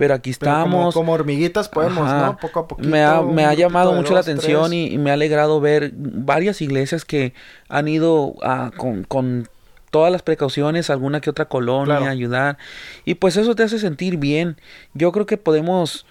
pero 0.00 0.14
aquí 0.14 0.32
Pero 0.38 0.50
estamos. 0.50 0.94
como 0.94 1.12
hormiguitas 1.12 1.68
podemos, 1.68 2.08
Ajá. 2.08 2.26
¿no? 2.28 2.36
Poco 2.38 2.60
a 2.60 2.66
poquito. 2.66 2.88
Me 2.88 3.04
ha, 3.04 3.20
me 3.20 3.54
llamado 3.54 3.92
mucho 3.92 4.14
la 4.14 4.20
atención 4.20 4.72
y, 4.72 4.86
y 4.86 4.96
me 4.96 5.10
ha 5.10 5.12
alegrado 5.12 5.60
ver 5.60 5.92
varias 5.94 6.62
iglesias 6.62 7.04
que 7.04 7.34
han 7.68 7.86
ido 7.86 8.34
con, 8.78 9.04
con 9.04 9.46
todas 9.90 10.10
las 10.10 10.22
precauciones, 10.22 10.88
alguna 10.88 11.20
que 11.20 11.28
otra 11.28 11.44
colonia, 11.44 11.96
Claro. 11.98 12.10
ayudar. 12.10 12.56
Y 13.04 13.16
pues 13.16 13.36
eso 13.36 13.54
te 13.54 13.62
hace 13.62 13.78
sentir 13.78 14.16
bien. 14.16 14.56
Yo 14.94 15.12
creo 15.12 15.26
que 15.26 15.36
podemos, 15.36 16.06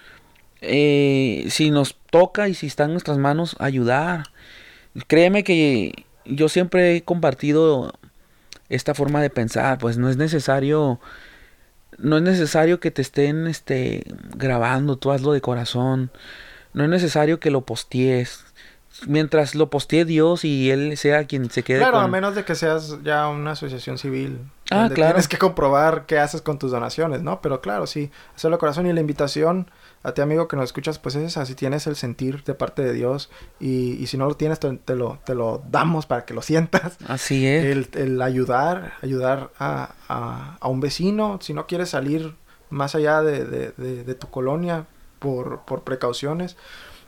eh, 0.62 1.48
si 1.50 1.72
nos 1.72 1.96
toca 2.12 2.48
y 2.48 2.54
si 2.54 2.68
está 2.68 2.84
en 2.84 2.92
nuestras 2.92 3.18
manos, 3.18 3.56
ayudar. 3.58 4.26
Créeme 5.08 5.44
que 5.44 6.06
yo 6.26 6.48
siempre 6.48 6.96
he 6.98 7.02
compartido 7.02 7.92
esta 8.70 8.94
forma 8.94 9.20
de 9.20 9.32
pensar, 9.32 9.80
pues 9.80 9.98
no 9.98 10.10
es 10.10 10.18
necesario 10.18 11.00
no 12.00 12.18
es 12.18 12.24
necesario 12.24 12.80
que 12.80 12.92
te 12.92 13.02
estén 13.02 13.48
este 13.48 14.04
grabando, 14.36 14.98
tú 14.98 15.12
hazlo 15.12 15.34
de 15.34 15.42
corazón. 15.42 16.12
No 16.74 16.84
es 16.84 16.90
necesario 16.90 17.40
que 17.40 17.52
lo 17.52 17.62
postees. 17.62 18.46
Mientras 19.08 19.56
lo 19.56 19.70
postee 19.70 20.04
Dios 20.04 20.44
y 20.44 20.72
él 20.72 20.98
sea 20.98 21.26
quien 21.26 21.50
se 21.50 21.64
quede 21.64 21.80
Claro, 21.80 21.94
con 21.94 22.04
a 22.04 22.08
menos 22.08 22.36
de 22.36 22.44
que 22.44 22.56
seas 22.56 22.98
ya 23.04 23.28
una 23.28 23.52
asociación 23.52 23.98
civil. 23.98 24.40
Ah, 24.72 24.82
donde 24.82 24.96
claro. 24.96 25.14
Tienes 25.14 25.28
que 25.28 25.38
comprobar 25.38 26.06
qué 26.06 26.20
haces 26.20 26.42
con 26.42 26.60
tus 26.60 26.72
donaciones, 26.72 27.22
¿no? 27.22 27.42
Pero 27.42 27.62
claro, 27.62 27.88
sí, 27.88 28.12
hacerlo 28.36 28.58
corazón 28.60 28.88
y 28.88 28.94
la 28.94 29.00
invitación 29.02 29.70
a 30.04 30.14
ti, 30.14 30.22
amigo, 30.22 30.48
que 30.48 30.56
nos 30.56 30.66
escuchas, 30.66 30.98
pues 31.00 31.16
es 31.16 31.24
esa. 31.24 31.46
Si 31.46 31.56
tienes 31.56 31.86
el 31.88 31.96
sentir 31.96 32.44
de 32.44 32.54
parte 32.56 32.82
de 32.84 32.94
Dios 32.94 33.30
y, 33.60 33.94
y 33.94 34.08
si 34.08 34.18
no 34.18 34.28
lo 34.28 34.36
tienes, 34.36 34.60
te, 34.60 34.72
te 34.78 34.96
lo, 34.96 35.20
te 35.26 35.34
lo 35.36 35.62
damos 35.70 36.06
para 36.06 36.26
que 36.26 36.34
lo 36.34 36.42
sientas. 36.42 36.98
Así 37.08 37.46
es. 37.48 37.66
El, 37.66 37.90
el 37.94 38.22
ayudar, 38.22 38.94
ayudar 39.02 39.50
a, 39.60 39.94
a, 40.08 40.58
a 40.60 40.68
un 40.68 40.80
vecino, 40.82 41.40
si 41.42 41.54
no 41.54 41.68
quieres 41.68 41.90
salir 41.90 42.36
más 42.70 42.96
allá 42.96 43.22
de, 43.22 43.46
de, 43.46 43.72
de- 43.78 44.04
de 44.04 44.16
tu 44.16 44.30
colonia 44.30 44.86
por, 45.20 45.62
por 45.66 45.84
precauciones, 45.84 46.56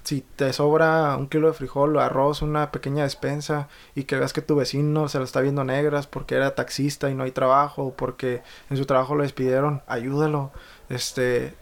si 0.03 0.21
te 0.35 0.51
sobra 0.53 1.15
un 1.17 1.27
kilo 1.27 1.47
de 1.47 1.53
frijol 1.53 1.95
o 1.95 2.01
arroz, 2.01 2.41
una 2.41 2.71
pequeña 2.71 3.03
despensa 3.03 3.67
y 3.95 4.03
que 4.05 4.15
veas 4.17 4.33
que 4.33 4.41
tu 4.41 4.55
vecino 4.55 5.07
se 5.09 5.19
lo 5.19 5.23
está 5.23 5.41
viendo 5.41 5.63
negras 5.63 6.07
porque 6.07 6.35
era 6.35 6.55
taxista 6.55 7.09
y 7.09 7.15
no 7.15 7.23
hay 7.23 7.31
trabajo 7.31 7.83
o 7.83 7.93
porque 7.93 8.41
en 8.69 8.77
su 8.77 8.85
trabajo 8.85 9.15
lo 9.15 9.23
despidieron, 9.23 9.81
ayúdalo. 9.87 10.51
Este, 10.89 11.53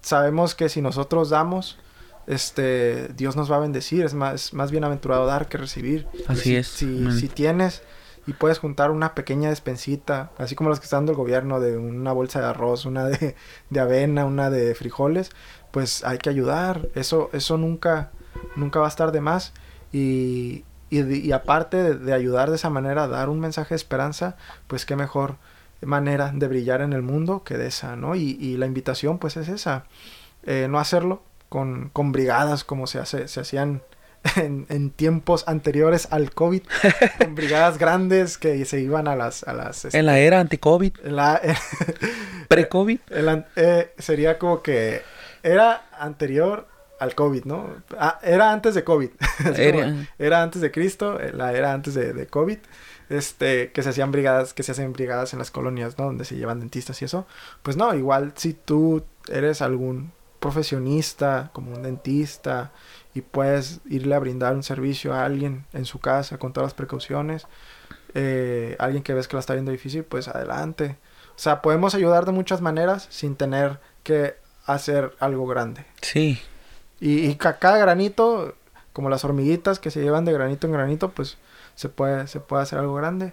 sabemos 0.00 0.54
que 0.54 0.68
si 0.68 0.80
nosotros 0.80 1.30
damos, 1.30 1.78
este, 2.26 3.08
Dios 3.08 3.36
nos 3.36 3.50
va 3.50 3.56
a 3.56 3.60
bendecir, 3.60 4.04
es 4.04 4.14
más, 4.14 4.54
más 4.54 4.70
bienaventurado 4.70 5.26
dar 5.26 5.48
que 5.48 5.58
recibir. 5.58 6.06
Así 6.28 6.40
Si- 6.42 6.56
es, 6.56 6.66
Si, 6.68 7.12
si 7.12 7.28
tienes 7.28 7.82
y 8.26 8.32
puedes 8.32 8.58
juntar 8.58 8.90
una 8.90 9.14
pequeña 9.14 9.50
despensita, 9.50 10.30
así 10.38 10.54
como 10.54 10.70
las 10.70 10.80
que 10.80 10.84
está 10.84 10.96
dando 10.96 11.12
el 11.12 11.18
gobierno, 11.18 11.60
de 11.60 11.76
una 11.76 12.12
bolsa 12.12 12.40
de 12.40 12.46
arroz, 12.46 12.86
una 12.86 13.04
de, 13.04 13.36
de 13.68 13.80
avena, 13.80 14.24
una 14.24 14.48
de 14.48 14.74
frijoles, 14.74 15.30
pues 15.74 16.04
hay 16.04 16.18
que 16.18 16.30
ayudar. 16.30 16.88
Eso, 16.94 17.30
eso 17.32 17.58
nunca, 17.58 18.10
nunca 18.54 18.78
va 18.78 18.86
a 18.86 18.88
estar 18.88 19.10
de 19.10 19.20
más. 19.20 19.52
Y, 19.92 20.64
y, 20.88 21.32
aparte 21.32 21.76
de, 21.82 21.94
de 21.96 22.12
ayudar 22.12 22.48
de 22.50 22.56
esa 22.56 22.70
manera, 22.70 23.08
dar 23.08 23.28
un 23.28 23.40
mensaje 23.40 23.70
de 23.70 23.76
esperanza, 23.76 24.36
pues 24.68 24.86
qué 24.86 24.94
mejor 24.94 25.34
manera 25.82 26.30
de 26.32 26.46
brillar 26.46 26.80
en 26.80 26.92
el 26.92 27.02
mundo 27.02 27.42
que 27.42 27.58
de 27.58 27.66
esa, 27.66 27.96
¿no? 27.96 28.14
Y, 28.14 28.38
y 28.40 28.56
la 28.56 28.66
invitación 28.66 29.18
pues 29.18 29.36
es 29.36 29.48
esa, 29.48 29.84
eh, 30.44 30.68
no 30.70 30.78
hacerlo 30.78 31.22
con, 31.48 31.90
con 31.90 32.12
brigadas 32.12 32.62
como 32.62 32.86
se, 32.86 33.00
hace, 33.00 33.26
se 33.26 33.40
hacían 33.40 33.82
en, 34.36 34.66
en 34.68 34.90
tiempos 34.90 35.42
anteriores 35.48 36.06
al 36.12 36.30
COVID, 36.32 36.62
con 37.18 37.34
brigadas 37.34 37.78
grandes 37.78 38.38
que 38.38 38.64
se 38.64 38.80
iban 38.80 39.08
a 39.08 39.16
las... 39.16 39.42
A 39.42 39.52
las 39.52 39.84
este, 39.84 39.98
En 39.98 40.06
la 40.06 40.18
era 40.20 40.38
anti-COVID, 40.40 40.98
la- 41.04 41.40
pre-COVID. 42.48 43.00
eh, 43.56 43.92
sería 43.98 44.38
como 44.38 44.62
que 44.62 45.02
era 45.44 45.86
anterior 45.98 46.66
al 46.98 47.14
COVID, 47.14 47.44
¿no? 47.44 47.68
Ah, 47.98 48.18
era 48.22 48.50
antes 48.52 48.74
de 48.74 48.82
COVID. 48.82 49.10
Era- 50.18 50.42
antes 50.42 50.60
de 50.62 50.70
Cristo, 50.70 51.20
eh, 51.20 51.32
la 51.32 51.52
era 51.52 51.72
antes 51.72 51.94
de, 51.94 52.12
de 52.12 52.26
COVID. 52.26 52.58
Este, 53.10 53.70
que 53.72 53.82
se 53.82 53.90
hacían 53.90 54.10
brigadas, 54.12 54.54
que 54.54 54.62
se 54.62 54.72
hacen 54.72 54.92
brigadas 54.94 55.32
en 55.34 55.38
las 55.38 55.50
colonias, 55.50 55.98
¿no? 55.98 56.06
Donde 56.06 56.24
se 56.24 56.36
llevan 56.36 56.60
dentistas 56.60 57.02
y 57.02 57.04
eso. 57.04 57.26
Pues 57.62 57.76
no, 57.76 57.94
igual 57.94 58.32
si 58.36 58.54
tú 58.54 59.04
eres 59.28 59.60
algún 59.60 60.12
profesionista, 60.40 61.50
como 61.52 61.72
un 61.74 61.82
dentista, 61.82 62.72
y 63.12 63.20
puedes 63.20 63.80
irle 63.86 64.14
a 64.14 64.18
brindar 64.20 64.54
un 64.54 64.62
servicio 64.62 65.12
a 65.12 65.24
alguien 65.24 65.66
en 65.72 65.84
su 65.84 65.98
casa 66.00 66.38
con 66.38 66.52
todas 66.52 66.66
las 66.68 66.74
precauciones, 66.74 67.46
eh, 68.14 68.76
alguien 68.78 69.02
que 69.02 69.12
ves 69.14 69.28
que 69.28 69.36
la 69.36 69.40
está 69.40 69.52
viendo 69.54 69.72
difícil, 69.72 70.04
pues 70.04 70.28
adelante. 70.28 70.96
O 71.30 71.38
sea, 71.38 71.60
podemos 71.60 71.94
ayudar 71.94 72.24
de 72.24 72.32
muchas 72.32 72.60
maneras 72.60 73.06
sin 73.10 73.36
tener 73.36 73.80
que 74.04 74.36
hacer 74.66 75.14
algo 75.20 75.46
grande. 75.46 75.84
Sí. 76.00 76.40
Y, 77.00 77.26
y 77.26 77.34
ca- 77.36 77.58
cada 77.58 77.78
granito, 77.78 78.54
como 78.92 79.10
las 79.10 79.24
hormiguitas 79.24 79.78
que 79.78 79.90
se 79.90 80.00
llevan 80.02 80.24
de 80.24 80.32
granito 80.32 80.66
en 80.66 80.72
granito, 80.72 81.10
pues 81.10 81.36
se 81.74 81.88
puede, 81.88 82.26
se 82.28 82.40
puede 82.40 82.62
hacer 82.62 82.78
algo 82.78 82.94
grande. 82.94 83.32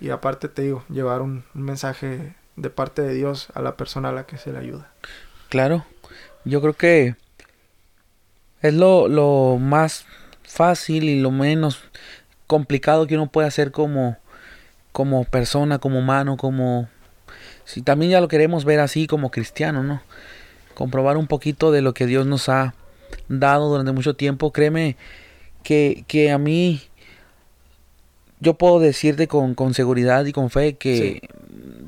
Y 0.00 0.10
aparte 0.10 0.48
te 0.48 0.62
digo, 0.62 0.84
llevar 0.88 1.22
un, 1.22 1.44
un 1.54 1.62
mensaje 1.62 2.34
de 2.56 2.70
parte 2.70 3.02
de 3.02 3.14
Dios 3.14 3.48
a 3.54 3.62
la 3.62 3.76
persona 3.76 4.08
a 4.08 4.12
la 4.12 4.26
que 4.26 4.38
se 4.38 4.52
le 4.52 4.58
ayuda. 4.58 4.90
Claro, 5.48 5.84
yo 6.44 6.60
creo 6.60 6.74
que 6.74 7.16
es 8.62 8.74
lo, 8.74 9.08
lo 9.08 9.58
más 9.60 10.06
fácil 10.42 11.04
y 11.04 11.20
lo 11.20 11.30
menos 11.30 11.82
complicado 12.46 13.06
que 13.06 13.14
uno 13.14 13.28
puede 13.28 13.48
hacer 13.48 13.70
como, 13.72 14.16
como 14.92 15.24
persona, 15.24 15.78
como 15.78 15.98
humano, 15.98 16.36
como... 16.36 16.88
Si 17.64 17.82
también 17.82 18.10
ya 18.12 18.20
lo 18.20 18.28
queremos 18.28 18.64
ver 18.64 18.80
así 18.80 19.06
como 19.06 19.30
cristiano, 19.30 19.82
¿no? 19.82 20.02
Comprobar 20.74 21.16
un 21.16 21.26
poquito 21.26 21.70
de 21.72 21.82
lo 21.82 21.94
que 21.94 22.06
Dios 22.06 22.26
nos 22.26 22.48
ha 22.48 22.74
dado 23.28 23.68
durante 23.68 23.92
mucho 23.92 24.14
tiempo. 24.14 24.52
Créeme 24.52 24.96
que, 25.62 26.04
que 26.08 26.30
a 26.30 26.38
mí 26.38 26.82
yo 28.40 28.54
puedo 28.54 28.80
decirte 28.80 29.28
con, 29.28 29.54
con 29.54 29.74
seguridad 29.74 30.24
y 30.26 30.32
con 30.32 30.50
fe 30.50 30.74
que 30.76 31.22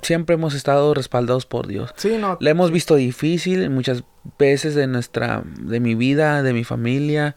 siempre 0.03 0.34
hemos 0.34 0.55
estado 0.55 0.95
respaldados 0.95 1.45
por 1.47 1.66
Dios. 1.66 1.93
Sí, 1.97 2.16
no. 2.18 2.39
La 2.41 2.51
hemos 2.51 2.70
visto 2.70 2.95
difícil 2.95 3.68
muchas 3.70 4.05
veces 4.39 4.74
de 4.74 4.87
nuestra, 4.87 5.43
de 5.61 5.80
mi 5.80 5.95
vida, 5.95 6.43
de 6.43 6.53
mi 6.53 6.64
familia. 6.64 7.37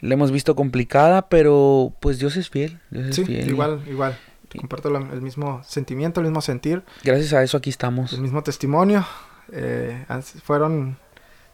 La 0.00 0.14
hemos 0.14 0.32
visto 0.32 0.56
complicada, 0.56 1.28
pero 1.28 1.94
pues 2.00 2.18
Dios 2.18 2.36
es 2.36 2.50
fiel. 2.50 2.80
Dios 2.90 3.06
es 3.08 3.16
Sí, 3.16 3.24
fiel. 3.24 3.48
igual, 3.48 3.80
igual. 3.88 4.18
Comparto 4.58 4.94
el 4.94 5.22
mismo 5.22 5.62
sentimiento, 5.64 6.20
el 6.20 6.26
mismo 6.26 6.42
sentir, 6.42 6.82
Gracias 7.04 7.32
a 7.32 7.42
eso 7.42 7.56
aquí 7.56 7.70
estamos. 7.70 8.12
el 8.12 8.20
mismo 8.20 8.42
testimonio. 8.42 9.06
Eh, 9.50 10.06
fueron 10.44 10.98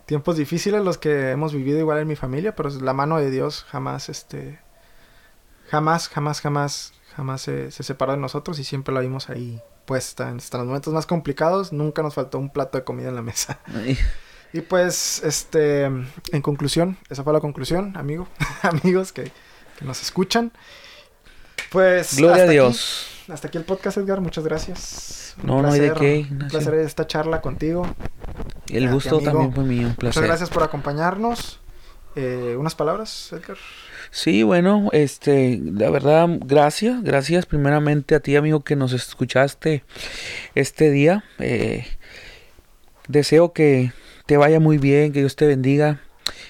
tiempos 0.07 0.36
difíciles 0.36 0.82
los 0.82 0.99
que 0.99 1.30
hemos 1.30 1.53
vivido 1.53 1.78
igual 1.78 1.99
en 1.99 2.09
mi 2.09 2.16
familia, 2.16 2.55
pero 2.55 2.70
la 2.70 2.93
mano 2.93 3.18
de 3.18 3.30
Dios 3.30 3.64
jamás, 3.68 4.09
este, 4.09 4.59
jamás, 5.68 6.09
jamás, 6.09 6.41
jamás, 6.41 6.93
jamás 7.14 7.43
se, 7.43 7.70
se 7.70 7.82
separó 7.82 8.12
de 8.12 8.18
nosotros 8.18 8.59
y 8.59 8.64
siempre 8.64 8.95
la 8.95 9.01
vimos 9.01 9.28
ahí 9.30 9.61
puesta. 9.89 10.28
En 10.28 10.36
hasta 10.36 10.59
los 10.59 10.66
momentos 10.66 10.93
más 10.93 11.07
complicados 11.07 11.72
nunca 11.72 12.03
nos 12.03 12.14
faltó 12.14 12.39
un 12.39 12.51
plato 12.51 12.78
de 12.78 12.84
comida 12.84 13.09
en 13.09 13.14
la 13.14 13.22
mesa. 13.22 13.59
Ay, 13.66 13.99
Y 14.53 14.61
pues, 14.61 15.22
este, 15.24 15.84
en 15.84 16.43
conclusión, 16.43 16.99
esa 17.09 17.24
fue 17.24 17.32
la 17.32 17.41
conclusión, 17.41 17.97
amigo, 17.97 18.28
amigos 18.62 19.12
que, 19.12 19.32
que 19.78 19.84
nos 19.84 20.03
escuchan. 20.03 20.53
Pues, 21.70 22.16
Gloria 22.16 22.45
a 22.45 22.47
Dios. 22.47 23.07
Aquí, 23.11 23.17
hasta 23.28 23.48
aquí 23.48 23.58
el 23.58 23.64
podcast, 23.64 23.98
Edgar. 23.98 24.20
Muchas 24.20 24.44
gracias. 24.44 25.34
Un 25.40 25.46
No, 25.46 25.62
no 25.62 25.70
hay 25.70 25.80
de 25.80 25.90
placer, 25.90 26.26
qué, 26.26 26.26
Un 26.30 26.48
placer 26.48 26.74
esta 26.74 27.06
charla 27.06 27.40
contigo. 27.40 27.86
El 28.68 28.86
ti, 28.86 28.92
gusto 28.92 29.20
también 29.20 29.52
fue 29.52 29.64
mío, 29.64 29.80
un 29.80 29.86
Muchas 29.88 29.98
placer. 29.98 30.24
gracias 30.24 30.50
por 30.50 30.62
acompañarnos. 30.62 31.60
Eh, 32.16 32.56
unas 32.58 32.74
palabras, 32.74 33.32
Edgar. 33.32 33.56
Sí, 34.10 34.42
bueno, 34.42 34.88
este, 34.92 35.60
la 35.62 35.90
verdad, 35.90 36.28
gracias, 36.40 37.02
gracias 37.02 37.46
primeramente 37.46 38.14
a 38.14 38.20
ti, 38.20 38.36
amigo, 38.36 38.60
que 38.60 38.74
nos 38.74 38.92
escuchaste 38.92 39.84
este 40.54 40.90
día. 40.90 41.24
Eh, 41.38 41.86
deseo 43.06 43.52
que 43.52 43.92
te 44.26 44.36
vaya 44.36 44.60
muy 44.60 44.78
bien, 44.78 45.12
que 45.12 45.20
Dios 45.20 45.36
te 45.36 45.46
bendiga, 45.46 46.00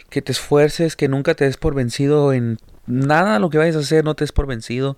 que 0.09 0.23
te 0.23 0.33
esfuerces, 0.33 0.97
que 0.97 1.09
nunca 1.09 1.35
te 1.35 1.45
des 1.45 1.57
por 1.57 1.75
vencido 1.75 2.33
en 2.33 2.59
nada 2.89 3.39
lo 3.39 3.51
que 3.51 3.59
vayas 3.59 3.77
a 3.77 3.81
hacer, 3.81 4.05
no 4.05 4.15
te 4.15 4.25
des 4.25 4.33
por 4.33 4.47
vencido. 4.47 4.97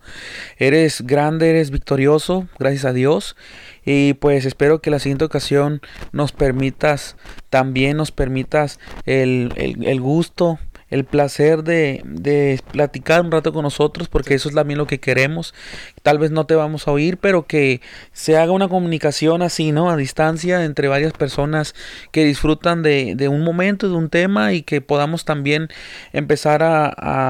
Eres 0.57 1.03
grande, 1.03 1.51
eres 1.51 1.71
victorioso, 1.71 2.49
gracias 2.59 2.85
a 2.85 2.93
Dios. 2.93 3.37
Y 3.85 4.15
pues 4.15 4.47
espero 4.47 4.81
que 4.81 4.91
la 4.91 4.99
siguiente 4.99 5.25
ocasión 5.25 5.81
nos 6.13 6.33
permitas, 6.33 7.17
también 7.49 7.97
nos 7.97 8.13
permitas 8.13 8.79
el, 9.05 9.53
el, 9.57 9.85
el 9.87 10.01
gusto, 10.01 10.59
el 10.91 11.05
placer 11.05 11.63
de, 11.63 12.03
de 12.05 12.61
platicar 12.73 13.21
un 13.23 13.31
rato 13.31 13.53
con 13.53 13.63
nosotros, 13.63 14.09
porque 14.09 14.35
eso 14.35 14.49
es 14.49 14.55
también 14.55 14.79
lo 14.79 14.87
que 14.87 15.01
queremos. 15.01 15.55
Tal 16.03 16.19
vez 16.19 16.31
no 16.31 16.47
te 16.47 16.55
vamos 16.57 16.87
a 16.89 16.93
oír, 16.93 17.17
pero 17.19 17.47
que 17.47 17.81
se 18.13 18.37
haga 18.37 18.53
una 18.53 18.69
comunicación 18.69 19.43
así, 19.43 19.73
¿no? 19.73 19.91
A 19.91 19.97
distancia 19.97 20.65
entre 20.65 20.89
varias 20.89 21.13
personas 21.13 21.75
que 22.11 22.25
disfrutan 22.25 22.83
de, 22.83 23.15
de 23.17 23.29
un 23.29 23.43
momento, 23.45 23.89
de 23.89 23.95
un 23.95 24.11
tema 24.11 24.53
y 24.53 24.63
que 24.63 24.81
podamos 24.81 25.25
también 25.25 25.69
empezar 26.13 26.63
a, 26.63 26.87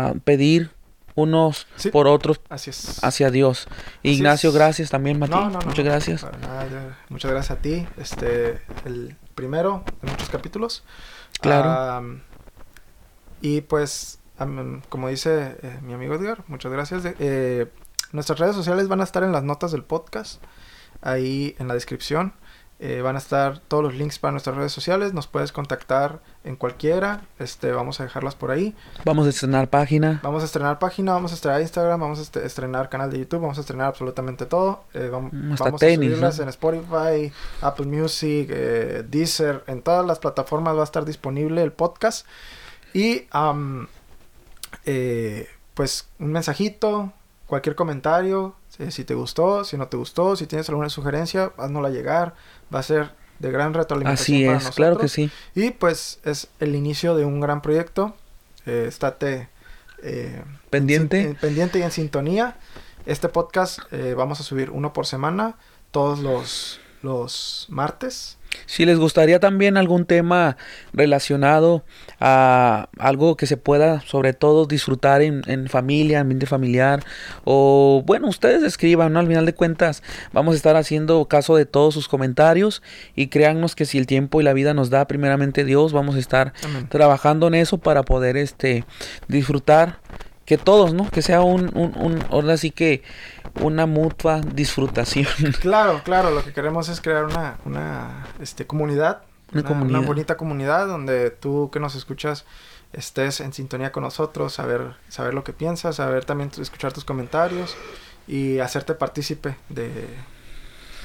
a 0.09 0.15
pedir 0.25 0.71
unos 1.17 1.67
Sí. 1.77 1.91
por 1.91 2.07
otros 2.07 2.41
Así 2.49 2.71
es. 2.71 3.03
hacia 3.05 3.31
Dios. 3.31 3.67
Ignacio, 4.03 4.51
es. 4.51 4.57
gracias 4.57 4.89
también, 4.91 5.19
Mati. 5.19 5.33
No, 5.33 5.51
no, 5.51 5.59
no, 5.59 5.67
Muchas 5.67 5.85
gracias. 5.85 6.23
nada. 6.41 6.99
Muchas 7.11 7.31
gracias 7.31 7.59
a 7.59 7.61
ti. 7.61 7.87
Este, 7.99 8.59
el 8.87 9.17
primero 9.35 9.85
de 10.01 10.11
muchos 10.11 10.31
capítulos. 10.31 10.83
Claro. 11.41 12.21
Y 13.41 13.61
pues, 13.62 14.18
como 14.88 15.09
dice 15.09 15.57
eh, 15.62 15.78
mi 15.82 15.93
amigo 15.93 16.14
Edgar, 16.14 16.43
muchas 16.49 16.72
gracias. 16.72 17.03
De- 17.03 17.14
eh, 17.18 17.66
nuestras 18.12 18.38
redes 18.38 18.57
sociales 18.57 18.88
van 18.88 19.01
a 19.01 19.05
estar 19.05 19.22
en 19.22 19.32
las 19.32 19.43
notas 19.45 19.72
del 19.72 19.84
podcast, 19.84 20.43
ahí 21.03 21.55
en 21.59 21.68
la 21.68 21.74
descripción. 21.74 22.32
Eh, 22.82 23.03
van 23.03 23.14
a 23.14 23.18
estar 23.18 23.59
todos 23.59 23.84
los 23.84 23.93
links 23.95 24.18
para 24.18 24.32
nuestras 24.32 24.57
redes 24.57 24.72
sociales. 24.72 25.12
Nos 25.12 25.26
puedes 25.26 25.53
contactar 25.53 26.20
en 26.45 26.57
cualquiera. 26.57 27.20
Este, 27.38 27.72
vamos 27.72 28.01
a 28.01 28.05
dejarlas 28.05 28.34
por 28.34 28.51
ahí. 28.51 28.74
Vamos 29.05 29.26
a 29.26 29.28
estrenar 29.28 29.68
página. 29.68 30.18
Vamos 30.22 30.41
a 30.43 30.47
estrenar 30.47 30.78
página, 30.78 31.12
vamos 31.12 31.30
a 31.32 31.34
estrenar 31.34 31.61
Instagram, 31.61 32.01
vamos 32.01 32.18
a 32.34 32.41
estrenar 32.41 32.88
canal 32.88 33.11
de 33.11 33.18
YouTube, 33.18 33.43
vamos 33.43 33.59
a 33.59 33.61
estrenar 33.61 33.88
absolutamente 33.88 34.47
todo. 34.47 34.84
Eh, 34.95 35.11
vam- 35.12 35.28
Mm, 35.30 35.57
vamos 35.59 35.78
tenis, 35.78 35.99
a 35.99 36.11
subirlas 36.12 36.36
¿no? 36.38 36.43
en 36.45 36.49
Spotify, 36.49 37.32
Apple 37.61 37.84
Music, 37.84 38.49
eh, 38.51 39.05
Deezer, 39.07 39.62
en 39.66 39.82
todas 39.82 40.07
las 40.07 40.18
plataformas 40.18 40.74
va 40.74 40.80
a 40.80 40.84
estar 40.84 41.05
disponible 41.05 41.62
el 41.62 41.72
podcast. 41.72 42.26
Y 42.95 43.26
am, 43.30 43.88
eh, 44.84 45.49
pues 45.74 46.09
un 46.18 46.32
mensajito, 46.32 47.12
cualquier 47.47 47.74
comentario, 47.76 48.55
si, 48.68 48.91
si 48.91 49.05
te 49.05 49.14
gustó, 49.14 49.64
si 49.64 49.76
no 49.76 49.88
te 49.88 49.97
gustó, 49.97 50.36
si 50.36 50.47
tienes 50.47 50.68
alguna 50.68 50.88
sugerencia, 50.88 51.53
haznosla 51.57 51.91
llegar. 51.91 52.34
Va 52.74 52.80
a 52.80 52.82
ser 52.82 53.11
de 53.38 53.51
gran 53.51 53.72
retroalimentación 53.74 54.36
Así 54.36 54.47
para 54.47 54.59
es, 54.59 54.70
claro 54.76 54.97
que 54.99 55.05
nosotros. 55.05 55.30
sí. 55.55 55.61
Y 55.61 55.70
pues 55.70 56.20
es 56.24 56.49
el 56.61 56.74
inicio 56.74 57.14
de 57.16 57.24
un 57.24 57.41
gran 57.41 57.62
proyecto. 57.62 58.14
Eh, 58.66 58.84
estate 58.88 59.49
eh, 60.03 60.43
Pendiente. 60.70 61.20
en 61.20 61.26
en- 61.28 61.36
pendiente 61.36 61.78
y 61.78 61.82
en 61.82 61.91
sintonía. 61.91 62.57
Este 63.07 63.28
podcast 63.28 63.80
eh, 63.93 64.14
vamos 64.14 64.41
a 64.41 64.43
subir 64.43 64.70
uno 64.70 64.93
por 64.93 65.07
semana, 65.07 65.55
todos 65.91 66.18
los, 66.20 66.80
los 67.03 67.66
martes. 67.70 68.36
Si 68.66 68.84
les 68.84 68.98
gustaría 68.98 69.40
también 69.40 69.76
algún 69.76 70.07
tema 70.07 70.57
relacionado 70.92 71.84
a 72.20 72.88
algo 72.98 73.36
que 73.36 73.46
se 73.46 73.57
pueda 73.57 74.01
sobre 74.01 74.32
todo 74.32 74.66
disfrutar 74.66 75.22
en, 75.22 75.42
en 75.46 75.68
familia, 75.68 76.20
ambiente 76.20 76.46
familiar 76.46 77.03
o 77.44 78.03
bueno, 78.07 78.28
ustedes 78.28 78.62
escriban, 78.62 79.12
¿no? 79.12 79.20
Al 79.20 79.26
final 79.26 79.46
de 79.46 79.55
cuentas 79.55 80.03
vamos 80.32 80.55
a 80.55 80.57
estar 80.57 80.76
haciendo 80.76 81.24
caso 81.26 81.57
de 81.57 81.66
todos 81.66 81.94
sus 81.94 82.09
comentarios 82.09 82.82
y 83.16 83.28
créannos 83.28 83.74
que 83.74 83.84
si 83.84 83.98
el 83.98 84.07
tiempo 84.07 84.40
y 84.40 84.44
la 84.44 84.53
vida 84.53 84.74
nos 84.74 84.90
da 84.90 85.07
primeramente 85.07 85.64
Dios, 85.64 85.92
vamos 85.92 86.16
a 86.16 86.18
estar 86.18 86.53
Amén. 86.64 86.88
trabajando 86.88 87.46
en 87.48 87.55
eso 87.55 87.78
para 87.78 88.03
poder 88.03 88.36
este 88.36 88.84
disfrutar 89.28 89.98
que 90.44 90.59
todos, 90.59 90.94
¿no? 90.94 91.09
Que 91.09 91.22
sea 91.22 91.42
un, 91.42 91.70
un, 91.76 91.92
un 91.96 92.24
ahora 92.30 92.57
sí 92.57 92.72
que 92.72 93.03
una 93.61 93.86
mutua 93.86 94.40
disfrutación. 94.40 95.26
Claro, 95.61 96.03
claro, 96.05 96.30
lo 96.30 96.44
que 96.44 96.53
queremos 96.53 96.88
es 96.88 97.01
crear 97.01 97.24
una, 97.24 97.57
una 97.64 98.26
este, 98.40 98.66
comunidad, 98.66 99.22
Una 99.53 99.61
una, 99.62 99.68
comunidad. 99.68 99.98
una 99.98 100.07
bonita 100.07 100.36
comunidad 100.36 100.86
donde 100.86 101.30
tú 101.30 101.70
que 101.72 101.80
nos 101.80 101.94
escuchas 101.94 102.44
estés 102.92 103.40
en 103.40 103.53
sintonía 103.53 103.92
con 103.92 104.03
nosotros, 104.03 104.53
saber, 104.53 104.94
saber 105.09 105.34
lo 105.34 105.44
que 105.44 105.53
piensas, 105.53 105.96
saber 105.96 106.24
también 106.24 106.51
escuchar 106.59 106.92
tus 106.92 107.05
comentarios 107.05 107.76
y 108.26 108.59
hacerte 108.59 108.94
partícipe 108.94 109.57
de 109.68 110.09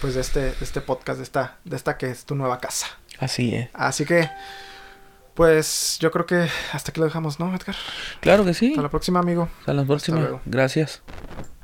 pues 0.01 0.15
de 0.15 0.21
este, 0.21 0.39
de 0.39 0.55
este 0.61 0.81
podcast, 0.81 1.17
de 1.17 1.23
esta, 1.23 1.57
de 1.63 1.75
esta 1.75 1.97
que 1.97 2.07
es 2.09 2.25
tu 2.25 2.35
nueva 2.35 2.59
casa. 2.59 2.87
Así 3.19 3.55
es. 3.55 3.69
Así 3.73 4.05
que, 4.05 4.29
pues 5.33 5.97
yo 5.99 6.11
creo 6.11 6.25
que 6.25 6.47
hasta 6.73 6.91
aquí 6.91 6.99
lo 6.99 7.05
dejamos, 7.05 7.39
¿no, 7.39 7.53
Edgar? 7.55 7.75
Claro 8.19 8.45
que 8.45 8.53
sí. 8.53 8.71
Hasta 8.71 8.81
la 8.81 8.89
próxima, 8.89 9.19
amigo. 9.19 9.49
Hasta 9.59 9.73
la 9.73 9.83
próxima. 9.83 10.19
luego. 10.19 10.41
Gracias. 10.45 11.01